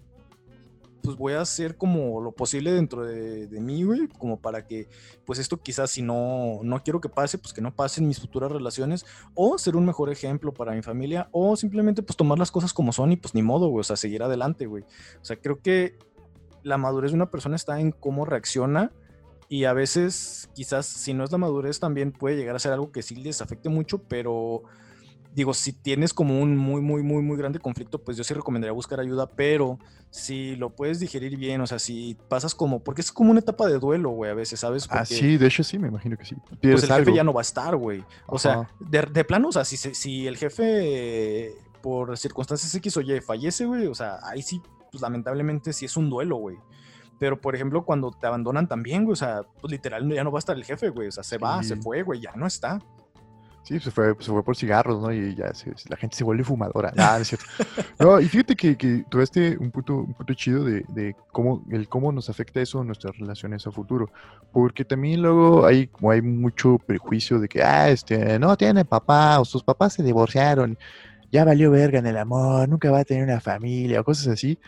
pues 1.03 1.17
voy 1.17 1.35
a 1.35 1.41
hacer 1.41 1.77
como 1.77 2.21
lo 2.21 2.33
posible 2.33 2.73
dentro 2.73 3.05
de, 3.05 3.49
mí, 3.61 3.83
güey, 3.83 4.09
como 4.19 4.41
para 4.41 4.67
que, 4.67 4.89
pues 5.25 5.39
esto 5.39 5.61
quizás 5.61 5.91
si 5.91 6.03
no, 6.03 6.61
no 6.63 6.83
quiero 6.83 7.01
que 7.01 7.09
pase, 7.09 7.39
pues 7.39 7.53
que 7.53 7.61
no 7.61 7.75
pasen 7.75 8.07
mis 8.07 8.21
futuras 8.21 8.53
relaciones, 8.53 9.05
o 9.35 9.59
ser 9.59 9.77
un 9.77 9.85
mejor 9.85 10.11
ejemplo 10.11 10.55
para 10.55 10.73
mi 10.73 10.83
familia, 10.83 11.29
o 11.33 11.57
simplemente 11.57 12.03
pues 12.03 12.17
tomar 12.17 12.39
las 12.39 12.51
cosas 12.51 12.73
como 12.73 12.93
son 12.93 13.13
y 13.13 13.17
pues 13.17 13.35
ni 13.35 13.43
modo, 13.43 13.69
güey, 13.69 13.81
o 13.81 13.85
sea, 13.85 13.97
seguir 13.97 14.23
adelante, 14.23 14.67
güey. 14.67 14.85
O 15.21 15.25
sea, 15.25 15.37
creo 15.37 15.61
que 15.61 15.99
la 16.63 16.79
madurez 16.79 17.11
de 17.11 17.17
una 17.17 17.31
persona 17.31 17.57
está 17.57 17.81
en 17.81 17.91
cómo 17.91 18.25
reacciona 18.25 18.93
y 19.49 19.65
a 19.65 19.73
veces 19.73 20.49
quizás 20.55 20.87
si 20.87 21.13
no 21.13 21.25
es 21.25 21.33
la 21.33 21.39
madurez 21.39 21.81
también 21.81 22.13
puede 22.13 22.37
llegar 22.37 22.57
a 22.57 22.61
ser 22.61 22.73
algo 22.73 22.93
que 22.93 23.03
sí 23.03 23.17
les 23.17 23.43
afecte 23.43 23.69
mucho, 23.69 24.03
pero 24.05 24.63
digo, 25.35 25.55
si 25.55 25.73
tienes 25.73 26.13
como 26.13 26.41
un 26.41 26.57
muy, 26.57 26.81
muy, 26.81 27.03
muy, 27.03 27.23
muy 27.23 27.37
grande 27.37 27.59
conflicto, 27.59 27.99
pues 28.03 28.17
yo 28.17 28.25
sí 28.25 28.35
recomendaría 28.35 28.73
buscar 28.73 29.01
ayuda, 29.01 29.27
pero 29.27 29.79
si 30.11 30.57
lo 30.57 30.71
puedes 30.71 31.01
digerir 31.01 31.37
bien, 31.37 31.61
o 31.61 31.67
sea, 31.67 31.79
si 31.79 32.17
pasas 32.29 32.55
como, 32.55 32.85
porque 32.85 33.01
es 33.01 33.11
como 33.11 33.31
una 33.31 33.41
etapa 33.41 33.67
de 33.67 33.79
duelo, 33.79 34.11
güey, 34.11 34.31
a 34.31 34.35
veces, 34.35 34.61
¿sabes? 34.61 34.87
ah, 34.91 35.05
sí, 35.05 35.39
de 35.39 35.47
hecho 35.47 35.65
sí, 35.65 35.79
me 35.79 35.89
imagino 35.89 36.17
que 36.17 36.25
sí. 36.25 36.37
Pues 36.61 36.85
el 36.85 36.93
jefe 36.93 37.15
ya 37.15 37.25
no 37.25 37.33
va 37.33 37.41
a 37.41 37.43
estar, 37.43 37.77
güey. 37.77 38.05
O 38.27 38.39
sea, 38.39 38.69
de, 38.79 39.03
de, 39.03 39.25
plano, 39.25 39.49
o 39.49 39.53
sea, 39.53 39.65
si, 39.65 39.77
si 39.77 40.27
el 40.27 40.37
jefe 40.37 41.55
por 41.83 42.17
circunstancias 42.17 42.75
X 42.75 42.97
o 42.97 43.01
Y 43.01 43.21
fallece, 43.21 43.65
güey, 43.65 43.87
o 43.87 43.95
sea, 43.95 44.19
ahí 44.23 44.43
sí, 44.43 44.63
pues 44.91 45.03
lamentablemente 45.03 45.73
sí 45.73 45.87
es 45.87 45.97
un 45.97 46.09
duelo, 46.09 46.37
güey. 46.37 46.57
Pero, 47.19 47.41
por 47.41 47.55
ejemplo, 47.55 47.85
cuando 47.85 48.11
te 48.11 48.27
abandonan 48.27 48.67
también, 48.67 49.05
güey, 49.05 49.13
o 49.13 49.17
sea, 49.17 49.43
pues 49.61 49.71
literal 49.71 50.09
ya 50.13 50.25
no 50.25 50.33
va 50.33 50.39
a 50.39 50.41
estar 50.41 50.57
el 50.57 50.65
jefe, 50.65 50.89
güey, 50.89 51.09
o 51.09 51.13
sea, 51.13 51.23
se 51.23 51.39
va, 51.39 51.63
se 51.63 51.77
fue, 51.77 52.03
güey, 52.03 52.21
ya 52.21 52.33
no 52.35 52.47
está. 52.47 52.81
Sí, 53.63 53.79
se 53.79 53.93
fue, 53.93 54.15
se 54.19 54.33
fue 54.33 54.43
por 54.43 54.57
cigarros, 54.57 55.01
¿no? 55.01 55.13
Y 55.13 55.37
ya 55.37 55.53
la 55.89 55.97
gente 55.97 56.17
se 56.17 56.25
vuelve 56.25 56.43
fumadora. 56.43 56.93
no 56.97 57.17
es 57.17 57.29
cierto. 57.29 57.47
No, 58.01 58.21
y 58.21 58.29
fíjate 58.29 58.57
que, 58.57 58.77
que 58.77 59.05
tuviste 59.09 59.57
un 59.57 59.71
punto, 59.71 59.99
un 59.99 60.15
punto 60.15 60.35
chido 60.35 60.65
de, 60.65 60.85
de, 60.89 61.15
cómo, 61.31 61.65
el 61.71 61.89
cómo 61.89 62.11
nos 62.11 62.29
afecta 62.29 62.61
eso 62.61 62.81
en 62.81 62.89
nuestras 62.89 63.17
relaciones 63.17 63.65
a 63.67 63.71
futuro. 63.71 64.11
Porque 64.53 64.85
también 64.85 65.23
luego 65.23 65.65
hay, 65.65 65.89
hay 66.11 66.23
mucho 66.23 66.79
prejuicio 66.85 67.39
de 67.39 67.49
que, 67.49 67.63
ah, 67.63 67.89
este, 67.89 68.37
no 68.41 68.57
tiene 68.57 68.85
papá, 68.85 69.39
o 69.39 69.45
sus 69.45 69.63
papás 69.63 69.93
se 69.93 70.03
divorciaron, 70.03 70.77
ya 71.31 71.45
valió 71.45 71.71
verga 71.71 72.01
en 72.01 72.07
el 72.07 72.17
amor, 72.17 72.69
nunca 72.69 72.91
va 72.91 73.01
a 73.01 73.05
tener 73.05 73.23
una 73.23 73.41
familia, 73.41 74.01
o 74.01 74.05
cosas 74.05 74.27
así. 74.27 74.59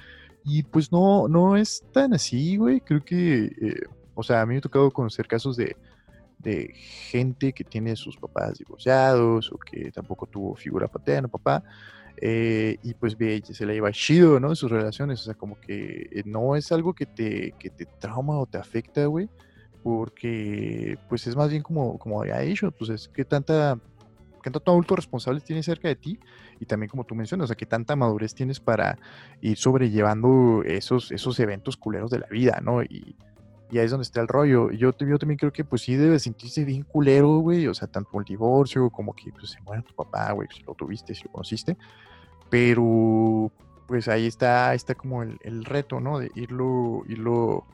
Y 0.44 0.62
pues 0.62 0.92
no, 0.92 1.26
no 1.26 1.56
es 1.56 1.82
tan 1.92 2.14
así, 2.14 2.56
güey. 2.58 2.80
Creo 2.80 3.04
que, 3.04 3.46
eh, 3.60 3.80
o 4.14 4.22
sea, 4.22 4.42
a 4.42 4.46
mí 4.46 4.52
me 4.54 4.58
ha 4.58 4.62
tocado 4.62 4.90
conocer 4.92 5.26
casos 5.26 5.56
de, 5.56 5.76
de 6.44 6.72
gente 6.74 7.52
que 7.52 7.64
tiene 7.64 7.96
sus 7.96 8.16
papás 8.16 8.58
divorciados 8.58 9.50
o 9.50 9.58
que 9.58 9.90
tampoco 9.90 10.26
tuvo 10.26 10.54
figura 10.54 10.86
paterna, 10.86 11.28
papá. 11.28 11.64
Eh, 12.16 12.78
y 12.82 12.94
pues 12.94 13.18
ve, 13.18 13.42
se 13.44 13.66
la 13.66 13.72
lleva 13.72 13.90
chido, 13.90 14.38
¿no? 14.38 14.50
En 14.50 14.56
sus 14.56 14.70
relaciones, 14.70 15.20
o 15.22 15.24
sea, 15.24 15.34
como 15.34 15.58
que 15.60 16.08
eh, 16.12 16.22
no 16.24 16.54
es 16.54 16.70
algo 16.70 16.94
que 16.94 17.06
te, 17.06 17.52
que 17.58 17.70
te 17.70 17.86
trauma 17.86 18.38
o 18.38 18.46
te 18.46 18.58
afecta, 18.58 19.04
güey, 19.06 19.28
porque 19.82 20.96
pues 21.08 21.26
es 21.26 21.34
más 21.34 21.50
bien 21.50 21.62
como, 21.62 21.98
como 21.98 22.20
había 22.20 22.38
dicho, 22.38 22.70
pues 22.70 22.90
es 22.90 23.08
que 23.08 23.24
tanta, 23.24 23.78
que 24.42 24.50
tanto 24.50 24.70
adulto 24.70 24.94
responsable 24.94 25.40
tienes 25.40 25.66
cerca 25.66 25.88
de 25.88 25.96
ti 25.96 26.20
y 26.60 26.66
también 26.66 26.88
como 26.88 27.04
tú 27.04 27.14
mencionas, 27.14 27.44
o 27.44 27.48
sea, 27.48 27.56
que 27.56 27.66
tanta 27.66 27.96
madurez 27.96 28.34
tienes 28.34 28.60
para 28.60 28.96
ir 29.40 29.58
sobrellevando 29.58 30.62
esos, 30.64 31.10
esos 31.10 31.40
eventos 31.40 31.76
culeros 31.76 32.10
de 32.10 32.20
la 32.20 32.28
vida, 32.28 32.60
¿no? 32.62 32.82
Y, 32.82 33.16
y 33.74 33.78
ahí 33.80 33.86
es 33.86 33.90
donde 33.90 34.04
está 34.04 34.20
el 34.20 34.28
rollo. 34.28 34.70
Yo, 34.70 34.96
yo 34.96 35.18
también 35.18 35.36
creo 35.36 35.52
que 35.52 35.64
pues 35.64 35.82
sí 35.82 35.96
debe 35.96 36.20
sentirse 36.20 36.64
bien 36.64 36.84
culero, 36.84 37.38
güey. 37.38 37.66
O 37.66 37.74
sea, 37.74 37.88
tanto 37.88 38.20
el 38.20 38.24
divorcio 38.24 38.88
como 38.88 39.12
que 39.12 39.32
pues, 39.32 39.50
se 39.50 39.60
muera 39.62 39.82
tu 39.82 39.92
papá, 39.92 40.30
güey, 40.30 40.46
si 40.54 40.62
lo 40.62 40.74
tuviste, 40.74 41.12
si 41.12 41.24
lo 41.24 41.32
conociste. 41.32 41.76
Pero 42.48 43.50
pues 43.88 44.06
ahí 44.06 44.28
está, 44.28 44.74
está 44.74 44.94
como 44.94 45.24
el, 45.24 45.38
el, 45.42 45.64
reto, 45.64 45.98
¿no? 45.98 46.20
De 46.20 46.30
irlo, 46.36 47.02
irlo 47.08 47.66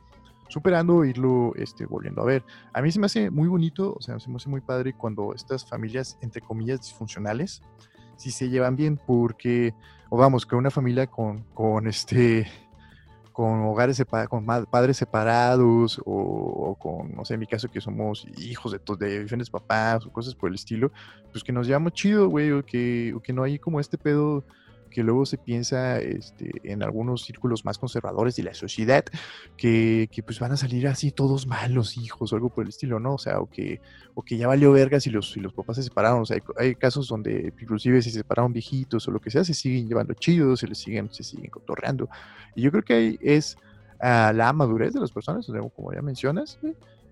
superando, 0.49 1.05
irlo 1.05 1.53
este, 1.57 1.85
volviendo 1.85 2.23
a 2.23 2.25
ver. 2.25 2.45
A 2.73 2.81
mí 2.81 2.91
se 2.91 2.99
me 2.99 3.05
hace 3.05 3.29
muy 3.29 3.49
bonito, 3.49 3.95
o 3.95 4.01
sea, 4.01 4.19
se 4.21 4.31
me 4.31 4.37
hace 4.37 4.49
muy 4.49 4.63
padre 4.63 4.95
cuando 4.95 5.35
estas 5.35 5.67
familias, 5.67 6.17
entre 6.23 6.41
comillas, 6.41 6.81
disfuncionales, 6.81 7.63
si 8.17 8.31
se 8.31 8.49
llevan 8.49 8.75
bien, 8.75 8.99
porque, 9.07 9.75
o 10.09 10.17
vamos, 10.17 10.47
que 10.47 10.57
una 10.57 10.71
familia 10.71 11.09
con, 11.09 11.43
con 11.53 11.87
este 11.87 12.49
con 13.33 13.63
hogares 13.63 13.97
separados, 13.97 14.29
con 14.29 14.45
padres 14.45 14.97
separados 14.97 16.01
o, 16.05 16.77
con, 16.79 17.15
no 17.15 17.25
sé, 17.25 17.35
en 17.35 17.41
mi 17.41 17.47
caso 17.47 17.71
que 17.71 17.81
somos 17.81 18.27
hijos 18.39 18.73
de, 18.73 18.81
de 18.99 19.21
diferentes 19.23 19.51
papás 19.51 20.05
o 20.07 20.13
cosas 20.13 20.35
por 20.35 20.49
el 20.49 20.55
estilo, 20.55 20.91
pues 21.33 21.45
que 21.45 21.53
nos 21.53 21.67
llevamos 21.67 21.93
chido, 21.93 22.29
güey, 22.29 22.51
o 22.53 22.65
que, 22.65 23.13
o 23.15 23.21
que 23.21 23.33
no 23.33 23.43
hay 23.43 23.59
como 23.59 23.81
este 23.81 23.99
pedo 23.99 24.45
que 24.91 25.03
luego 25.03 25.25
se 25.25 25.39
piensa 25.39 25.99
este, 26.01 26.51
en 26.65 26.83
algunos 26.83 27.23
círculos 27.23 27.65
más 27.65 27.79
conservadores 27.79 28.37
de 28.37 28.43
la 28.43 28.55
sociedad, 28.55 29.05
que, 29.57 30.09
que, 30.13 30.23
pues 30.23 30.41
van 30.41 30.53
a 30.53 30.57
salir 30.57 30.87
así 30.89 31.11
todos 31.11 31.47
malos 31.47 31.97
hijos 31.97 32.33
o 32.33 32.37
algo 32.37 32.51
por 32.51 32.65
el 32.65 32.71
estilo, 32.71 33.01
¿no? 33.01 33.15
O 33.15 33.19
sea, 33.19 33.41
o 33.41 33.49
que, 33.49 33.81
o 34.15 34.23
que 34.23 34.37
ya 34.37 34.47
valió 34.47 34.73
vergas 34.73 35.05
si 35.05 35.11
los, 35.11 35.31
si 35.31 35.41
los 35.41 35.53
papás 35.53 35.77
se 35.77 35.85
separaron. 35.85 36.23
O 36.23 36.27
sea, 36.27 36.39
hay, 36.59 36.75
casos 36.75 37.09
donde 37.09 37.53
inclusive 37.61 38.03
si 38.03 38.11
se 38.11 38.19
separaron 38.19 38.53
viejitos 38.53 39.07
o 39.09 39.11
lo 39.11 39.21
que 39.21 39.31
sea, 39.31 39.45
se 39.45 39.55
siguen 39.55 39.89
llevando 39.89 40.15
chidos, 40.15 40.61
se 40.61 40.67
les 40.67 40.79
siguen, 40.79 41.13
se 41.13 41.23
siguen 41.23 41.51
cotorreando. 41.51 42.09
Y 42.55 42.63
yo 42.63 42.71
creo 42.71 42.83
que 42.83 42.95
ahí 42.95 43.19
es 43.21 43.57
uh, 44.01 44.35
la 44.35 44.53
madurez 44.53 44.93
de 44.93 45.01
las 45.01 45.13
personas, 45.13 45.47
como 45.75 45.93
ya 45.93 46.03
mencionas, 46.03 46.59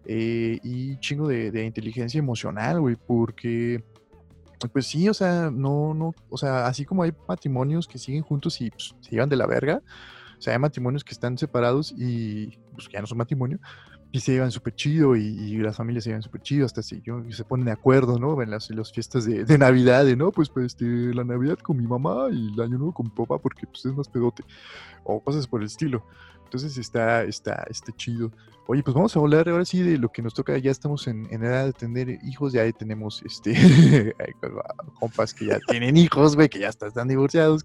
eh, 0.05 0.59
y 0.63 0.99
chingo 0.99 1.29
de, 1.29 1.51
de 1.51 1.65
inteligencia 1.65 2.19
emocional, 2.19 2.81
güey, 2.81 2.97
porque 2.97 3.85
pues 4.73 4.87
sí, 4.87 5.09
o 5.09 5.15
sea, 5.15 5.51
no, 5.51 5.95
no, 5.95 6.15
o 6.29 6.37
sea, 6.37 6.67
así 6.67 6.85
como 6.85 7.03
hay 7.03 7.13
matrimonios 7.29 7.87
que 7.87 7.99
siguen 7.99 8.23
juntos 8.23 8.61
y 8.61 8.71
pues, 8.71 8.95
se 9.01 9.11
llevan 9.11 9.29
de 9.29 9.37
la 9.37 9.47
verga, 9.47 9.83
o 10.39 10.43
sea, 10.43 10.53
hay 10.53 10.59
matrimonios 10.59 11.05
que 11.05 11.13
están 11.13 11.39
separados 11.39 11.95
y 11.97 12.59
pues 12.73 12.89
ya 12.93 13.01
no 13.01 13.07
son 13.07 13.19
matrimonio, 13.19 13.59
y 14.11 14.21
se 14.21 14.33
llevan 14.33 14.51
súper 14.51 14.75
chido 14.75 15.17
y, 15.17 15.59
las 15.59 15.77
familias 15.77 16.05
se 16.05 16.11
llevan 16.11 16.23
súper 16.23 16.41
chido 16.41 16.65
hasta 16.65 16.83
si 16.83 17.03
yo, 17.03 17.23
se 17.31 17.45
ponen 17.45 17.67
de 17.67 17.73
acuerdo, 17.73 18.19
¿no? 18.19 18.41
En 18.43 18.51
las, 18.51 18.71
las 18.71 18.93
fiestas 18.93 19.25
de, 19.25 19.45
de, 19.45 19.59
Navidad, 19.59 20.05
de, 20.05 20.17
no, 20.17 20.33
pues, 20.33 20.49
pues 20.49 20.67
este, 20.67 20.85
la 20.85 21.25
Navidad 21.25 21.59
con 21.59 21.77
mi 21.77 21.87
mamá 21.87 22.29
y 22.31 22.53
el 22.53 22.61
año 22.61 22.79
nuevo 22.79 22.93
con 22.93 23.07
mi 23.07 23.13
papá 23.13 23.39
porque 23.39 23.67
pues 23.67 23.85
es 23.85 23.95
más 23.95 24.09
pedote, 24.09 24.45
o 25.05 25.21
cosas 25.21 25.47
por 25.47 25.61
el 25.61 25.67
estilo. 25.67 26.05
Entonces 26.45 26.79
está, 26.79 27.25
está, 27.25 27.67
está 27.69 27.93
chido. 27.95 28.33
Oye, 28.67 28.83
pues 28.83 28.95
vamos 28.95 29.15
a 29.15 29.21
hablar 29.21 29.49
ahora 29.51 29.67
sí 29.67 29.83
de 29.83 29.99
lo 29.99 30.11
que 30.11 30.23
nos 30.23 30.33
toca. 30.33 30.57
Ya 30.57 30.71
estamos 30.71 31.07
en, 31.07 31.27
edad 31.31 31.67
de 31.67 31.75
tener 31.75 32.19
hijos, 32.25 32.55
ya 32.55 32.71
tenemos 32.73 33.23
este 33.23 34.15
compas 34.99 35.35
que 35.35 35.47
ya 35.47 35.59
tienen 35.69 35.99
hijos, 35.99 36.37
güey, 36.37 36.49
que 36.49 36.61
ya 36.61 36.69
están 36.69 37.09
divorciados. 37.09 37.65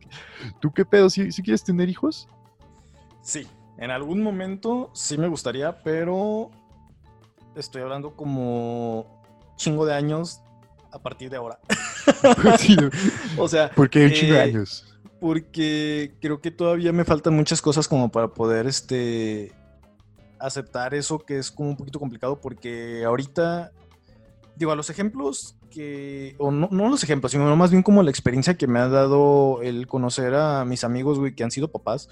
¿Tú 0.60 0.72
qué 0.74 0.84
pedo? 0.84 1.10
¿Sí, 1.10 1.30
quieres 1.44 1.64
tener 1.64 1.88
hijos? 1.88 2.28
Sí, 3.22 3.48
en 3.78 3.92
algún 3.92 4.22
momento 4.22 4.92
sí 4.94 5.18
me 5.18 5.28
gustaría, 5.28 5.84
pero 5.84 6.52
estoy 7.56 7.82
hablando 7.82 8.16
como 8.16 9.22
chingo 9.56 9.86
de 9.86 9.94
años 9.94 10.42
a 10.92 11.00
partir 11.00 11.30
de 11.30 11.38
ahora. 11.38 11.60
o 13.38 13.48
sea, 13.48 13.72
¿por 13.72 13.90
qué 13.90 14.06
un 14.06 14.12
chingo 14.12 14.34
de 14.34 14.40
eh, 14.40 14.44
años? 14.44 14.94
porque 15.24 16.18
creo 16.20 16.42
que 16.42 16.52
todavía 16.52 16.92
me 16.92 17.06
faltan 17.06 17.34
muchas 17.34 17.62
cosas 17.62 17.88
como 17.88 18.12
para 18.12 18.34
poder 18.34 18.68
este 18.68 19.54
aceptar 20.38 20.94
eso 20.94 21.20
que 21.20 21.38
es 21.38 21.50
como 21.50 21.70
un 21.70 21.78
poquito 21.78 21.98
complicado 21.98 22.42
porque 22.42 23.06
ahorita 23.06 23.72
digo 24.58 24.74
a 24.74 24.76
los 24.76 24.90
ejemplos 24.90 25.56
que 25.72 26.36
o 26.40 26.52
no, 26.52 26.68
no 26.72 26.90
los 26.90 27.06
ejemplos 27.06 27.32
sino 27.32 27.56
más 27.56 27.72
bien 27.72 27.84
como 27.84 28.04
la 28.04 28.10
experiencia 28.10 28.58
que 28.58 28.68
me 28.68 28.80
ha 28.80 28.90
dado 28.90 29.62
el 29.62 29.88
conocer 29.88 30.36
a 30.36 30.66
mis 30.66 30.84
amigos 30.84 31.20
güey 31.20 31.34
que 31.36 31.46
han 31.46 31.52
sido 31.52 31.72
papás 31.72 32.10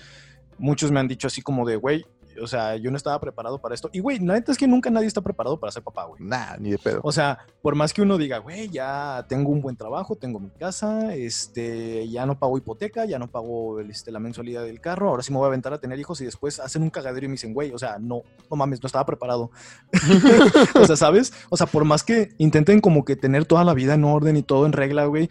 muchos 0.57 0.91
me 0.91 0.99
han 0.99 1.07
dicho 1.07 1.27
así 1.27 1.41
como 1.41 1.65
de 1.65 1.75
güey 1.75 2.05
o 2.39 2.47
sea, 2.47 2.75
yo 2.75 2.91
no 2.91 2.97
estaba 2.97 3.19
preparado 3.19 3.59
para 3.59 3.75
esto. 3.75 3.89
Y, 3.93 3.99
güey, 3.99 4.19
la 4.19 4.33
neta 4.33 4.51
es 4.51 4.57
que 4.57 4.67
nunca 4.67 4.89
nadie 4.89 5.07
está 5.07 5.21
preparado 5.21 5.59
para 5.59 5.71
ser 5.71 5.83
papá, 5.83 6.05
güey. 6.05 6.21
Nah, 6.23 6.57
ni 6.57 6.71
de 6.71 6.77
pedo. 6.77 7.01
O 7.03 7.11
sea, 7.11 7.39
por 7.61 7.75
más 7.75 7.93
que 7.93 8.01
uno 8.01 8.17
diga, 8.17 8.37
güey, 8.39 8.69
ya 8.69 9.25
tengo 9.27 9.51
un 9.51 9.61
buen 9.61 9.75
trabajo, 9.75 10.15
tengo 10.15 10.39
mi 10.39 10.49
casa, 10.49 11.13
este, 11.15 12.07
ya 12.09 12.25
no 12.25 12.37
pago 12.37 12.57
hipoteca, 12.57 13.05
ya 13.05 13.19
no 13.19 13.29
pago 13.29 13.79
este, 13.79 14.11
la 14.11 14.19
mensualidad 14.19 14.63
del 14.63 14.79
carro, 14.79 15.09
ahora 15.09 15.23
sí 15.23 15.31
me 15.31 15.37
voy 15.37 15.45
a 15.45 15.47
aventar 15.47 15.73
a 15.73 15.79
tener 15.79 15.99
hijos 15.99 16.21
y 16.21 16.25
después 16.25 16.59
hacen 16.59 16.83
un 16.83 16.89
cagadero 16.89 17.25
y 17.25 17.29
me 17.29 17.33
dicen, 17.33 17.53
güey, 17.53 17.71
o 17.71 17.77
sea, 17.77 17.97
no, 17.99 18.21
no 18.49 18.57
mames, 18.57 18.81
no 18.81 18.87
estaba 18.87 19.05
preparado. 19.05 19.51
o 20.75 20.85
sea, 20.85 20.95
¿sabes? 20.95 21.33
O 21.49 21.57
sea, 21.57 21.67
por 21.67 21.85
más 21.85 22.03
que 22.03 22.29
intenten 22.37 22.81
como 22.81 23.05
que 23.05 23.15
tener 23.15 23.45
toda 23.45 23.63
la 23.63 23.73
vida 23.73 23.93
en 23.93 24.03
orden 24.03 24.37
y 24.37 24.43
todo 24.43 24.65
en 24.65 24.73
regla, 24.73 25.05
güey, 25.05 25.29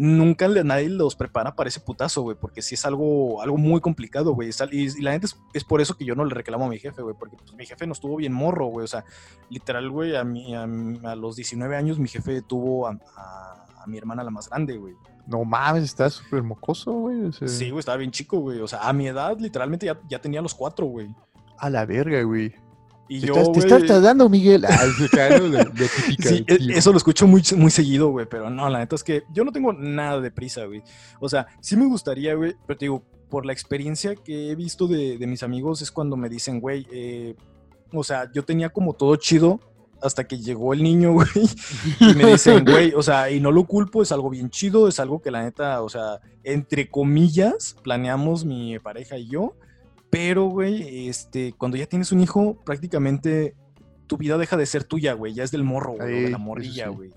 nunca 0.00 0.48
nadie 0.48 0.88
los 0.88 1.14
prepara 1.14 1.54
para 1.54 1.68
ese 1.68 1.78
putazo, 1.78 2.22
güey, 2.22 2.34
porque 2.34 2.62
sí 2.62 2.74
es 2.74 2.86
algo, 2.86 3.42
algo 3.42 3.58
muy 3.58 3.82
complicado, 3.82 4.32
güey. 4.32 4.48
Y, 4.72 5.02
la 5.02 5.12
gente 5.12 5.26
es, 5.52 5.64
por 5.64 5.82
eso 5.82 5.94
que 5.94 6.06
yo 6.06 6.14
no 6.14 6.24
le 6.24 6.34
reclamo 6.34 6.64
a 6.64 6.68
mi 6.70 6.78
jefe, 6.78 7.02
güey, 7.02 7.14
porque 7.18 7.36
pues, 7.36 7.52
mi 7.52 7.66
jefe 7.66 7.86
no 7.86 7.92
estuvo 7.92 8.16
bien 8.16 8.32
morro, 8.32 8.66
güey. 8.66 8.84
O 8.84 8.88
sea, 8.88 9.04
literal, 9.50 9.90
güey, 9.90 10.16
a, 10.16 10.24
mí, 10.24 10.54
a, 10.54 10.66
los 11.16 11.36
19 11.36 11.76
años 11.76 11.98
mi 11.98 12.08
jefe 12.08 12.40
tuvo 12.40 12.86
a, 12.88 12.98
mi 13.86 13.98
hermana 13.98 14.24
la 14.24 14.30
más 14.30 14.48
grande, 14.48 14.78
güey. 14.78 14.94
No 15.26 15.44
mames, 15.44 15.84
está 15.84 16.08
súper 16.08 16.42
mocoso, 16.42 16.92
güey. 16.92 17.30
Sí, 17.32 17.68
güey, 17.68 17.80
estaba 17.80 17.98
bien 17.98 18.10
chico, 18.10 18.38
güey. 18.38 18.58
O 18.60 18.68
sea, 18.68 18.88
a 18.88 18.92
mi 18.94 19.06
edad, 19.06 19.38
literalmente 19.38 19.84
ya, 19.84 20.00
ya 20.08 20.18
tenía 20.18 20.40
los 20.40 20.54
cuatro, 20.54 20.86
güey. 20.86 21.14
A 21.58 21.68
la 21.68 21.84
verga, 21.84 22.22
güey. 22.22 22.54
Y 23.10 23.20
te, 23.20 23.26
yo, 23.26 23.34
estás, 23.34 23.52
te 23.52 23.58
estás 23.58 23.86
tardando, 23.86 24.28
Miguel. 24.28 24.64
sí, 26.20 26.44
e, 26.46 26.58
eso 26.78 26.92
lo 26.92 26.96
escucho 26.96 27.26
muy, 27.26 27.42
muy 27.56 27.72
seguido, 27.72 28.10
güey, 28.10 28.26
pero 28.30 28.50
no, 28.50 28.70
la 28.70 28.78
neta 28.78 28.94
es 28.94 29.02
que 29.02 29.24
yo 29.32 29.44
no 29.44 29.50
tengo 29.50 29.72
nada 29.72 30.20
de 30.20 30.30
prisa, 30.30 30.64
güey. 30.66 30.80
O 31.18 31.28
sea, 31.28 31.48
sí 31.60 31.76
me 31.76 31.86
gustaría, 31.86 32.34
güey, 32.34 32.54
pero 32.68 32.78
te 32.78 32.84
digo, 32.84 33.02
por 33.28 33.46
la 33.46 33.52
experiencia 33.52 34.14
que 34.14 34.52
he 34.52 34.54
visto 34.54 34.86
de, 34.86 35.18
de 35.18 35.26
mis 35.26 35.42
amigos 35.42 35.82
es 35.82 35.90
cuando 35.90 36.16
me 36.16 36.28
dicen, 36.28 36.60
güey, 36.60 36.86
eh, 36.92 37.34
o 37.92 38.04
sea, 38.04 38.30
yo 38.32 38.44
tenía 38.44 38.68
como 38.68 38.92
todo 38.92 39.16
chido 39.16 39.58
hasta 40.00 40.28
que 40.28 40.38
llegó 40.38 40.72
el 40.72 40.84
niño, 40.84 41.12
güey, 41.14 41.28
y 41.98 42.14
me 42.14 42.26
dicen, 42.26 42.64
güey, 42.68 42.92
o 42.94 43.02
sea, 43.02 43.28
y 43.28 43.40
no 43.40 43.50
lo 43.50 43.64
culpo, 43.64 44.02
es 44.02 44.12
algo 44.12 44.30
bien 44.30 44.50
chido, 44.50 44.86
es 44.86 45.00
algo 45.00 45.20
que 45.20 45.32
la 45.32 45.42
neta, 45.42 45.82
o 45.82 45.88
sea, 45.88 46.20
entre 46.44 46.88
comillas, 46.88 47.76
planeamos 47.82 48.44
mi 48.44 48.78
pareja 48.78 49.18
y 49.18 49.26
yo, 49.28 49.56
pero, 50.10 50.46
güey, 50.46 51.08
este, 51.08 51.52
cuando 51.52 51.76
ya 51.76 51.86
tienes 51.86 52.10
un 52.12 52.20
hijo, 52.20 52.60
prácticamente 52.64 53.54
tu 54.06 54.16
vida 54.16 54.38
deja 54.38 54.56
de 54.56 54.66
ser 54.66 54.82
tuya, 54.84 55.12
güey. 55.12 55.34
Ya 55.34 55.44
es 55.44 55.52
del 55.52 55.62
morro, 55.62 55.92
güey, 55.92 56.24
de 56.24 56.30
la 56.30 56.38
morrilla, 56.38 56.88
güey. 56.88 57.12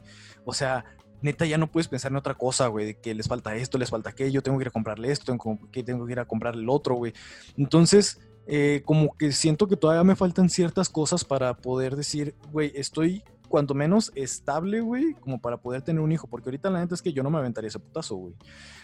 O 0.46 0.54
sea, 0.54 0.86
neta 1.22 1.46
ya 1.46 1.58
no 1.58 1.72
puedes 1.72 1.88
pensar 1.88 2.12
en 2.12 2.18
otra 2.18 2.36
cosa, 2.36 2.68
güey, 2.68 2.86
de 2.86 3.00
que 3.00 3.16
les 3.16 3.28
falta 3.28 3.56
esto, 3.56 3.80
les 3.80 3.90
falta 3.90 4.12
aquello, 4.12 4.44
tengo 4.44 4.60
que 4.60 4.66
ir 4.66 4.68
a 4.68 4.72
comprarle 4.72 5.12
esto, 5.12 5.26
tengo 5.26 5.60
que, 5.72 5.84
tengo 5.84 6.06
que 6.06 6.12
ir 6.12 6.20
a 6.20 6.26
comprarle 6.26 6.62
el 6.62 6.70
otro, 6.70 6.96
güey. 6.96 7.14
Entonces, 7.58 8.20
eh, 8.46 8.84
como 8.86 9.18
que 9.18 9.32
siento 9.32 9.68
que 9.68 9.78
todavía 9.78 10.04
me 10.04 10.16
faltan 10.16 10.50
ciertas 10.50 10.90
cosas 10.90 11.24
para 11.24 11.56
poder 11.58 11.96
decir, 11.96 12.36
güey, 12.52 12.72
estoy 12.76 13.24
cuanto 13.54 13.76
menos 13.76 14.12
estable, 14.16 14.82
güey, 14.82 15.14
como 15.14 15.40
para 15.40 15.58
poder 15.58 15.84
tener 15.84 16.02
un 16.02 16.12
hijo, 16.12 16.26
porque 16.26 16.50
ahorita 16.50 16.72
la 16.72 16.80
neta 16.80 16.96
es 16.96 17.04
que 17.04 17.14
yo 17.14 17.22
no 17.22 17.30
me 17.30 17.38
aventaría 17.38 17.68
ese 17.68 17.78
putazo, 17.78 18.16
güey. 18.16 18.34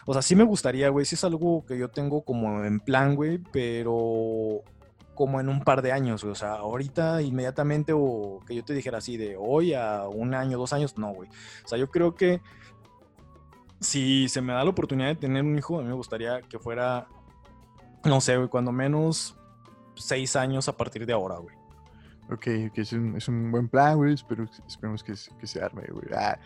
O 0.06 0.14
sea, 0.14 0.22
sí 0.22 0.36
me 0.36 0.44
gustaría, 0.44 0.90
güey, 0.90 1.08
sí 1.08 1.16
es 1.16 1.24
algo 1.24 1.66
que 1.66 1.76
yo 1.76 1.90
tengo 1.90 2.22
como 2.22 2.64
en 2.64 2.80
plan, 2.80 3.16
güey, 3.16 3.40
pero 3.52 4.62
como 5.16 5.40
en 5.40 5.50
un 5.50 5.64
par 5.64 5.82
de 5.82 5.92
años, 5.92 6.22
güey. 6.22 6.34
O 6.34 6.36
sea, 6.36 6.54
ahorita 6.58 7.24
inmediatamente 7.24 7.94
o 7.96 8.42
que 8.46 8.54
yo 8.54 8.64
te 8.64 8.76
dijera 8.76 9.00
así 9.00 9.18
de 9.18 9.36
hoy 9.40 9.74
a 9.74 10.08
un 10.08 10.36
año, 10.36 10.60
dos 10.60 10.72
años, 10.72 11.00
no, 11.00 11.16
güey. 11.16 11.28
O 11.66 11.68
sea, 11.68 11.80
yo 11.80 11.90
creo 11.90 12.14
que 12.14 12.40
si 13.80 14.30
se 14.30 14.40
me 14.40 14.54
da 14.54 14.64
la 14.64 14.70
oportunidad 14.70 15.08
de 15.08 15.16
tener 15.16 15.42
un 15.42 15.58
hijo, 15.58 15.80
a 15.80 15.82
mí 15.82 15.88
me 15.88 15.96
gustaría 15.96 16.44
que 16.44 16.60
fuera, 16.60 17.08
no 18.06 18.22
sé, 18.22 18.38
güey, 18.38 18.50
cuando 18.50 18.72
menos 18.72 19.36
seis 19.96 20.36
años 20.36 20.70
a 20.70 20.78
partir 20.78 21.08
de 21.08 21.14
ahora, 21.14 21.40
güey. 21.40 21.59
Ok, 22.32 22.48
ok, 22.70 22.78
es 22.78 22.94
un, 22.94 23.16
es 23.16 23.28
un 23.28 23.52
buen 23.52 23.68
plan, 23.68 23.98
güey. 23.98 24.14
Espero, 24.14 24.48
esperemos 24.68 25.04
que, 25.04 25.14
que 25.40 25.48
se 25.48 25.62
arme, 25.62 25.84
güey. 25.92 26.08
Ah, 26.16 26.38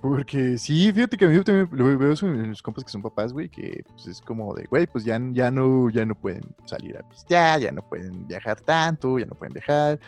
porque 0.00 0.58
sí, 0.58 0.92
fíjate 0.92 1.16
que 1.16 1.24
a 1.24 1.28
mí 1.28 1.40
lo 1.70 1.98
veo 1.98 2.14
en 2.22 2.50
los 2.50 2.60
compas 2.60 2.84
que 2.84 2.90
son 2.90 3.02
papás, 3.02 3.32
güey, 3.32 3.48
que 3.48 3.84
pues, 3.88 4.08
es 4.08 4.20
como 4.20 4.52
de, 4.52 4.64
güey, 4.64 4.86
pues 4.88 5.04
ya, 5.04 5.20
ya, 5.32 5.50
no, 5.50 5.90
ya 5.90 6.04
no 6.04 6.16
pueden 6.16 6.42
salir 6.64 6.96
a 6.98 7.08
pistear, 7.08 7.60
ya 7.60 7.70
no 7.70 7.82
pueden 7.82 8.26
viajar 8.26 8.60
tanto, 8.60 9.18
ya 9.18 9.26
no 9.26 9.36
pueden 9.36 9.54
viajar. 9.54 10.00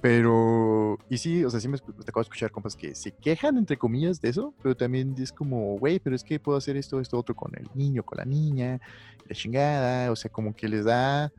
Pero, 0.00 0.98
y 1.08 1.18
sí, 1.18 1.44
o 1.44 1.50
sea, 1.50 1.60
sí 1.60 1.68
me 1.68 1.76
acabo 1.76 2.20
de 2.20 2.22
escuchar 2.22 2.50
compas 2.50 2.76
que 2.76 2.94
se 2.94 3.12
quejan, 3.12 3.56
entre 3.56 3.76
comillas, 3.78 4.20
de 4.20 4.28
eso, 4.28 4.54
pero 4.62 4.76
también 4.76 5.14
es 5.18 5.32
como, 5.32 5.78
güey, 5.78 5.98
pero 5.98 6.14
es 6.14 6.22
que 6.22 6.38
puedo 6.38 6.58
hacer 6.58 6.76
esto, 6.76 7.00
esto, 7.00 7.18
otro 7.18 7.34
con 7.34 7.52
el 7.56 7.68
niño, 7.74 8.04
con 8.04 8.18
la 8.18 8.24
niña, 8.24 8.80
la 9.26 9.34
chingada, 9.34 10.12
o 10.12 10.16
sea, 10.16 10.30
como 10.30 10.54
que 10.54 10.68
les 10.68 10.84
da 10.84 11.32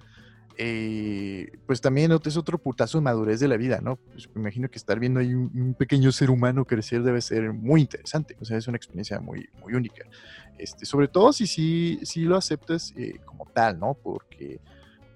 eh, 0.61 1.53
pues 1.65 1.79
también 1.79 2.11
es 2.11 2.35
otro 2.35 2.57
putazo 2.57 2.97
de 2.97 3.01
madurez 3.05 3.39
de 3.39 3.47
la 3.47 3.55
vida, 3.55 3.79
¿no? 3.81 3.95
Pues 3.95 4.27
me 4.35 4.41
imagino 4.41 4.69
que 4.69 4.77
estar 4.77 4.99
viendo 4.99 5.21
ahí 5.21 5.33
un, 5.33 5.73
pequeño 5.73 6.11
ser 6.11 6.29
humano 6.29 6.65
crecer 6.65 7.01
debe 7.01 7.21
ser 7.21 7.53
muy 7.53 7.79
interesante, 7.79 8.35
o 8.41 8.43
sea, 8.43 8.57
es 8.57 8.67
una 8.67 8.75
experiencia 8.75 9.21
muy, 9.21 9.47
muy 9.61 9.73
única. 9.73 10.03
Este, 10.57 10.85
sobre 10.85 11.07
todo 11.07 11.31
si 11.31 11.47
sí 11.47 12.01
si, 12.03 12.23
lo 12.23 12.35
aceptas 12.35 12.93
eh, 12.97 13.19
como 13.23 13.45
tal, 13.45 13.79
¿no? 13.79 13.93
Porque, 13.93 14.59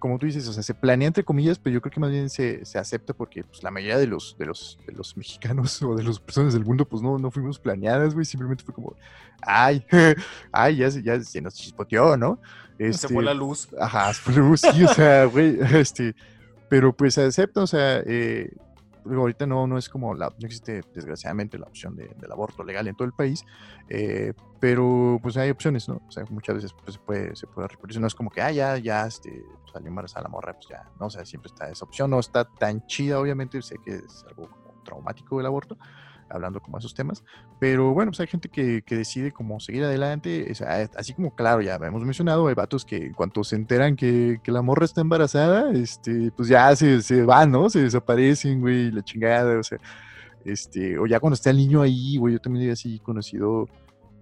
como 0.04 0.20
tú 0.20 0.26
dices, 0.26 0.46
o 0.50 0.52
sea, 0.52 0.62
se 0.64 0.74
planea 0.74 1.08
entre 1.08 1.24
comillas, 1.24 1.58
pero 1.58 1.76
yo 1.76 1.82
creo 1.82 1.94
que 1.94 2.00
más 2.02 2.12
bien 2.12 2.30
se, 2.30 2.66
se 2.66 2.78
acepta 2.78 3.14
porque 3.14 3.42
pues, 3.46 3.64
la 3.64 3.72
mayoría 3.72 3.98
de 3.98 4.06
los, 4.06 4.36
de, 4.38 4.48
los, 4.48 4.78
de 4.86 4.92
los 4.92 5.16
mexicanos 5.16 5.82
o 5.82 5.96
de 5.96 6.04
las 6.04 6.20
personas 6.20 6.54
del 6.54 6.66
mundo, 6.66 6.84
pues 6.84 7.02
no, 7.02 7.18
no 7.18 7.32
fuimos 7.32 7.58
planeadas, 7.58 8.14
güey, 8.14 8.26
simplemente 8.26 8.66
fue 8.66 8.74
como, 8.74 8.98
ay, 9.44 9.82
ay, 10.52 10.76
ya, 10.76 10.90
ya 10.90 11.22
se 11.22 11.40
nos 11.40 11.54
chispoteó, 11.54 12.18
¿no? 12.18 12.38
se 12.78 13.08
fue 13.08 13.24
la 13.24 13.32
este, 13.32 13.40
luz. 13.40 13.70
Ajá, 13.80 14.14
se 14.14 14.22
fue 14.22 14.34
la 14.34 14.40
luz, 14.40 14.60
sí, 14.60 14.84
o 14.84 14.94
sea, 14.94 15.24
güey, 15.24 15.58
este, 15.74 16.14
pero 16.68 16.92
pues 16.92 17.14
se 17.14 17.24
acepta, 17.24 17.62
o 17.62 17.68
sea, 17.68 18.04
eh, 18.06 18.52
ahorita 19.06 19.46
no, 19.46 19.68
no 19.68 19.78
es 19.78 19.90
como 19.90 20.14
la, 20.14 20.28
no 20.28 20.46
existe 20.46 20.82
desgraciadamente 20.94 21.58
la 21.58 21.66
opción 21.66 21.96
de, 21.96 22.08
del 22.20 22.32
aborto 22.32 22.64
legal 22.64 22.88
en 22.88 22.96
todo 22.96 23.06
el 23.06 23.14
país, 23.14 23.46
eh, 23.90 24.34
pero 24.60 25.20
pues 25.22 25.38
hay 25.38 25.50
opciones, 25.50 25.88
¿no? 25.88 26.02
O 26.08 26.12
sea, 26.12 26.24
muchas 26.30 26.56
veces 26.56 26.74
pues, 26.74 26.94
se 26.96 27.00
puede, 27.00 27.36
se 27.36 27.48
puede 27.48 27.68
reproducir, 27.68 28.02
no 28.02 28.08
es 28.08 28.16
como 28.16 28.30
que, 28.30 28.42
ah, 28.42 28.52
ya, 28.52 28.78
ya, 28.78 29.06
este, 29.06 29.46
salió 29.72 29.90
embarazada 29.90 30.24
la 30.24 30.30
morra, 30.30 30.54
pues 30.54 30.68
ya, 30.70 30.90
no, 31.00 31.08
o 31.08 31.10
sea, 31.10 31.26
siempre 31.26 31.48
está 31.48 31.70
esa 31.70 31.86
opción, 31.86 32.10
no 32.10 32.20
está 32.20 32.46
tan 32.46 32.86
chida, 32.88 33.20
obviamente, 33.20 33.62
sé 33.62 33.78
que 33.84 33.96
es 33.96 34.26
algo 34.30 34.50
como 34.50 34.84
traumático 34.84 35.40
el 35.40 35.46
aborto, 35.46 35.78
hablando 36.34 36.60
como 36.60 36.78
esos 36.78 36.94
temas. 36.94 37.24
Pero 37.60 37.94
bueno, 37.94 38.12
pues 38.12 38.20
hay 38.20 38.28
gente 38.28 38.50
que, 38.50 38.82
que 38.82 38.98
decide 38.98 39.32
como 39.32 39.60
seguir 39.60 39.84
adelante. 39.84 40.52
así 40.98 41.14
como, 41.14 41.36
claro, 41.36 41.62
ya 41.62 41.76
hemos 41.76 42.04
mencionado, 42.04 42.48
hay 42.48 42.56
vatos 42.56 42.86
que 42.86 42.98
en 42.98 43.14
cuanto 43.14 43.44
se 43.44 43.56
enteran 43.56 43.96
que, 43.96 44.40
que 44.44 44.52
la 44.52 44.62
morra 44.62 44.86
está 44.86 45.02
embarazada, 45.02 45.72
este, 45.72 46.32
pues 46.36 46.50
ya 46.50 46.76
se, 46.76 47.02
se 47.02 47.24
van, 47.24 47.52
¿no? 47.52 47.70
Se 47.70 47.82
desaparecen, 47.82 48.62
güey, 48.62 48.92
la 48.92 49.04
chingada, 49.04 49.60
o 49.60 49.64
sea, 49.64 49.78
este, 50.46 50.98
o 50.98 51.06
ya 51.06 51.20
cuando 51.20 51.36
está 51.36 51.52
el 51.52 51.58
niño 51.58 51.82
ahí, 51.82 52.18
güey, 52.18 52.34
yo 52.34 52.40
también 52.40 52.70
he 52.70 52.72
así 52.72 53.00
conocido, 53.00 53.68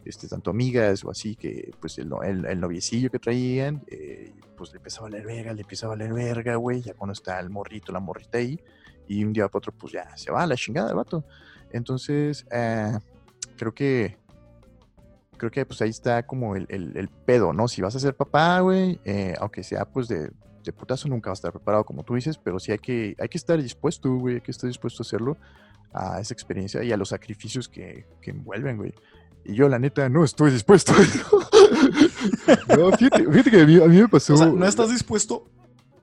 este, 0.06 0.28
tanto 0.28 0.52
amigas 0.52 1.04
o 1.04 1.10
así, 1.10 1.36
que 1.36 1.72
pues 1.80 1.98
el, 1.98 2.12
el, 2.24 2.60
noviecillo 2.60 3.10
que 3.10 3.20
traían, 3.20 3.84
eh, 3.88 4.34
pues 4.56 4.72
le 4.72 4.78
empezaba 4.78 5.08
a 5.08 5.10
valer 5.12 5.26
verga, 5.26 5.54
le 5.54 5.62
empieza 5.62 5.88
a 5.88 5.90
valer 5.90 6.14
verga, 6.14 6.56
güey, 6.56 6.82
ya 6.82 6.94
cuando 6.94 7.14
está 7.14 7.40
el 7.40 7.50
morrito, 7.50 7.92
la 7.92 8.00
morrita 8.00 8.38
ahí, 8.38 8.60
y 9.08 9.24
un 9.24 9.34
día 9.34 9.48
para 9.48 9.58
otro, 9.58 9.74
pues 9.74 9.94
ya 9.94 10.16
se 10.16 10.32
va 10.32 10.44
a 10.44 10.48
la 10.48 10.56
chingada 10.56 10.90
el 10.90 10.96
vato. 10.96 11.26
Entonces, 11.74 12.46
eh, 12.52 12.98
creo 13.58 13.74
que 13.74 14.18
creo 15.38 15.50
que 15.50 15.66
pues 15.66 15.82
ahí 15.82 15.90
está 15.90 16.22
como 16.28 16.56
el, 16.56 16.68
el, 16.70 17.10
pedo, 17.26 17.52
¿no? 17.52 17.68
Si 17.68 17.82
vas 17.82 17.96
a 17.96 18.00
ser 18.00 18.16
papá, 18.16 18.60
güey, 18.60 19.00
eh, 19.06 19.34
aunque 19.40 19.64
sea 19.64 19.86
pues 19.86 20.08
de, 20.08 20.30
de, 20.64 20.72
putazo, 20.72 21.08
nunca 21.08 21.32
vas 21.32 21.40
a 21.40 21.42
estar 21.42 21.52
preparado 21.52 21.84
como 21.84 22.04
tú 22.04 22.14
dices, 22.14 22.38
pero 22.38 22.60
sí 22.60 22.72
hay 22.72 22.78
que, 22.78 23.16
hay 23.18 23.28
que 23.28 23.40
estar 23.40 23.60
dispuesto, 23.60 24.14
güey, 24.14 24.36
hay 24.36 24.42
que 24.42 24.52
estar 24.52 24.68
dispuesto 24.68 25.02
a 25.02 25.04
hacerlo, 25.04 25.38
a 25.94 26.20
esa 26.20 26.36
experiencia 26.36 26.84
y 26.84 26.92
a 26.92 26.98
los 26.98 27.10
sacrificios 27.10 27.68
que, 27.68 28.06
que 28.22 28.30
envuelven, 28.30 28.78
güey. 28.78 28.94
Y 29.44 29.56
yo, 29.56 29.68
la 29.68 29.80
neta, 29.80 30.08
no 30.10 30.24
estoy 30.24 30.52
dispuesto. 30.52 30.94
no, 32.78 32.92
fíjate, 32.92 33.26
fíjate, 33.26 33.50
que 33.50 33.62
a 33.62 33.66
mí, 33.66 34.00
me 34.00 34.08
pasó. 34.08 34.46
¿no 34.46 34.68
estás 34.68 34.92
dispuesto 34.92 35.48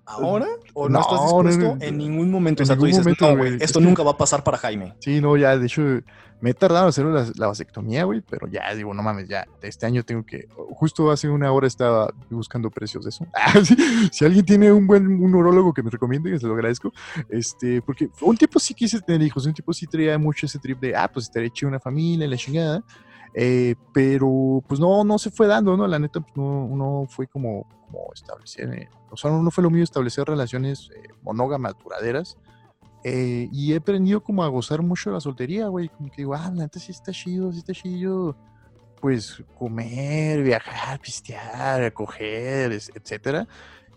ahora 0.09 0.47
o 0.73 0.88
no, 0.88 1.01
estás 1.01 1.23
dispuesto 1.23 1.77
en 1.81 1.99
ningún 1.99 2.31
momento. 2.31 2.62
o 2.62 2.66
sea, 2.66 2.77
tú 2.77 2.87
dices, 2.87 3.07
no, 3.21 3.37
güey, 3.37 3.59
esto 3.61 3.81
nunca 3.81 4.03
va 4.03 4.12
a 4.12 4.16
pasar 4.16 4.42
para 4.42 4.59
Jaime. 4.59 4.94
Sí, 5.01 5.21
no, 5.21 5.37
ya, 5.37 5.57
de 5.57 5.66
hecho, 5.66 5.83
me 6.40 6.51
he 6.51 6.55
tardado 6.55 6.85
en 6.85 6.88
hacer 6.88 7.05
la, 7.37 7.47
vasectomía, 7.47 8.05
güey, 8.05 8.23
pero 8.23 8.47
ya 8.47 8.75
digo, 8.75 8.94
no 8.94 9.03
mames, 9.03 9.29
ya, 9.29 9.47
este 9.62 9.87
año 9.87 10.05
tengo 10.05 10.25
que, 10.25 10.49
justo 10.75 11.11
hace 11.11 11.29
una 11.29 11.51
hora 11.53 11.66
estaba 11.66 12.12
buscando 12.31 12.71
precios 12.71 13.05
de 13.05 13.11
eso. 13.11 13.27
Ah, 13.35 13.55
si 14.11 14.25
alguien 14.25 14.44
tiene 14.44 14.73
un 14.73 14.87
buen 14.87 15.07
un 15.07 15.33
neurólogo 15.33 15.73
que 15.73 15.83
me 15.83 15.90
recomiende, 15.90 16.38
se 16.38 16.47
lo 16.47 16.55
agradezco, 16.55 16.92
este, 17.29 17.81
porque 17.83 18.09
un 18.21 18.37
tiempo 18.37 18.59
sí 18.59 18.75
quise 18.75 19.01
tener 19.01 19.23
hijos, 19.23 19.47
un 19.47 19.55
tiempo 19.55 19.73
sí 19.73 19.87
traía 19.87 20.18
mucho 20.18 20.47
ese 20.47 20.59
trip 20.59 20.81
de, 20.81 20.94
ah, 20.94 21.09
pues 21.09 21.27
estaré 21.27 21.47
hecho 21.47 21.66
una 21.66 21.81
familia, 21.81 22.27
la 22.27 22.37
chingada, 22.37 22.83
eh, 23.35 23.75
pero 23.93 24.62
pues 24.67 24.81
no, 24.81 25.05
no 25.05 25.19
se 25.19 25.31
fue 25.31 25.47
dando, 25.47 25.77
¿no? 25.77 25.87
La 25.87 25.99
neta, 25.99 26.21
pues 26.21 26.37
no, 26.37 26.69
no 26.69 27.07
fue 27.09 27.27
como, 27.27 27.67
como 27.87 28.12
establecer, 28.14 28.73
eh, 28.75 28.88
o 29.11 29.17
sea, 29.17 29.31
no 29.31 29.51
fue 29.51 29.62
lo 29.62 29.71
mío 29.71 29.85
establecer 29.85 30.27
relaciones 30.27 30.91
eh, 30.95 31.09
monógamas 31.23 31.75
duraderas. 31.83 32.37
y 33.05 33.73
he 33.73 33.77
aprendido 33.77 34.23
como 34.23 34.43
a 34.43 34.49
gozar 34.49 34.83
mucho 34.83 35.11
de 35.11 35.14
la 35.14 35.21
soltería, 35.21 35.69
güey. 35.69 35.88
Como 35.88 36.11
que 36.11 36.17
digo, 36.19 36.35
ah, 36.35 36.51
la 36.55 36.64
neta 36.64 36.79
sí 36.79 36.93
está 36.93 37.12
chido, 37.12 37.53
sí 37.53 37.59
está 37.59 37.73
chido. 37.73 38.37
Pues 39.01 39.43
comer, 39.57 40.43
viajar, 40.43 40.99
pistear, 41.01 41.93
coger, 41.93 42.73
etcétera. 42.73 43.47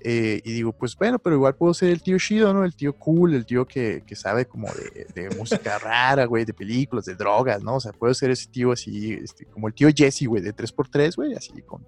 Eh, 0.03 0.41
y 0.43 0.51
digo, 0.51 0.71
pues 0.73 0.95
bueno, 0.95 1.19
pero 1.19 1.35
igual 1.35 1.55
puedo 1.55 1.73
ser 1.73 1.89
el 1.89 2.01
tío 2.01 2.17
chido, 2.17 2.53
¿no? 2.53 2.63
El 2.63 2.75
tío 2.75 2.93
cool, 2.93 3.35
el 3.35 3.45
tío 3.45 3.65
que, 3.65 4.03
que 4.05 4.15
sabe 4.15 4.45
como 4.45 4.67
de, 4.73 5.05
de 5.13 5.35
música 5.35 5.77
rara, 5.79 6.25
güey, 6.25 6.45
de 6.45 6.53
películas, 6.53 7.05
de 7.05 7.15
drogas, 7.15 7.61
¿no? 7.61 7.75
O 7.75 7.79
sea, 7.79 7.91
puedo 7.91 8.13
ser 8.13 8.31
ese 8.31 8.47
tío 8.49 8.71
así, 8.71 9.13
este, 9.13 9.45
como 9.45 9.67
el 9.67 9.73
tío 9.73 9.89
Jesse, 9.95 10.25
güey, 10.25 10.41
de 10.41 10.55
3x3, 10.55 11.15
güey, 11.15 11.33
así 11.33 11.53
con 11.61 11.85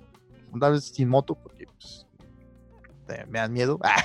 una 0.51 0.69
vez 0.69 0.85
sin 0.85 1.09
moto, 1.09 1.35
porque 1.35 1.62
me 3.29 3.39
dan 3.39 3.53
miedo. 3.53 3.79
Ah, 3.83 4.01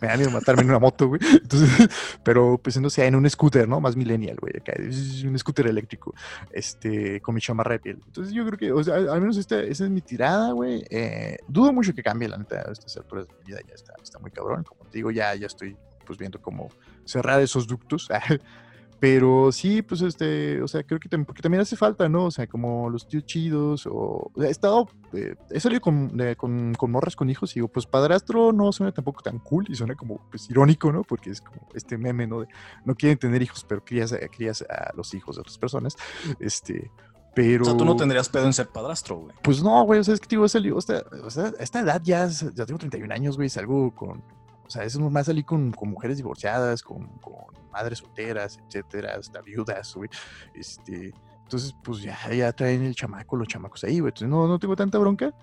me 0.00 0.08
dan 0.08 0.18
miedo 0.18 0.30
matarme 0.30 0.62
en 0.62 0.68
una 0.68 0.78
moto, 0.78 1.08
güey. 1.08 1.20
Entonces, 1.32 1.88
pero 2.24 2.58
pues 2.58 2.78
no 2.80 2.90
sé, 2.90 3.06
en 3.06 3.16
un 3.16 3.28
scooter, 3.28 3.66
¿no? 3.68 3.80
Más 3.80 3.96
millennial, 3.96 4.36
güey. 4.40 4.52
Un 5.24 5.38
scooter 5.38 5.66
eléctrico, 5.66 6.14
este, 6.52 7.20
con 7.20 7.34
mi 7.34 7.40
chamarra 7.40 7.72
de 7.72 7.78
piel. 7.80 8.02
Entonces 8.06 8.32
yo 8.32 8.44
creo 8.46 8.58
que, 8.58 8.72
o 8.72 8.84
sea, 8.84 8.96
al 8.96 9.20
menos 9.20 9.36
esta, 9.36 9.60
esa 9.60 9.84
es 9.84 9.90
mi 9.90 10.00
tirada, 10.00 10.52
güey. 10.52 10.84
Eh, 10.90 11.38
dudo 11.48 11.72
mucho 11.72 11.94
que 11.94 12.02
cambie, 12.02 12.28
la 12.28 12.36
neta, 12.36 12.60
estas 12.70 12.96
alturas 12.96 13.26
de 13.26 13.34
mi 13.34 13.44
vida 13.46 13.58
ya 13.66 13.74
está, 13.74 13.94
está 14.02 14.18
muy 14.18 14.30
cabrón. 14.30 14.64
Como 14.64 14.84
te 14.84 14.98
digo, 14.98 15.10
ya, 15.10 15.34
ya 15.34 15.46
estoy 15.46 15.76
pues 16.04 16.18
viendo 16.18 16.40
cómo 16.40 16.68
cerrar 17.04 17.40
esos 17.40 17.66
ductos. 17.66 18.08
Pero 19.00 19.52
sí, 19.52 19.82
pues 19.82 20.00
este, 20.02 20.62
o 20.62 20.68
sea, 20.68 20.82
creo 20.82 20.98
que 20.98 21.08
también, 21.08 21.26
porque 21.26 21.42
también 21.42 21.60
hace 21.60 21.76
falta, 21.76 22.08
¿no? 22.08 22.26
O 22.26 22.30
sea, 22.30 22.46
como 22.46 22.88
los 22.88 23.06
tíos 23.06 23.24
chidos, 23.26 23.86
o, 23.90 24.30
he 24.36 24.48
estado, 24.48 24.88
eh, 25.12 25.34
he 25.50 25.60
salido 25.60 25.80
con, 25.80 26.16
con, 26.36 26.74
con, 26.74 26.90
morras 26.90 27.16
con 27.16 27.28
hijos 27.28 27.52
y 27.52 27.54
digo, 27.56 27.68
pues 27.68 27.86
padrastro 27.86 28.52
no 28.52 28.72
suena 28.72 28.92
tampoco 28.92 29.22
tan 29.22 29.38
cool 29.40 29.66
y 29.68 29.74
suena 29.74 29.94
como, 29.94 30.20
pues 30.30 30.48
irónico, 30.48 30.90
¿no? 30.92 31.02
Porque 31.02 31.30
es 31.30 31.40
como 31.40 31.68
este 31.74 31.98
meme, 31.98 32.26
¿no? 32.26 32.40
De, 32.40 32.48
no 32.84 32.94
quieren 32.94 33.18
tener 33.18 33.42
hijos, 33.42 33.64
pero 33.68 33.84
crías, 33.84 34.14
crías 34.34 34.62
a 34.62 34.92
los 34.96 35.12
hijos 35.14 35.36
de 35.36 35.40
otras 35.40 35.58
personas, 35.58 35.96
este... 36.40 36.90
Pero... 37.34 37.62
O 37.62 37.66
sea, 37.66 37.76
tú 37.76 37.84
no 37.84 37.96
tendrías 37.96 38.28
pedo 38.28 38.46
en 38.46 38.52
ser 38.52 38.68
padrastro, 38.68 39.16
güey. 39.16 39.34
Pues 39.42 39.60
no, 39.60 39.82
güey, 39.82 39.98
o 39.98 40.04
sea, 40.04 40.14
es 40.14 40.20
que 40.20 40.28
digo, 40.28 40.44
he 40.44 40.48
salido, 40.48 40.76
o 40.76 40.80
sea, 40.80 41.02
a 41.58 41.62
esta 41.62 41.80
edad 41.80 42.00
ya, 42.04 42.28
ya 42.28 42.64
tengo 42.64 42.78
31 42.78 43.12
años, 43.12 43.36
güey, 43.36 43.48
salgo 43.48 43.92
con, 43.92 44.22
o 44.66 44.70
sea, 44.70 44.84
es 44.84 44.98
más 44.98 45.26
salir 45.26 45.44
con, 45.44 45.72
con 45.72 45.90
mujeres 45.90 46.16
divorciadas, 46.16 46.82
con, 46.82 47.06
con, 47.18 47.34
madres 47.72 47.98
solteras, 47.98 48.58
etcétera, 48.66 49.16
hasta 49.18 49.40
viudas, 49.42 49.94
güey. 49.94 50.08
Este, 50.54 51.12
entonces, 51.42 51.74
pues 51.82 52.02
ya, 52.02 52.16
ya 52.32 52.52
traen 52.52 52.82
el 52.82 52.94
chamaco, 52.94 53.36
los 53.36 53.48
chamacos 53.48 53.84
ahí, 53.84 54.00
güey. 54.00 54.10
Entonces, 54.10 54.28
no, 54.28 54.46
no 54.46 54.58
tengo 54.58 54.76
tanta 54.76 54.98
bronca. 54.98 55.34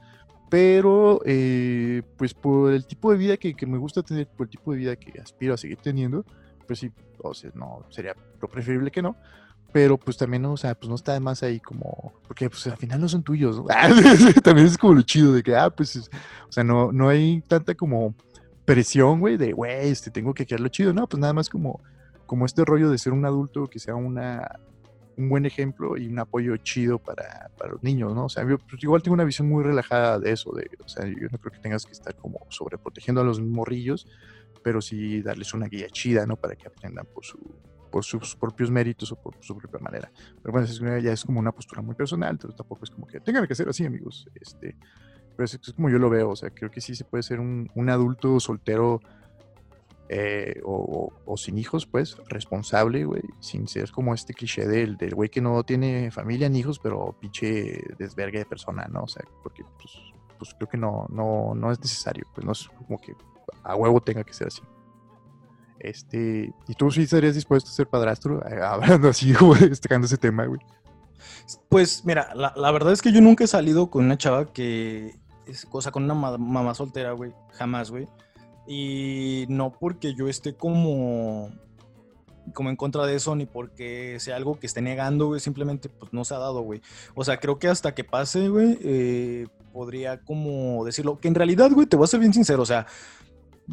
Pero, 0.49 1.21
eh, 1.25 2.03
pues 2.17 2.33
por 2.33 2.73
el 2.73 2.85
tipo 2.85 3.11
de 3.11 3.17
vida 3.17 3.37
que, 3.37 3.53
que, 3.53 3.65
me 3.65 3.77
gusta 3.77 4.03
tener, 4.03 4.27
por 4.27 4.47
el 4.47 4.49
tipo 4.49 4.73
de 4.73 4.77
vida 4.77 4.95
que 4.97 5.19
aspiro 5.19 5.53
a 5.53 5.57
seguir 5.57 5.77
teniendo, 5.77 6.25
pues 6.67 6.79
sí, 6.79 6.91
o 7.23 7.33
sea, 7.33 7.51
no, 7.53 7.85
sería 7.89 8.15
lo 8.41 8.49
preferible 8.49 8.91
que 8.91 9.01
no. 9.01 9.15
pero 9.71 9.97
pues 9.97 10.17
también, 10.17 10.43
o 10.45 10.57
sea, 10.57 10.75
pues 10.75 10.89
no 10.89 10.95
está 10.95 11.13
de 11.13 11.21
más 11.21 11.41
ahí 11.43 11.61
como, 11.61 12.13
porque 12.27 12.49
pues 12.49 12.67
al 12.67 12.75
final 12.75 12.99
no 12.99 13.07
son 13.07 13.23
tuyos, 13.23 13.57
¿no? 13.57 13.65
también 14.43 14.67
es 14.67 14.77
como 14.77 14.95
lo 14.95 15.01
chido 15.03 15.31
de 15.31 15.41
que, 15.41 15.55
ah, 15.55 15.69
pues, 15.69 15.95
o 15.95 16.51
sea, 16.51 16.65
no, 16.65 16.91
no 16.91 17.07
hay 17.07 17.41
tanta 17.47 17.73
como 17.73 18.13
presión, 18.71 19.19
güey, 19.19 19.35
de, 19.35 19.51
güey, 19.51 19.89
este, 19.89 20.11
tengo 20.11 20.33
que 20.33 20.45
quedarlo 20.45 20.69
chido, 20.69 20.93
no, 20.93 21.05
pues 21.05 21.19
nada 21.19 21.33
más 21.33 21.49
como, 21.49 21.81
como 22.25 22.45
este 22.45 22.63
rollo 22.63 22.89
de 22.89 22.97
ser 22.97 23.11
un 23.11 23.25
adulto 23.25 23.67
que 23.67 23.79
sea 23.79 23.95
una, 23.95 24.59
un 25.17 25.27
buen 25.27 25.45
ejemplo 25.45 25.97
y 25.97 26.07
un 26.07 26.17
apoyo 26.19 26.55
chido 26.55 26.97
para, 26.97 27.51
para 27.57 27.71
los 27.73 27.83
niños, 27.83 28.15
¿no? 28.15 28.25
O 28.25 28.29
sea, 28.29 28.47
yo 28.47 28.57
pues, 28.57 28.81
igual 28.81 29.03
tengo 29.03 29.15
una 29.15 29.25
visión 29.25 29.49
muy 29.49 29.61
relajada 29.61 30.19
de 30.19 30.31
eso, 30.31 30.53
de, 30.53 30.69
o 30.81 30.87
sea, 30.87 31.05
yo 31.05 31.27
no 31.29 31.37
creo 31.37 31.51
que 31.51 31.59
tengas 31.59 31.85
que 31.85 31.91
estar 31.91 32.15
como 32.15 32.39
sobreprotegiendo 32.47 33.19
a 33.19 33.25
los 33.25 33.41
morrillos, 33.41 34.07
pero 34.63 34.79
sí 34.79 35.21
darles 35.21 35.53
una 35.53 35.67
guía 35.67 35.89
chida, 35.89 36.25
¿no? 36.25 36.37
Para 36.37 36.55
que 36.55 36.67
aprendan 36.67 37.05
por, 37.13 37.25
su, 37.25 37.37
por 37.91 38.05
sus 38.05 38.37
propios 38.37 38.71
méritos 38.71 39.11
o 39.11 39.21
por 39.21 39.35
su 39.41 39.57
propia 39.57 39.81
manera. 39.81 40.09
Pero 40.41 40.53
bueno, 40.53 40.97
ya 40.99 41.11
es 41.11 41.25
como 41.25 41.41
una 41.41 41.51
postura 41.51 41.81
muy 41.81 41.95
personal, 41.95 42.31
entonces 42.31 42.55
tampoco 42.55 42.85
es 42.85 42.89
como 42.89 43.05
que 43.05 43.19
tengan 43.19 43.45
que 43.45 43.55
ser 43.55 43.67
así, 43.67 43.85
amigos. 43.85 44.29
Este, 44.35 44.77
pero 45.35 45.45
es, 45.45 45.73
como 45.75 45.89
yo 45.89 45.97
lo 45.97 46.09
veo, 46.09 46.29
o 46.29 46.35
sea, 46.35 46.49
creo 46.49 46.71
que 46.71 46.81
sí 46.81 46.95
se 46.95 47.05
puede 47.05 47.23
ser 47.23 47.39
un, 47.39 47.69
un 47.75 47.89
adulto 47.89 48.39
soltero 48.39 49.01
eh, 50.13 50.59
o, 50.65 51.13
sin 51.37 51.57
hijos, 51.57 51.85
pues, 51.85 52.17
responsable, 52.27 53.05
güey, 53.05 53.23
sin 53.39 53.69
ser 53.69 53.91
como 53.91 54.13
este 54.13 54.33
cliché 54.33 54.67
del, 54.67 54.97
del 54.97 55.15
güey 55.15 55.29
que 55.29 55.39
no 55.39 55.63
tiene 55.63 56.11
familia 56.11 56.49
ni 56.49 56.59
hijos, 56.59 56.79
pero 56.79 57.15
pinche 57.17 57.81
desvergue 57.97 58.39
de 58.39 58.45
persona, 58.45 58.89
¿no? 58.91 59.03
O 59.03 59.07
sea, 59.07 59.23
porque 59.41 59.63
pues, 59.77 59.93
pues 60.37 60.53
creo 60.53 60.67
que 60.67 60.77
no, 60.77 61.05
no, 61.09 61.55
no 61.55 61.71
es 61.71 61.79
necesario, 61.79 62.25
pues 62.35 62.45
no 62.45 62.51
es 62.51 62.67
como 62.67 62.99
que 62.99 63.15
a 63.63 63.75
huevo 63.75 64.01
tenga 64.01 64.25
que 64.25 64.33
ser 64.33 64.47
así. 64.47 64.61
Este, 65.79 66.53
¿y 66.67 66.73
tú 66.75 66.91
sí 66.91 67.03
estarías 67.03 67.33
dispuesto 67.33 67.69
a 67.69 67.73
ser 67.73 67.87
padrastro? 67.87 68.43
Hablando 68.63 69.07
así, 69.07 69.33
güey, 69.33 69.69
destacando 69.69 70.07
ese 70.07 70.17
tema, 70.17 70.45
güey. 70.45 70.59
Pues 71.69 72.03
mira, 72.05 72.33
la, 72.35 72.53
la, 72.55 72.71
verdad 72.71 72.93
es 72.93 73.01
que 73.01 73.11
yo 73.11 73.21
nunca 73.21 73.43
he 73.43 73.47
salido 73.47 73.89
con 73.89 74.05
una 74.05 74.17
chava 74.17 74.51
que 74.51 75.19
es 75.45 75.65
cosa 75.65 75.91
con 75.91 76.03
una 76.03 76.13
mamá 76.13 76.73
soltera, 76.73 77.11
güey. 77.11 77.33
Jamás, 77.53 77.91
güey. 77.91 78.07
Y 78.67 79.45
no 79.49 79.71
porque 79.71 80.13
yo 80.13 80.27
esté 80.27 80.55
como, 80.55 81.49
como 82.53 82.69
en 82.69 82.75
contra 82.75 83.05
de 83.05 83.15
eso, 83.15 83.35
ni 83.35 83.45
porque 83.45 84.17
sea 84.19 84.35
algo 84.35 84.59
que 84.59 84.67
esté 84.67 84.81
negando, 84.81 85.27
güey. 85.27 85.39
Simplemente, 85.39 85.89
pues 85.89 86.13
no 86.13 86.23
se 86.25 86.35
ha 86.35 86.39
dado, 86.39 86.61
güey. 86.61 86.81
O 87.15 87.23
sea, 87.23 87.37
creo 87.37 87.59
que 87.59 87.67
hasta 87.67 87.93
que 87.93 88.03
pase, 88.03 88.49
güey, 88.49 88.77
eh, 88.83 89.47
podría 89.73 90.21
como 90.21 90.85
decirlo. 90.85 91.19
Que 91.19 91.27
en 91.27 91.35
realidad, 91.35 91.71
güey, 91.71 91.87
te 91.87 91.97
voy 91.97 92.05
a 92.05 92.07
ser 92.07 92.19
bien 92.19 92.33
sincero. 92.33 92.61
O 92.61 92.65
sea, 92.65 92.87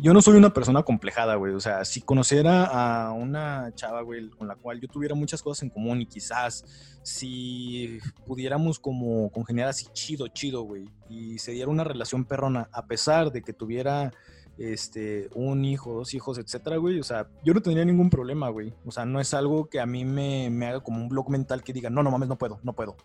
yo 0.00 0.12
no 0.12 0.22
soy 0.22 0.36
una 0.36 0.52
persona 0.52 0.82
complejada, 0.82 1.34
güey. 1.36 1.54
O 1.54 1.60
sea, 1.60 1.84
si 1.84 2.00
conociera 2.00 2.64
a 2.64 3.12
una 3.12 3.72
chava, 3.74 4.02
güey, 4.02 4.30
con 4.30 4.48
la 4.48 4.56
cual 4.56 4.80
yo 4.80 4.88
tuviera 4.88 5.14
muchas 5.14 5.42
cosas 5.42 5.62
en 5.64 5.70
común 5.70 6.00
y 6.00 6.06
quizás 6.06 6.98
si 7.02 7.98
pudiéramos 8.26 8.78
como 8.78 9.30
congeniar 9.30 9.68
así 9.68 9.86
chido, 9.92 10.28
chido, 10.28 10.62
güey, 10.62 10.84
y 11.08 11.38
se 11.38 11.52
diera 11.52 11.70
una 11.70 11.84
relación 11.84 12.24
perrona, 12.24 12.68
a 12.72 12.86
pesar 12.86 13.32
de 13.32 13.42
que 13.42 13.52
tuviera 13.52 14.12
este, 14.58 15.28
un 15.34 15.64
hijo, 15.64 15.94
dos 15.94 16.14
hijos, 16.14 16.38
etcétera, 16.38 16.76
güey. 16.76 17.00
O 17.00 17.04
sea, 17.04 17.28
yo 17.44 17.54
no 17.54 17.62
tendría 17.62 17.84
ningún 17.84 18.10
problema, 18.10 18.48
güey. 18.50 18.74
O 18.84 18.90
sea, 18.90 19.04
no 19.04 19.20
es 19.20 19.32
algo 19.34 19.68
que 19.68 19.80
a 19.80 19.86
mí 19.86 20.04
me, 20.04 20.50
me 20.50 20.66
haga 20.66 20.80
como 20.80 21.00
un 21.00 21.08
blog 21.08 21.30
mental 21.30 21.62
que 21.62 21.72
diga, 21.72 21.90
no, 21.90 22.02
no 22.02 22.10
mames, 22.10 22.28
no 22.28 22.36
puedo, 22.36 22.60
no 22.62 22.72
puedo. 22.72 22.96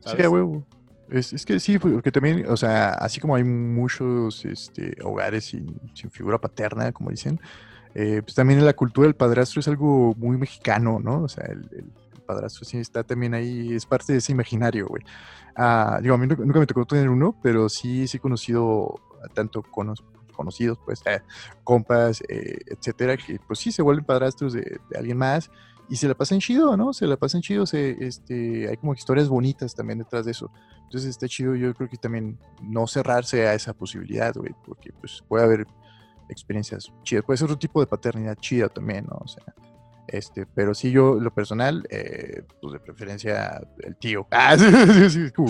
¿sabes? 0.00 0.22
Sí, 0.22 0.28
güey. 0.28 0.64
Es, 1.10 1.32
es, 1.32 1.46
que 1.46 1.58
sí, 1.58 1.78
porque 1.78 2.12
también, 2.12 2.46
o 2.48 2.56
sea, 2.56 2.90
así 2.90 3.20
como 3.20 3.34
hay 3.34 3.44
muchos 3.44 4.44
este, 4.44 4.96
hogares 5.02 5.46
sin, 5.46 5.80
sin 5.94 6.10
figura 6.10 6.38
paterna, 6.38 6.92
como 6.92 7.10
dicen, 7.10 7.40
eh, 7.94 8.20
pues 8.22 8.34
también 8.34 8.58
en 8.58 8.66
la 8.66 8.74
cultura 8.74 9.06
del 9.06 9.14
padrastro 9.14 9.60
es 9.60 9.68
algo 9.68 10.14
muy 10.16 10.36
mexicano, 10.36 11.00
¿no? 11.02 11.22
O 11.22 11.28
sea, 11.28 11.46
el, 11.46 11.68
el, 11.72 11.84
padrastro 12.26 12.66
sí 12.66 12.76
está 12.76 13.02
también 13.04 13.32
ahí, 13.32 13.72
es 13.74 13.86
parte 13.86 14.12
de 14.12 14.18
ese 14.18 14.32
imaginario, 14.32 14.86
güey. 14.86 15.02
Ah, 15.56 15.98
digo, 16.02 16.14
a 16.14 16.18
mí 16.18 16.26
nunca 16.26 16.58
me 16.60 16.66
tocó 16.66 16.84
tener 16.84 17.08
uno, 17.08 17.34
pero 17.42 17.70
sí, 17.70 18.06
sí 18.06 18.18
he 18.18 18.20
conocido 18.20 19.00
tanto 19.32 19.62
con, 19.62 19.94
conocidos, 20.38 20.78
pues, 20.84 21.02
eh, 21.06 21.20
compas, 21.64 22.22
eh, 22.28 22.58
etcétera, 22.66 23.16
que 23.16 23.40
pues 23.46 23.58
sí 23.58 23.72
se 23.72 23.82
vuelven 23.82 24.04
padrastros 24.04 24.52
de, 24.52 24.78
de, 24.90 24.98
alguien 24.98 25.16
más 25.16 25.50
y 25.88 25.96
se 25.96 26.08
la 26.08 26.14
pasan 26.14 26.40
chido, 26.40 26.76
¿no? 26.76 26.92
Se 26.92 27.06
la 27.06 27.16
pasan 27.16 27.40
chido, 27.40 27.66
se, 27.66 27.96
este, 28.04 28.68
hay 28.68 28.76
como 28.76 28.94
historias 28.94 29.28
bonitas 29.28 29.74
también 29.74 29.98
detrás 29.98 30.24
de 30.24 30.32
eso. 30.32 30.50
Entonces 30.84 31.10
está 31.10 31.28
chido, 31.28 31.54
yo 31.54 31.74
creo 31.74 31.88
que 31.88 31.96
también 31.96 32.38
no 32.62 32.86
cerrarse 32.86 33.46
a 33.46 33.54
esa 33.54 33.72
posibilidad, 33.72 34.34
güey, 34.34 34.54
porque 34.64 34.92
pues 34.92 35.22
puede 35.26 35.44
haber 35.44 35.66
experiencias 36.28 36.92
chidas, 37.02 37.24
puede 37.24 37.38
ser 37.38 37.46
otro 37.46 37.58
tipo 37.58 37.80
de 37.80 37.86
paternidad 37.86 38.36
chida 38.36 38.68
también, 38.68 39.06
¿no? 39.06 39.16
O 39.16 39.28
sea, 39.28 39.44
este, 40.08 40.46
pero 40.46 40.74
sí 40.74 40.90
yo, 40.90 41.14
lo 41.14 41.32
personal, 41.32 41.86
eh, 41.90 42.42
pues 42.60 42.72
de 42.72 42.80
preferencia 42.80 43.60
el 43.80 43.96
tío. 43.96 44.26
Ah, 44.30 44.56
sí, 44.56 44.64
sí, 45.10 45.28
sí, 45.28 45.44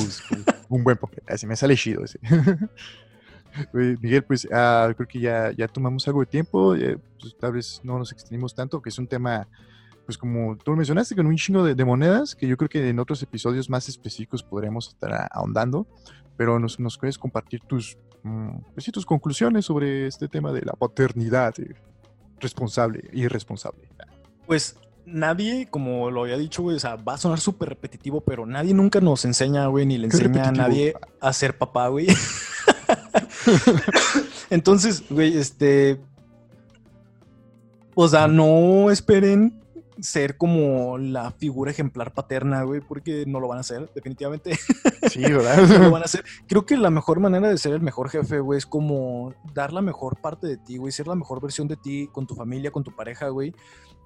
un 0.68 0.82
buen 0.82 0.96
papel, 0.96 1.22
así 1.28 1.46
me 1.46 1.56
sale 1.56 1.76
chido 1.76 2.04
ese. 2.04 2.18
Miguel, 3.72 4.24
pues 4.24 4.44
uh, 4.44 4.92
creo 4.94 5.08
que 5.08 5.20
ya, 5.20 5.52
ya 5.52 5.68
tomamos 5.68 6.06
algo 6.06 6.20
de 6.20 6.26
tiempo, 6.26 6.74
eh, 6.74 6.98
pues, 7.20 7.36
tal 7.38 7.52
vez 7.52 7.80
no 7.82 7.98
nos 7.98 8.12
extendimos 8.12 8.54
tanto, 8.54 8.80
que 8.82 8.88
es 8.88 8.98
un 8.98 9.06
tema, 9.06 9.48
pues 10.08 10.16
como 10.16 10.56
tú 10.56 10.74
mencionaste, 10.74 11.14
con 11.14 11.26
un 11.26 11.36
chingo 11.36 11.62
de, 11.62 11.74
de, 11.74 11.84
monedas, 11.84 12.34
que 12.34 12.48
yo 12.48 12.56
creo 12.56 12.70
que 12.70 12.88
en 12.88 12.98
otros 12.98 13.22
episodios 13.22 13.68
más 13.68 13.90
específicos 13.90 14.42
podremos 14.42 14.88
estar 14.88 15.28
ahondando, 15.30 15.86
pero 16.34 16.58
nos, 16.58 16.80
nos 16.80 16.96
puedes 16.96 17.18
compartir 17.18 17.60
tus, 17.66 17.98
mm, 18.22 18.56
pues, 18.72 18.86
sí, 18.86 18.90
tus 18.90 19.04
conclusiones 19.04 19.66
sobre 19.66 20.06
este 20.06 20.26
tema 20.26 20.50
de 20.50 20.62
la 20.62 20.72
paternidad 20.72 21.52
responsable 22.40 23.10
y 23.12 23.24
irresponsable. 23.24 23.86
Pues 24.46 24.78
nadie, 25.04 25.68
como 25.68 26.10
lo 26.10 26.22
había 26.22 26.38
dicho, 26.38 26.62
güey, 26.62 26.76
o 26.76 26.80
sea, 26.80 26.96
va 26.96 27.12
a 27.12 27.18
sonar 27.18 27.38
súper 27.38 27.68
repetitivo, 27.68 28.22
pero 28.22 28.46
nadie 28.46 28.72
nunca 28.72 29.02
nos 29.02 29.26
enseña, 29.26 29.66
güey, 29.66 29.84
ni 29.84 29.98
le 29.98 30.06
enseña 30.06 30.48
a 30.48 30.52
nadie 30.52 30.94
a 31.20 31.34
ser 31.34 31.58
papá, 31.58 31.88
güey. 31.88 32.06
Entonces, 34.48 35.04
güey, 35.10 35.36
este. 35.36 36.00
O 37.94 38.08
sea, 38.08 38.26
no 38.26 38.90
esperen 38.90 39.67
ser 40.00 40.36
como 40.36 40.98
la 40.98 41.32
figura 41.32 41.70
ejemplar 41.70 42.14
paterna, 42.14 42.62
güey, 42.62 42.80
porque 42.80 43.24
no 43.26 43.40
lo 43.40 43.48
van 43.48 43.58
a 43.58 43.60
hacer, 43.60 43.90
definitivamente. 43.94 44.52
Sí, 45.08 45.20
¿verdad? 45.22 45.56
no 45.68 45.78
lo 45.84 45.90
van 45.90 46.02
a 46.02 46.04
hacer. 46.04 46.24
Creo 46.46 46.66
que 46.66 46.76
la 46.76 46.90
mejor 46.90 47.20
manera 47.20 47.48
de 47.48 47.56
ser 47.56 47.72
el 47.72 47.80
mejor 47.80 48.10
jefe, 48.10 48.40
güey, 48.40 48.58
es 48.58 48.66
como 48.66 49.32
dar 49.54 49.72
la 49.72 49.80
mejor 49.80 50.20
parte 50.20 50.46
de 50.46 50.56
ti, 50.58 50.76
güey, 50.76 50.92
ser 50.92 51.06
la 51.06 51.14
mejor 51.14 51.40
versión 51.40 51.68
de 51.68 51.76
ti 51.76 52.08
con 52.12 52.26
tu 52.26 52.34
familia, 52.34 52.70
con 52.70 52.84
tu 52.84 52.94
pareja, 52.94 53.28
güey. 53.28 53.54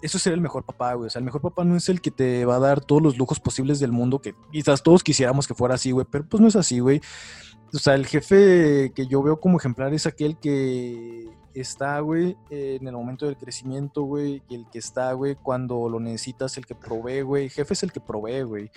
Eso 0.00 0.16
es 0.16 0.22
ser 0.22 0.32
el 0.34 0.40
mejor 0.40 0.64
papá, 0.64 0.94
güey. 0.94 1.06
O 1.06 1.10
sea, 1.10 1.18
el 1.18 1.24
mejor 1.24 1.40
papá 1.40 1.64
no 1.64 1.76
es 1.76 1.88
el 1.88 2.00
que 2.00 2.10
te 2.10 2.44
va 2.44 2.56
a 2.56 2.60
dar 2.60 2.84
todos 2.84 3.02
los 3.02 3.18
lujos 3.18 3.40
posibles 3.40 3.80
del 3.80 3.90
mundo, 3.90 4.20
que 4.20 4.34
quizás 4.52 4.82
todos 4.82 5.02
quisiéramos 5.02 5.48
que 5.48 5.54
fuera 5.54 5.74
así, 5.74 5.90
güey, 5.90 6.06
pero 6.08 6.24
pues 6.28 6.40
no 6.40 6.48
es 6.48 6.56
así, 6.56 6.78
güey 6.78 7.00
o 7.74 7.78
sea, 7.78 7.94
el 7.94 8.06
jefe 8.06 8.92
que 8.94 9.06
yo 9.06 9.22
veo 9.22 9.40
como 9.40 9.58
ejemplar 9.58 9.94
es 9.94 10.06
aquel 10.06 10.36
que 10.36 11.26
está, 11.54 12.00
güey, 12.00 12.36
en 12.50 12.86
el 12.86 12.94
momento 12.94 13.26
del 13.26 13.36
crecimiento, 13.36 14.02
güey, 14.02 14.42
y 14.48 14.54
el 14.54 14.66
que 14.70 14.78
está, 14.78 15.12
güey, 15.12 15.36
cuando 15.36 15.88
lo 15.88 16.00
necesitas, 16.00 16.56
el 16.56 16.66
que 16.66 16.74
provee, 16.74 17.22
güey. 17.22 17.48
Jefe 17.48 17.74
es 17.74 17.82
el 17.82 17.92
que 17.92 18.00
provee, 18.00 18.42
güey. 18.42 18.70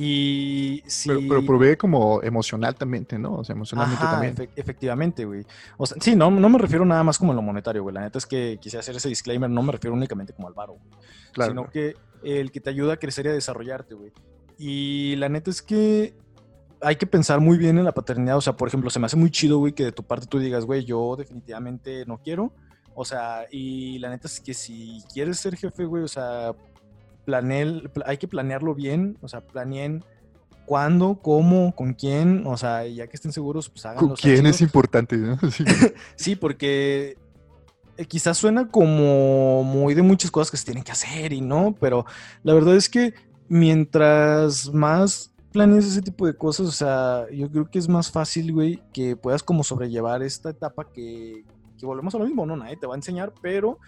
Y 0.00 0.82
sí. 0.86 1.08
Pero, 1.08 1.20
pero, 1.28 1.44
provee 1.44 1.76
como 1.76 2.22
emocionalmente, 2.22 3.18
¿no? 3.18 3.38
O 3.38 3.44
sea, 3.44 3.54
emocionalmente 3.54 4.04
Ajá, 4.04 4.12
también. 4.12 4.32
Efe 4.34 4.48
efectivamente, 4.54 5.24
güey. 5.24 5.44
O 5.76 5.86
sea, 5.86 5.96
sí, 6.00 6.14
no, 6.14 6.30
no 6.30 6.48
me 6.48 6.58
refiero 6.58 6.84
nada 6.84 7.02
más 7.02 7.18
como 7.18 7.32
en 7.32 7.36
lo 7.36 7.42
monetario, 7.42 7.82
güey. 7.82 7.94
La 7.94 8.02
neta 8.02 8.18
es 8.18 8.26
que 8.26 8.58
quise 8.60 8.78
hacer 8.78 8.94
ese 8.94 9.08
disclaimer, 9.08 9.50
no 9.50 9.60
me 9.60 9.72
refiero 9.72 9.94
únicamente 9.94 10.32
como 10.32 10.46
al 10.46 10.54
varo, 10.54 10.74
güey. 10.74 11.02
Claro. 11.32 11.50
Sino 11.50 11.70
que 11.70 11.96
el 12.22 12.52
que 12.52 12.60
te 12.60 12.70
ayuda 12.70 12.92
a 12.92 12.96
crecer 12.98 13.26
y 13.26 13.30
a 13.30 13.32
desarrollarte, 13.32 13.94
güey. 13.94 14.12
Y 14.56 15.16
la 15.16 15.28
neta 15.28 15.50
es 15.50 15.62
que 15.62 16.14
hay 16.80 16.96
que 16.96 17.06
pensar 17.06 17.40
muy 17.40 17.58
bien 17.58 17.78
en 17.78 17.84
la 17.84 17.92
paternidad. 17.92 18.36
O 18.36 18.40
sea, 18.40 18.56
por 18.56 18.68
ejemplo, 18.68 18.90
se 18.90 18.98
me 18.98 19.06
hace 19.06 19.16
muy 19.16 19.30
chido, 19.30 19.58
güey, 19.58 19.72
que 19.72 19.84
de 19.84 19.92
tu 19.92 20.02
parte 20.02 20.26
tú 20.26 20.38
digas, 20.38 20.64
güey, 20.64 20.84
yo 20.84 21.16
definitivamente 21.16 22.04
no 22.06 22.18
quiero. 22.18 22.52
O 22.94 23.04
sea, 23.04 23.46
y 23.50 23.98
la 23.98 24.10
neta 24.10 24.26
es 24.26 24.40
que 24.40 24.54
si 24.54 25.02
quieres 25.12 25.38
ser 25.38 25.56
jefe, 25.56 25.84
güey, 25.84 26.02
o 26.02 26.08
sea, 26.08 26.54
planeel, 27.24 27.90
hay 28.06 28.18
que 28.18 28.28
planearlo 28.28 28.74
bien. 28.74 29.18
O 29.20 29.28
sea, 29.28 29.40
planeen 29.40 30.04
cuándo, 30.66 31.20
cómo, 31.22 31.74
con 31.74 31.94
quién. 31.94 32.46
O 32.46 32.56
sea, 32.56 32.86
ya 32.86 33.06
que 33.06 33.16
estén 33.16 33.32
seguros, 33.32 33.68
pues 33.68 33.86
háganlo. 33.86 34.08
Con 34.08 34.16
quién 34.16 34.46
es 34.46 34.60
importante, 34.60 35.16
¿no? 35.16 35.38
Sí, 35.50 35.64
sí 36.16 36.36
porque 36.36 37.16
eh, 37.96 38.04
quizás 38.06 38.38
suena 38.38 38.68
como 38.68 39.64
muy 39.64 39.94
de 39.94 40.02
muchas 40.02 40.30
cosas 40.30 40.50
que 40.50 40.56
se 40.56 40.64
tienen 40.64 40.84
que 40.84 40.92
hacer 40.92 41.32
y 41.32 41.40
no, 41.40 41.74
pero 41.80 42.06
la 42.44 42.54
verdad 42.54 42.76
es 42.76 42.88
que 42.88 43.12
mientras 43.48 44.72
más 44.72 45.32
planes 45.52 45.86
ese 45.86 46.02
tipo 46.02 46.26
de 46.26 46.36
cosas, 46.36 46.66
o 46.66 46.72
sea, 46.72 47.26
yo 47.32 47.50
creo 47.50 47.70
que 47.70 47.78
es 47.78 47.88
más 47.88 48.10
fácil, 48.10 48.52
güey, 48.52 48.82
que 48.92 49.16
puedas 49.16 49.42
como 49.42 49.64
sobrellevar 49.64 50.22
esta 50.22 50.50
etapa 50.50 50.92
que, 50.92 51.44
que 51.78 51.86
volvemos 51.86 52.14
a 52.14 52.18
lo 52.18 52.26
mismo, 52.26 52.46
no, 52.46 52.56
nadie 52.56 52.76
te 52.76 52.86
va 52.86 52.94
a 52.94 52.98
enseñar, 52.98 53.32
pero 53.40 53.78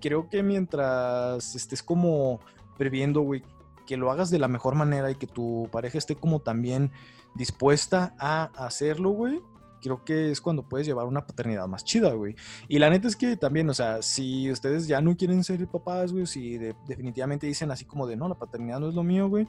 creo 0.00 0.28
que 0.28 0.42
mientras 0.42 1.54
estés 1.54 1.82
como 1.82 2.40
previendo, 2.76 3.20
güey, 3.20 3.42
que 3.86 3.96
lo 3.96 4.10
hagas 4.10 4.30
de 4.30 4.38
la 4.38 4.48
mejor 4.48 4.74
manera 4.74 5.10
y 5.10 5.16
que 5.16 5.26
tu 5.26 5.68
pareja 5.70 5.98
esté 5.98 6.16
como 6.16 6.40
también 6.40 6.90
dispuesta 7.34 8.14
a 8.18 8.44
hacerlo, 8.56 9.10
güey, 9.10 9.40
creo 9.82 10.04
que 10.04 10.30
es 10.30 10.40
cuando 10.40 10.68
puedes 10.68 10.86
llevar 10.86 11.06
una 11.06 11.26
paternidad 11.26 11.66
más 11.66 11.84
chida, 11.84 12.12
güey. 12.12 12.36
Y 12.68 12.78
la 12.78 12.88
neta 12.88 13.08
es 13.08 13.16
que 13.16 13.36
también, 13.36 13.68
o 13.68 13.74
sea, 13.74 14.00
si 14.00 14.50
ustedes 14.50 14.86
ya 14.86 15.00
no 15.00 15.16
quieren 15.16 15.42
ser 15.44 15.66
papás, 15.66 16.12
güey, 16.12 16.26
si 16.26 16.56
definitivamente 16.56 17.46
dicen 17.46 17.70
así 17.70 17.84
como 17.84 18.06
de, 18.06 18.16
no, 18.16 18.28
la 18.28 18.38
paternidad 18.38 18.80
no 18.80 18.88
es 18.88 18.94
lo 18.94 19.02
mío, 19.02 19.28
güey, 19.28 19.48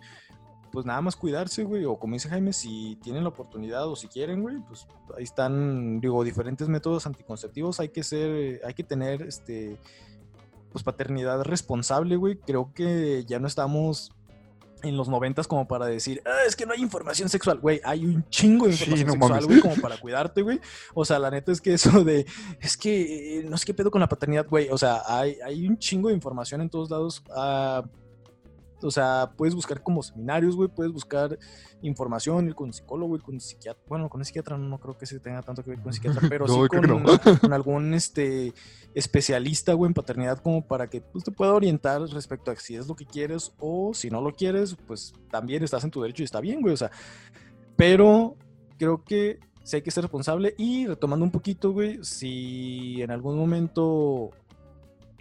pues 0.73 0.87
nada 0.87 1.01
más 1.01 1.15
cuidarse, 1.15 1.63
güey, 1.63 1.85
o 1.85 1.97
como 1.99 2.15
dice 2.15 2.29
Jaime, 2.29 2.51
si 2.51 2.97
tienen 3.03 3.21
la 3.21 3.29
oportunidad 3.29 3.87
o 3.87 3.95
si 3.95 4.07
quieren, 4.07 4.41
güey, 4.41 4.57
pues 4.67 4.87
ahí 5.15 5.23
están, 5.23 6.01
digo, 6.01 6.23
diferentes 6.23 6.67
métodos 6.67 7.05
anticonceptivos, 7.05 7.79
hay 7.79 7.89
que 7.89 8.03
ser, 8.03 8.59
hay 8.65 8.73
que 8.73 8.83
tener, 8.83 9.21
este, 9.21 9.77
pues 10.71 10.83
paternidad 10.83 11.43
responsable, 11.43 12.15
güey, 12.15 12.37
creo 12.37 12.73
que 12.73 13.23
ya 13.27 13.37
no 13.37 13.45
estamos 13.45 14.13
en 14.81 14.97
los 14.97 15.09
noventas 15.09 15.47
como 15.47 15.67
para 15.67 15.85
decir, 15.85 16.23
ah, 16.25 16.41
es 16.47 16.55
que 16.55 16.65
no 16.65 16.73
hay 16.73 16.81
información 16.81 17.29
sexual, 17.29 17.59
güey, 17.59 17.79
hay 17.83 18.03
un 18.03 18.27
chingo 18.31 18.65
de 18.65 18.71
información 18.71 19.11
sexual, 19.11 19.45
güey, 19.45 19.59
como 19.59 19.75
para 19.75 19.97
cuidarte, 19.97 20.41
güey. 20.41 20.59
O 20.95 21.05
sea, 21.05 21.19
la 21.19 21.29
neta 21.29 21.51
es 21.51 21.61
que 21.61 21.75
eso 21.75 22.03
de, 22.03 22.25
es 22.59 22.77
que 22.77 23.41
eh, 23.41 23.43
no 23.43 23.59
sé 23.59 23.65
qué 23.67 23.75
pedo 23.75 23.91
con 23.91 24.01
la 24.01 24.09
paternidad, 24.09 24.47
güey. 24.49 24.69
O 24.69 24.77
sea, 24.77 25.03
hay, 25.05 25.37
hay 25.45 25.67
un 25.67 25.77
chingo 25.77 26.09
de 26.09 26.15
información 26.15 26.61
en 26.61 26.69
todos 26.69 26.89
lados. 26.89 27.23
Uh, 27.29 27.87
o 28.83 28.91
sea, 28.91 29.31
puedes 29.37 29.55
buscar 29.55 29.81
como 29.81 30.03
seminarios, 30.03 30.55
güey, 30.55 30.69
puedes 30.69 30.91
buscar 30.91 31.37
información, 31.81 32.47
ir 32.47 32.55
con 32.55 32.67
un 32.67 32.73
psicólogo, 32.73 33.15
ir 33.15 33.21
con 33.21 33.35
un 33.35 33.41
psiquiatra. 33.41 33.83
Bueno, 33.87 34.09
con 34.09 34.21
un 34.21 34.25
psiquiatra 34.25 34.57
no, 34.57 34.77
creo 34.79 34.97
que 34.97 35.05
se 35.05 35.19
tenga 35.19 35.41
tanto 35.41 35.63
que 35.63 35.71
ver 35.71 35.79
con 35.79 35.87
un 35.87 35.93
psiquiatra, 35.93 36.21
pero 36.29 36.47
sí 36.47 36.59
con, 37.39 37.53
algún 37.53 37.93
este, 37.93 38.53
especialista, 38.93 39.73
güey, 39.73 39.89
en 39.89 39.93
paternidad, 39.93 40.39
como 40.39 40.65
para 40.65 40.89
que 40.89 41.01
pues, 41.01 41.23
te 41.23 41.31
pueda 41.31 41.53
orientar 41.53 42.01
respecto 42.01 42.51
a 42.51 42.55
si 42.55 42.75
es 42.75 42.87
lo 42.87 42.95
que 42.95 43.05
quieres 43.05 43.53
o 43.59 43.93
si 43.93 44.09
no 44.09 44.21
lo 44.21 44.33
quieres, 44.33 44.75
pues 44.87 45.13
también 45.29 45.63
estás 45.63 45.83
en 45.83 45.91
tu 45.91 46.01
derecho 46.01 46.23
y 46.23 46.25
está 46.25 46.39
bien, 46.39 46.61
güey. 46.61 46.73
O 46.73 46.77
sea, 46.77 46.91
pero 47.75 48.35
creo 48.77 49.03
que 49.03 49.39
sí 49.63 49.77
hay 49.77 49.81
que 49.81 49.91
ser 49.91 50.03
responsable 50.03 50.55
y 50.57 50.87
retomando 50.87 51.25
un 51.25 51.31
poquito, 51.31 51.71
güey, 51.71 52.03
si 52.03 53.01
en 53.01 53.11
algún 53.11 53.37
momento 53.37 54.31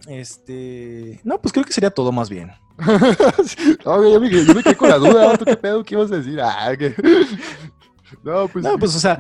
este. 0.07 1.21
No, 1.25 1.41
pues 1.41 1.53
creo 1.53 1.65
que 1.65 1.73
sería 1.73 1.91
todo 1.91 2.13
más 2.13 2.29
bien. 2.29 2.51
no, 3.85 4.11
yo, 4.11 4.21
me, 4.21 4.31
yo, 4.31 4.55
me, 4.55 4.63
quedé 4.63 4.77
con 4.77 4.89
la 4.89 4.99
duda. 4.99 5.37
¿Tú 5.37 5.45
qué 5.45 5.57
pedo? 5.57 5.85
¿Qué 5.85 5.95
ibas 5.95 6.11
a 6.13 6.17
decir? 6.17 6.41
Ah, 6.41 6.75
que... 6.77 6.95
No, 8.23 8.47
pues, 8.47 8.65
no, 8.65 8.79
pues 8.79 8.95
o 8.95 8.99
sea, 8.99 9.19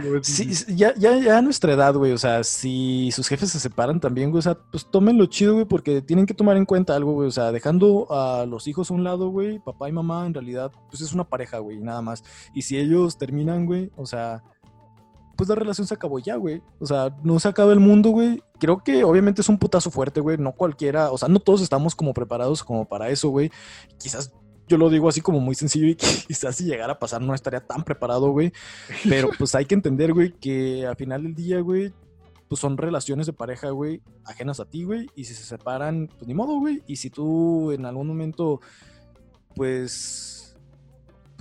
ya, 0.68 0.94
ya, 0.96 1.16
ya, 1.16 1.38
a 1.38 1.42
nuestra 1.42 1.72
edad, 1.72 1.94
güey, 1.94 2.12
o 2.12 2.18
sea, 2.18 2.44
si 2.44 3.10
sus 3.10 3.26
jefes 3.26 3.50
se 3.50 3.58
separan 3.58 3.98
también, 3.98 4.30
güey, 4.30 4.40
o 4.40 4.42
sea, 4.42 4.54
pues 4.70 4.86
tómenlo 4.90 5.26
chido, 5.26 5.54
güey, 5.54 5.64
porque 5.64 6.02
tienen 6.02 6.26
que 6.26 6.34
tomar 6.34 6.56
en 6.56 6.66
cuenta 6.66 6.94
algo, 6.94 7.12
güey, 7.12 7.28
o 7.28 7.32
sea, 7.32 7.52
dejando 7.52 8.06
a 8.10 8.44
los 8.46 8.68
hijos 8.68 8.90
a 8.90 8.94
un 8.94 9.02
lado, 9.02 9.30
güey, 9.30 9.58
papá 9.60 9.88
y 9.88 9.92
mamá, 9.92 10.26
en 10.26 10.34
realidad, 10.34 10.70
pues 10.90 11.00
es 11.00 11.12
una 11.12 11.24
pareja, 11.24 11.58
güey, 11.58 11.80
nada 11.80 12.02
más. 12.02 12.22
Y 12.54 12.62
si 12.62 12.78
ellos 12.78 13.16
terminan, 13.18 13.66
güey, 13.66 13.90
o 13.96 14.06
sea, 14.06 14.42
pues 15.36 15.48
la 15.48 15.54
relación 15.54 15.86
se 15.86 15.94
acabó 15.94 16.18
ya, 16.18 16.36
güey. 16.36 16.62
O 16.78 16.86
sea, 16.86 17.14
no 17.22 17.38
se 17.38 17.48
acaba 17.48 17.72
el 17.72 17.80
mundo, 17.80 18.10
güey. 18.10 18.42
Creo 18.58 18.82
que 18.82 19.04
obviamente 19.04 19.40
es 19.40 19.48
un 19.48 19.58
putazo 19.58 19.90
fuerte, 19.90 20.20
güey. 20.20 20.38
No 20.38 20.52
cualquiera, 20.52 21.10
o 21.10 21.18
sea, 21.18 21.28
no 21.28 21.40
todos 21.40 21.62
estamos 21.62 21.94
como 21.94 22.14
preparados 22.14 22.62
como 22.62 22.86
para 22.86 23.08
eso, 23.08 23.30
güey. 23.30 23.50
Quizás 23.98 24.32
yo 24.68 24.78
lo 24.78 24.88
digo 24.88 25.08
así 25.08 25.20
como 25.20 25.40
muy 25.40 25.54
sencillo 25.54 25.86
y 25.86 25.96
quizás 26.26 26.56
si 26.56 26.64
llegara 26.64 26.94
a 26.94 26.98
pasar 26.98 27.20
no 27.20 27.34
estaría 27.34 27.60
tan 27.60 27.84
preparado, 27.84 28.30
güey. 28.30 28.52
Pero 29.08 29.30
pues 29.38 29.54
hay 29.54 29.66
que 29.66 29.74
entender, 29.74 30.12
güey, 30.12 30.32
que 30.32 30.86
al 30.86 30.96
final 30.96 31.22
del 31.22 31.34
día, 31.34 31.60
güey, 31.60 31.92
pues 32.48 32.60
son 32.60 32.76
relaciones 32.76 33.26
de 33.26 33.32
pareja, 33.32 33.70
güey, 33.70 34.02
ajenas 34.24 34.60
a 34.60 34.66
ti, 34.66 34.84
güey. 34.84 35.08
Y 35.14 35.24
si 35.24 35.34
se 35.34 35.44
separan, 35.44 36.08
pues 36.08 36.26
ni 36.26 36.34
modo, 36.34 36.58
güey. 36.58 36.82
Y 36.86 36.96
si 36.96 37.10
tú 37.10 37.72
en 37.72 37.86
algún 37.86 38.06
momento, 38.06 38.60
pues 39.54 40.41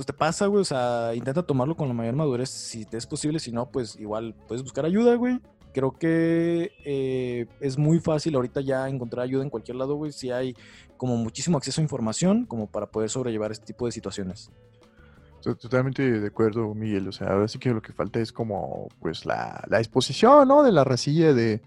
pues 0.01 0.07
te 0.07 0.13
pasa, 0.13 0.47
güey. 0.47 0.61
O 0.61 0.65
sea, 0.65 1.13
intenta 1.13 1.43
tomarlo 1.43 1.75
con 1.75 1.87
la 1.87 1.93
mayor 1.93 2.15
madurez 2.15 2.49
si 2.49 2.85
te 2.85 2.97
es 2.97 3.05
posible. 3.05 3.39
Si 3.39 3.51
no, 3.51 3.69
pues 3.69 3.99
igual 3.99 4.33
puedes 4.47 4.63
buscar 4.63 4.83
ayuda, 4.83 5.13
güey. 5.13 5.39
Creo 5.73 5.91
que 5.91 6.71
eh, 6.83 7.45
es 7.59 7.77
muy 7.77 7.99
fácil 7.99 8.33
ahorita 8.33 8.61
ya 8.61 8.89
encontrar 8.89 9.23
ayuda 9.23 9.43
en 9.43 9.51
cualquier 9.51 9.77
lado, 9.77 9.93
güey. 9.95 10.11
Si 10.11 10.31
hay 10.31 10.55
como 10.97 11.17
muchísimo 11.17 11.59
acceso 11.59 11.81
a 11.81 11.83
información 11.83 12.45
como 12.45 12.65
para 12.65 12.87
poder 12.87 13.11
sobrellevar 13.11 13.51
este 13.51 13.67
tipo 13.67 13.85
de 13.85 13.91
situaciones. 13.91 14.49
Totalmente 15.41 16.19
de 16.19 16.27
acuerdo, 16.27 16.73
Miguel. 16.73 17.07
O 17.07 17.11
sea, 17.11 17.27
ahora 17.27 17.47
sí 17.47 17.59
que 17.59 17.69
lo 17.69 17.81
que 17.83 17.93
falta 17.93 18.19
es 18.19 18.31
como, 18.31 18.87
pues, 18.99 19.23
la, 19.23 19.63
la 19.67 19.77
exposición, 19.77 20.47
¿no? 20.47 20.63
De 20.63 20.71
la 20.71 20.83
racilla, 20.83 21.31
de, 21.31 21.61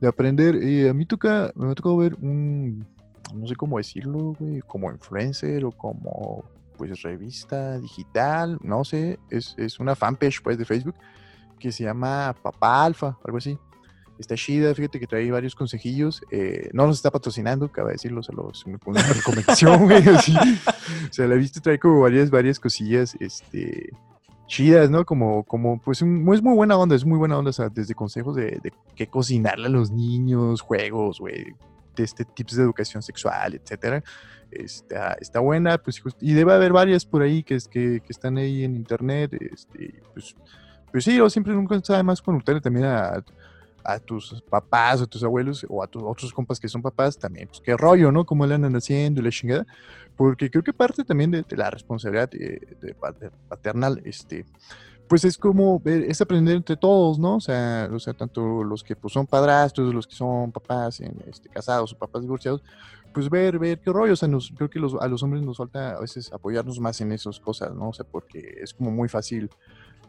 de 0.00 0.08
aprender. 0.08 0.64
Y 0.64 0.88
a 0.88 0.94
mí 0.94 1.06
toca, 1.06 1.52
me 1.54 1.70
ha 1.70 1.96
ver 1.96 2.16
un, 2.20 2.84
no 3.32 3.46
sé 3.46 3.54
cómo 3.54 3.78
decirlo, 3.78 4.34
güey, 4.36 4.62
como 4.62 4.90
influencer 4.90 5.64
o 5.64 5.70
como 5.70 6.44
pues 6.78 7.02
revista 7.02 7.78
digital, 7.78 8.58
no 8.62 8.84
sé, 8.84 9.18
es, 9.28 9.54
es, 9.58 9.80
una 9.80 9.94
fanpage 9.94 10.40
pues 10.42 10.56
de 10.56 10.64
Facebook 10.64 10.94
que 11.58 11.72
se 11.72 11.84
llama 11.84 12.34
Papá 12.40 12.84
Alfa, 12.84 13.18
algo 13.24 13.38
así. 13.38 13.58
Está 14.18 14.34
chida, 14.34 14.74
fíjate 14.74 14.98
que 14.98 15.06
trae 15.06 15.30
varios 15.30 15.54
consejillos. 15.54 16.22
Eh, 16.30 16.70
no 16.72 16.86
nos 16.86 16.96
está 16.96 17.10
patrocinando, 17.10 17.70
cabe 17.70 17.92
decirlo, 17.92 18.22
se 18.22 18.32
los 18.32 18.64
una 18.66 19.02
recomendación, 19.02 19.84
güey, 19.84 20.08
así. 20.08 20.34
O 20.36 21.12
sea, 21.12 21.26
la 21.26 21.34
viste 21.34 21.60
trae 21.60 21.78
como 21.78 22.00
varias, 22.00 22.30
varias 22.30 22.58
cosillas, 22.58 23.16
este, 23.20 23.90
chidas, 24.46 24.90
¿no? 24.90 25.04
Como, 25.04 25.44
como, 25.44 25.80
pues, 25.80 26.02
es 26.02 26.06
muy 26.06 26.40
buena 26.40 26.76
onda, 26.76 26.96
es 26.96 27.04
muy 27.04 27.18
buena 27.18 27.38
onda, 27.38 27.50
o 27.50 27.52
sea, 27.52 27.68
desde 27.68 27.94
consejos 27.94 28.34
de 28.34 28.72
qué 28.96 29.06
cocinarle 29.08 29.66
a 29.66 29.70
los 29.70 29.90
niños, 29.92 30.62
juegos, 30.62 31.20
güey, 31.20 31.54
de 32.02 32.06
este 32.06 32.24
tips 32.24 32.56
de 32.56 32.62
educación 32.62 33.02
sexual, 33.02 33.54
etcétera 33.54 34.02
está, 34.50 35.16
está 35.20 35.40
buena, 35.40 35.78
pues, 35.78 36.02
y 36.20 36.32
debe 36.32 36.52
haber 36.52 36.72
varias 36.72 37.04
por 37.04 37.22
ahí 37.22 37.42
que, 37.42 37.58
que, 37.70 38.00
que 38.00 38.12
están 38.12 38.38
ahí 38.38 38.64
en 38.64 38.76
internet, 38.76 39.36
este, 39.40 40.00
pues, 40.12 40.34
pues 40.90 41.04
sí, 41.04 41.16
yo 41.16 41.28
siempre 41.28 41.52
nunca 41.52 41.78
sabe 41.82 42.02
más 42.02 42.22
consultarle 42.22 42.60
también 42.60 42.86
a, 42.86 43.22
a 43.84 43.98
tus 43.98 44.42
papás 44.48 45.00
o 45.00 45.06
tus 45.06 45.22
abuelos 45.22 45.64
o 45.68 45.82
a 45.82 45.86
tus 45.86 46.02
otros 46.02 46.32
compas 46.32 46.58
que 46.58 46.68
son 46.68 46.82
papás 46.82 47.18
también, 47.18 47.48
pues 47.48 47.60
qué 47.60 47.76
rollo, 47.76 48.10
¿no? 48.10 48.24
Cómo 48.24 48.46
le 48.46 48.54
andan 48.54 48.74
haciendo 48.74 49.20
y 49.20 49.24
la 49.24 49.30
chingada, 49.30 49.66
porque 50.16 50.50
creo 50.50 50.62
que 50.62 50.72
parte 50.72 51.04
también 51.04 51.30
de, 51.30 51.44
la 51.50 51.70
responsabilidad 51.70 52.30
de, 52.30 52.76
de, 52.80 52.94
paternal, 53.48 54.00
este, 54.04 54.44
pues 55.08 55.24
es 55.24 55.38
como, 55.38 55.80
es 55.84 56.20
aprender 56.20 56.56
entre 56.56 56.76
todos, 56.76 57.18
¿no? 57.18 57.36
O 57.36 57.40
sea, 57.40 57.88
o 57.90 57.98
sea 57.98 58.12
tanto 58.12 58.62
los 58.62 58.84
que 58.84 58.94
pues, 58.94 59.12
son 59.12 59.26
padrastros, 59.26 59.94
los 59.94 60.06
que 60.06 60.14
son 60.14 60.52
papás 60.52 61.00
en, 61.00 61.16
este, 61.26 61.48
casados 61.48 61.92
o 61.92 61.98
papás 61.98 62.22
divorciados, 62.22 62.62
pues 63.14 63.30
ver, 63.30 63.58
ver 63.58 63.80
qué 63.80 63.90
rollo, 63.90 64.12
o 64.12 64.16
sea, 64.16 64.28
nos, 64.28 64.52
creo 64.54 64.68
que 64.68 64.78
los, 64.78 64.94
a 64.94 65.08
los 65.08 65.22
hombres 65.22 65.42
nos 65.42 65.56
falta 65.56 65.92
a 65.92 66.00
veces 66.00 66.30
apoyarnos 66.32 66.78
más 66.78 67.00
en 67.00 67.12
esas 67.12 67.40
cosas, 67.40 67.74
¿no? 67.74 67.88
O 67.88 67.92
sea, 67.92 68.04
porque 68.04 68.58
es 68.60 68.74
como 68.74 68.90
muy 68.90 69.08
fácil, 69.08 69.50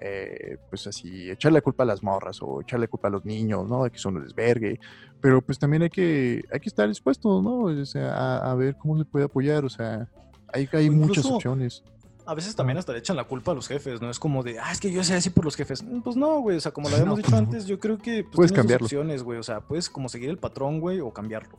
eh, 0.01 0.57
pues 0.69 0.85
así, 0.85 1.29
echarle 1.29 1.61
culpa 1.61 1.83
a 1.83 1.87
las 1.87 2.03
morras 2.03 2.41
o 2.41 2.61
echarle 2.61 2.89
culpa 2.89 3.07
a 3.07 3.11
los 3.11 3.23
niños, 3.23 3.67
¿no? 3.67 3.85
De 3.85 3.91
que 3.91 3.99
son 3.99 4.17
un 4.17 4.23
desvergue, 4.23 4.79
pero 5.21 5.41
pues 5.41 5.57
también 5.57 5.83
hay 5.83 5.89
que, 5.89 6.43
hay 6.51 6.59
que 6.59 6.69
estar 6.69 6.89
dispuestos, 6.89 7.41
¿no? 7.41 7.61
O 7.61 7.85
sea, 7.85 8.37
a, 8.37 8.53
ver 8.55 8.75
cómo 8.75 8.97
se 8.97 9.05
puede 9.05 9.25
apoyar, 9.25 9.63
o 9.63 9.69
sea, 9.69 10.09
hay, 10.53 10.67
hay 10.73 10.89
muchas 10.89 11.25
opciones 11.25 11.83
a 12.29 12.35
veces 12.35 12.55
también 12.55 12.77
hasta 12.77 12.93
le 12.93 12.99
echan 12.99 13.15
la 13.15 13.23
culpa 13.23 13.53
a 13.53 13.55
los 13.55 13.67
jefes, 13.67 14.01
¿no? 14.01 14.09
Es 14.09 14.19
como 14.19 14.43
de, 14.43 14.59
ah, 14.59 14.71
es 14.71 14.79
que 14.79 14.91
yo 14.91 15.03
sé 15.03 15.15
así 15.15 15.31
por 15.31 15.45
los 15.45 15.55
jefes. 15.55 15.81
Mm, 15.81 16.01
pues 16.01 16.15
no, 16.15 16.41
güey, 16.41 16.57
o 16.57 16.61
sea, 16.61 16.71
como 16.71 16.87
lo 16.87 16.95
habíamos 16.95 17.17
dicho 17.17 17.35
antes, 17.35 17.65
yo 17.65 17.79
creo 17.79 17.97
que 17.97 18.23
pues, 18.23 18.35
puedes 18.35 18.51
cambiarlo. 18.51 18.85
opciones, 18.85 19.23
güey, 19.23 19.39
o 19.39 19.43
sea, 19.43 19.61
puedes 19.61 19.89
como 19.89 20.09
seguir 20.09 20.29
el 20.29 20.37
patrón, 20.37 20.79
güey, 20.79 20.99
o 20.99 21.11
cambiarlo. 21.11 21.57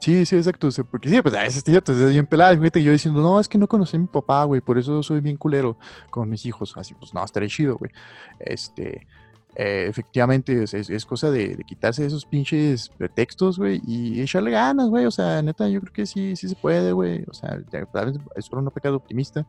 Sí, 0.00 0.24
sí, 0.24 0.36
exacto. 0.36 0.68
porque 0.90 1.10
sí, 1.10 1.20
pues 1.20 1.34
a 1.34 1.42
veces 1.42 1.62
tío, 1.62 1.82
te 1.82 1.92
bien 1.92 2.26
pelado. 2.26 2.56
Fíjate, 2.56 2.82
yo 2.82 2.92
diciendo, 2.92 3.20
no, 3.20 3.38
es 3.38 3.48
que 3.48 3.58
no 3.58 3.66
conocí 3.66 3.96
a 3.96 4.00
mi 4.00 4.06
papá, 4.06 4.44
güey, 4.44 4.62
por 4.62 4.78
eso 4.78 5.02
soy 5.02 5.20
bien 5.20 5.36
culero 5.36 5.76
con 6.10 6.30
mis 6.30 6.46
hijos. 6.46 6.72
Así, 6.76 6.94
pues 6.94 7.12
no, 7.12 7.22
estaré 7.22 7.48
chido, 7.48 7.76
güey. 7.76 7.90
Este, 8.38 9.06
eh, 9.58 9.86
efectivamente, 9.88 10.64
es, 10.64 11.06
cosa 11.06 11.30
de, 11.30 11.56
quitarse 11.66 12.04
esos 12.04 12.26
pinches 12.26 12.90
pretextos, 12.90 13.58
güey, 13.58 13.80
y 13.86 14.20
echarle 14.20 14.50
ganas, 14.50 14.88
güey. 14.88 15.06
O 15.06 15.10
sea, 15.10 15.40
neta, 15.40 15.66
yo 15.68 15.80
creo 15.80 15.92
que 15.92 16.06
sí, 16.06 16.36
sí 16.36 16.48
se 16.48 16.56
puede, 16.56 16.92
güey. 16.92 17.24
O 17.26 17.32
sea, 17.32 17.58
tal 17.92 18.12
vez 18.12 18.20
es 18.36 18.44
solo 18.44 18.62
un 18.62 18.70
pecado 18.70 18.96
optimista, 18.96 19.46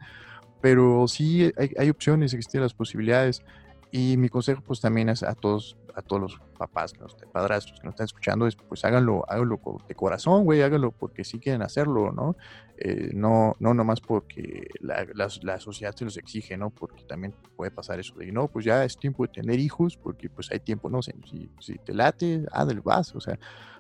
pero 0.61 1.07
sí 1.07 1.51
hay, 1.57 1.71
hay 1.77 1.89
opciones, 1.89 2.33
existen 2.33 2.61
las 2.61 2.73
posibilidades. 2.73 3.43
Y 3.91 4.17
mi 4.17 4.29
consejo, 4.29 4.61
pues 4.65 4.81
también 4.81 5.09
es 5.09 5.23
a 5.23 5.33
todos, 5.33 5.77
a 5.95 6.01
todos 6.01 6.21
los 6.21 6.39
papás, 6.57 6.97
los 6.97 7.15
padrastros 7.31 7.79
que 7.79 7.85
nos 7.85 7.93
están 7.93 8.05
escuchando, 8.05 8.47
es 8.47 8.55
pues 8.55 8.83
háganlo, 8.83 9.23
háganlo 9.29 9.59
de 9.87 9.95
corazón, 9.95 10.43
güey, 10.43 10.61
háganlo 10.61 10.91
porque 10.91 11.23
sí 11.23 11.39
quieren 11.39 11.61
hacerlo, 11.61 12.11
¿no? 12.11 12.35
Eh, 12.77 13.11
no, 13.13 13.55
no 13.59 13.73
nomás 13.73 14.01
porque 14.01 14.67
la, 14.81 15.07
la, 15.15 15.59
sociedad 15.59 15.95
se 15.95 16.05
los 16.05 16.17
exige, 16.17 16.57
¿no? 16.57 16.69
Porque 16.69 17.03
también 17.05 17.33
puede 17.55 17.71
pasar 17.71 17.99
eso 17.99 18.13
de, 18.15 18.31
no, 18.31 18.47
pues 18.47 18.65
ya 18.65 18.83
es 18.83 18.97
tiempo 18.97 19.25
de 19.25 19.29
tener 19.29 19.59
hijos, 19.59 19.97
porque 19.97 20.29
pues 20.29 20.51
hay 20.51 20.59
tiempo, 20.59 20.89
no 20.89 21.01
si, 21.01 21.13
si 21.59 21.75
te 21.77 21.93
late, 21.93 22.45
ah, 22.51 22.65
del 22.65 22.81
vas, 22.81 23.15
o 23.15 23.21
sea, 23.21 23.39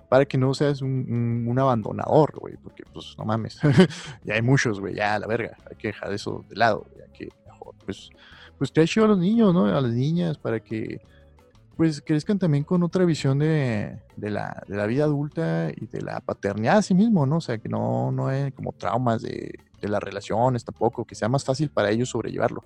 para 0.09 0.25
que 0.25 0.37
no 0.37 0.53
seas 0.53 0.81
un, 0.81 1.45
un, 1.47 1.59
abandonador, 1.59 2.39
güey, 2.39 2.55
porque 2.57 2.83
pues 2.93 3.15
no 3.17 3.25
mames, 3.25 3.59
ya 4.23 4.35
hay 4.35 4.41
muchos, 4.41 4.79
güey, 4.79 4.95
ya 4.95 5.19
la 5.19 5.27
verga, 5.27 5.57
hay 5.69 5.75
que 5.75 5.89
dejar 5.89 6.13
eso 6.13 6.45
de 6.49 6.55
lado, 6.55 6.85
güey, 6.91 7.05
hay 7.05 7.11
que 7.11 7.29
mejor, 7.45 7.75
pues 7.85 8.09
pues 8.57 8.71
ha 8.75 8.81
hecho 8.81 9.05
a 9.05 9.07
los 9.07 9.19
niños, 9.19 9.53
¿no? 9.53 9.65
A 9.65 9.81
las 9.81 9.91
niñas, 9.91 10.37
para 10.37 10.59
que 10.59 10.99
pues 11.75 12.01
crezcan 12.01 12.39
también 12.39 12.63
con 12.63 12.81
otra 12.81 13.05
visión 13.05 13.37
de, 13.37 13.99
la, 14.17 14.63
vida 14.87 15.03
adulta 15.03 15.69
y 15.75 15.85
de 15.85 16.01
la 16.01 16.19
paternidad 16.21 16.77
a 16.77 16.81
sí 16.81 16.95
mismo, 16.95 17.27
¿no? 17.27 17.37
O 17.37 17.41
sea, 17.41 17.59
que 17.59 17.69
no, 17.69 18.11
no 18.11 18.27
hay 18.27 18.51
como 18.51 18.71
traumas 18.73 19.21
de, 19.21 19.59
las 19.81 20.01
relaciones 20.01 20.65
tampoco, 20.65 21.05
que 21.05 21.13
sea 21.13 21.29
más 21.29 21.45
fácil 21.45 21.69
para 21.69 21.91
ellos 21.91 22.09
sobrellevarlo. 22.09 22.63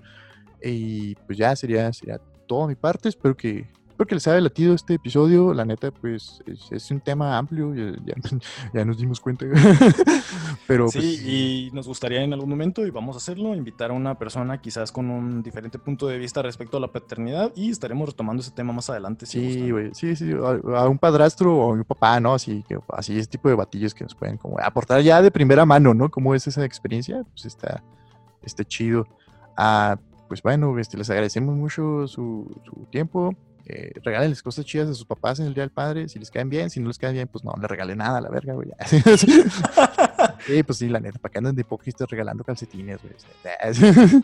Y 0.64 1.16
pues 1.16 1.38
ya 1.38 1.54
sería, 1.58 1.92
sería 1.92 2.22
todo 2.48 2.68
mi 2.68 2.76
parte, 2.76 3.10
espero 3.10 3.36
que, 3.36 3.68
espero 4.02 4.08
que 4.08 4.16
les 4.16 4.28
haya 4.28 4.42
latido 4.42 4.74
este 4.74 4.96
episodio. 4.96 5.54
La 5.54 5.66
neta, 5.66 5.92
pues 5.92 6.42
es, 6.72 6.92
un 6.92 7.02
tema 7.02 7.38
amplio, 7.38 7.74
ya, 7.74 8.86
nos 8.86 8.98
dimos 8.98 9.20
cuenta. 9.20 9.46
Pero, 10.68 10.88
sí, 10.88 10.98
pues, 10.98 11.22
y 11.22 11.70
nos 11.74 11.88
gustaría 11.88 12.24
en 12.24 12.34
algún 12.34 12.50
momento, 12.50 12.86
y 12.86 12.90
vamos 12.90 13.16
a 13.16 13.18
hacerlo, 13.18 13.54
invitar 13.56 13.92
a 13.92 13.94
una 13.94 14.18
persona 14.18 14.60
quizás 14.60 14.92
con 14.92 15.10
un 15.10 15.44
diferente 15.44 15.78
punto 15.78 16.08
de 16.08 16.18
vista 16.18 16.42
respecto 16.42 16.78
a 16.78 16.80
la 16.80 16.88
paternidad 16.88 17.52
y 17.56 17.70
estaremos 17.70 18.10
retomando 18.10 18.42
ese 18.42 18.52
tema 18.52 18.74
más 18.74 18.90
adelante. 18.90 19.26
sí, 19.26 19.70
güey, 19.70 19.94
sí, 19.94 20.16
sí, 20.16 20.32
a, 20.32 20.88
un 20.88 20.98
padrastro 20.98 21.56
o 21.56 21.72
a 21.72 21.74
un 21.74 21.84
papá, 21.84 22.20
¿no? 22.20 22.34
Así, 22.34 22.64
que, 22.68 22.80
así 22.90 23.18
ese 23.18 23.30
tipo 23.30 23.50
de 23.50 23.56
batillos 23.56 23.94
que 23.94 24.04
nos 24.04 24.16
pueden 24.16 24.38
como 24.38 24.58
aportar 24.60 25.02
ya 25.02 25.22
de 25.22 25.30
primera 25.32 25.66
mano, 25.66 25.94
¿no? 25.94 26.10
¿Cómo 26.10 26.34
es 26.34 26.48
esa 26.48 26.66
experiencia? 26.66 27.24
Pues 27.32 27.46
está, 27.46 27.84
está 28.42 28.64
chido. 28.64 29.06
Ah, 29.56 30.00
pues 30.28 30.42
bueno, 30.42 30.80
este, 30.80 30.98
les 30.98 31.10
agradecemos 31.10 31.56
mucho 31.56 32.08
su, 32.08 32.50
su 32.64 32.88
tiempo 32.90 33.36
eh, 33.66 33.94
regálenles 34.04 34.42
cosas 34.42 34.66
chidas 34.66 34.90
a 34.90 34.94
sus 34.94 35.06
papás 35.06 35.40
en 35.40 35.48
el 35.48 35.54
Día 35.54 35.64
del 35.64 35.72
Padre, 35.72 36.10
si 36.10 36.20
les 36.20 36.32
caen 36.32 36.50
bien, 36.50 36.70
si 36.70 36.80
no 36.80 36.88
les 36.88 36.98
caen 36.98 37.14
bien, 37.14 37.28
pues 37.28 37.44
no, 37.44 37.54
le 37.60 37.68
regalen 37.68 38.00
nada 38.00 38.18
a 38.18 38.22
la 38.22 38.30
verga, 38.30 38.54
güey. 38.54 38.70
sí, 40.46 40.64
pues 40.64 40.78
sí, 40.78 40.90
la 40.90 41.00
neta, 41.00 41.20
¿para 41.20 41.32
qué 41.32 41.38
andan 41.38 41.56
de 41.56 41.62
hipócritas 41.62 42.10
regalando 42.10 42.44
calcetines, 42.44 43.00
güey? 43.02 43.14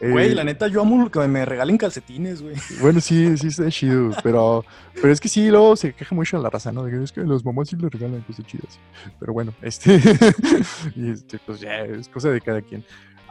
Güey, 0.00 0.34
la 0.34 0.42
eh, 0.42 0.44
neta, 0.44 0.68
yo 0.68 0.82
amo 0.82 1.10
que 1.10 1.18
me 1.26 1.44
regalen 1.44 1.78
calcetines, 1.78 2.42
güey. 2.42 2.54
Bueno, 2.80 3.00
sí, 3.00 3.36
sí 3.38 3.48
está 3.48 3.68
chido, 3.70 4.10
pero, 4.22 4.64
pero 4.94 5.12
es 5.12 5.20
que 5.20 5.28
sí, 5.28 5.48
luego 5.48 5.76
se 5.76 5.92
queja 5.92 6.14
mucho 6.14 6.38
la 6.38 6.50
raza, 6.50 6.72
¿no? 6.72 6.84
De 6.84 6.90
que 6.90 7.02
es 7.02 7.12
que 7.12 7.22
los 7.22 7.44
mamás 7.44 7.68
sí 7.68 7.76
le 7.76 7.88
regalan 7.88 8.22
cosas 8.22 8.46
chidas. 8.46 8.78
Pero 9.18 9.32
bueno, 9.32 9.54
este, 9.62 9.94
y 10.96 11.10
este, 11.10 11.38
pues 11.44 11.60
ya, 11.60 11.80
es 11.80 12.08
cosa 12.08 12.30
de 12.30 12.40
cada 12.40 12.60
quien. 12.62 12.84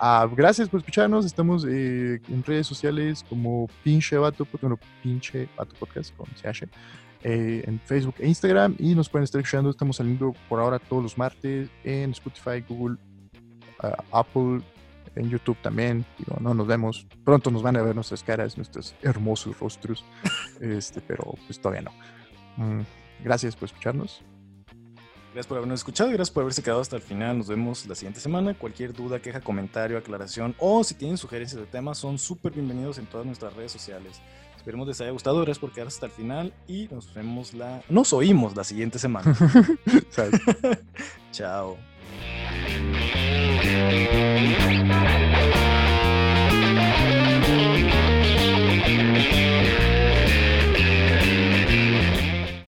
Ah, 0.06 0.28
gracias 0.30 0.68
por 0.68 0.82
escucharnos. 0.82 1.26
Estamos 1.26 1.64
eh, 1.64 2.20
en 2.28 2.44
redes 2.44 2.68
sociales 2.68 3.24
como 3.30 3.70
pinche 3.86 4.18
vato, 4.18 4.46
bueno, 4.60 4.78
pinche 5.02 5.48
vato 5.56 5.74
podcast 5.80 6.14
con 6.18 6.26
CH, 6.26 6.68
eh, 7.24 7.64
en 7.66 7.80
Facebook 7.80 8.16
e 8.20 8.28
Instagram. 8.28 8.76
Y 8.80 8.96
nos 8.96 9.08
pueden 9.08 9.24
estar 9.24 9.40
escuchando. 9.40 9.70
Estamos 9.70 9.96
saliendo 9.96 10.36
por 10.50 10.60
ahora 10.60 10.78
todos 10.78 11.02
los 11.02 11.18
martes 11.18 11.70
en 11.86 12.12
Spotify, 12.12 12.66
Google, 12.68 12.98
ah, 13.80 14.04
Apple, 14.12 14.60
en 15.16 15.30
YouTube 15.30 15.56
también. 15.62 16.04
Digo, 16.18 16.36
no 16.42 16.54
nos 16.54 16.68
vemos. 16.68 17.08
Pronto 17.24 17.50
nos 17.50 17.64
van 17.64 17.78
a 17.78 17.82
ver 17.82 17.96
nuestras 17.96 18.24
caras, 18.24 18.58
nuestros 18.58 18.96
hermosos 19.04 19.58
rostros. 19.58 20.04
este, 20.60 21.00
pero 21.00 21.34
pues 21.48 21.62
todavía 21.62 21.84
no. 21.84 21.92
Mm, 22.58 22.82
gracias 23.24 23.56
por 23.56 23.68
escucharnos. 23.68 24.22
Gracias 25.34 25.48
por 25.48 25.58
habernos 25.58 25.80
escuchado 25.80 26.12
y 26.12 26.14
gracias 26.14 26.32
por 26.32 26.44
haberse 26.44 26.62
quedado 26.62 26.80
hasta 26.80 26.96
el 26.96 27.02
final. 27.02 27.40
Nos 27.40 27.48
vemos 27.48 27.88
la 27.88 27.96
siguiente 27.96 28.20
semana. 28.20 28.54
Cualquier 28.54 28.94
duda, 28.94 29.20
queja, 29.20 29.42
comentario, 29.42 29.98
aclaración 29.98 30.56
o 30.60 30.84
si 30.84 30.94
tienen 30.94 31.18
sugerencias 31.18 31.60
de 31.60 31.66
temas 31.66 31.98
son 31.98 32.20
súper 32.20 32.52
bienvenidos 32.52 33.00
en 33.00 33.08
todas 33.08 33.26
nuestras 33.26 33.52
redes 33.56 33.72
sociales. 33.72 34.22
Esperemos 34.56 34.88
les 34.88 35.02
haya 35.02 35.10
gustado. 35.10 35.38
Gracias 35.38 35.58
por 35.58 35.72
quedarse 35.72 35.96
hasta 35.96 36.06
el 36.06 36.12
final 36.12 36.54
y 36.68 36.88
nos 36.92 37.12
vemos 37.16 37.56
la... 37.56 37.82
Nos 37.90 38.14
oímos 38.14 38.56
la 38.56 38.64
siguiente 38.64 39.00
semana. 39.00 39.36
Chao. 41.32 41.78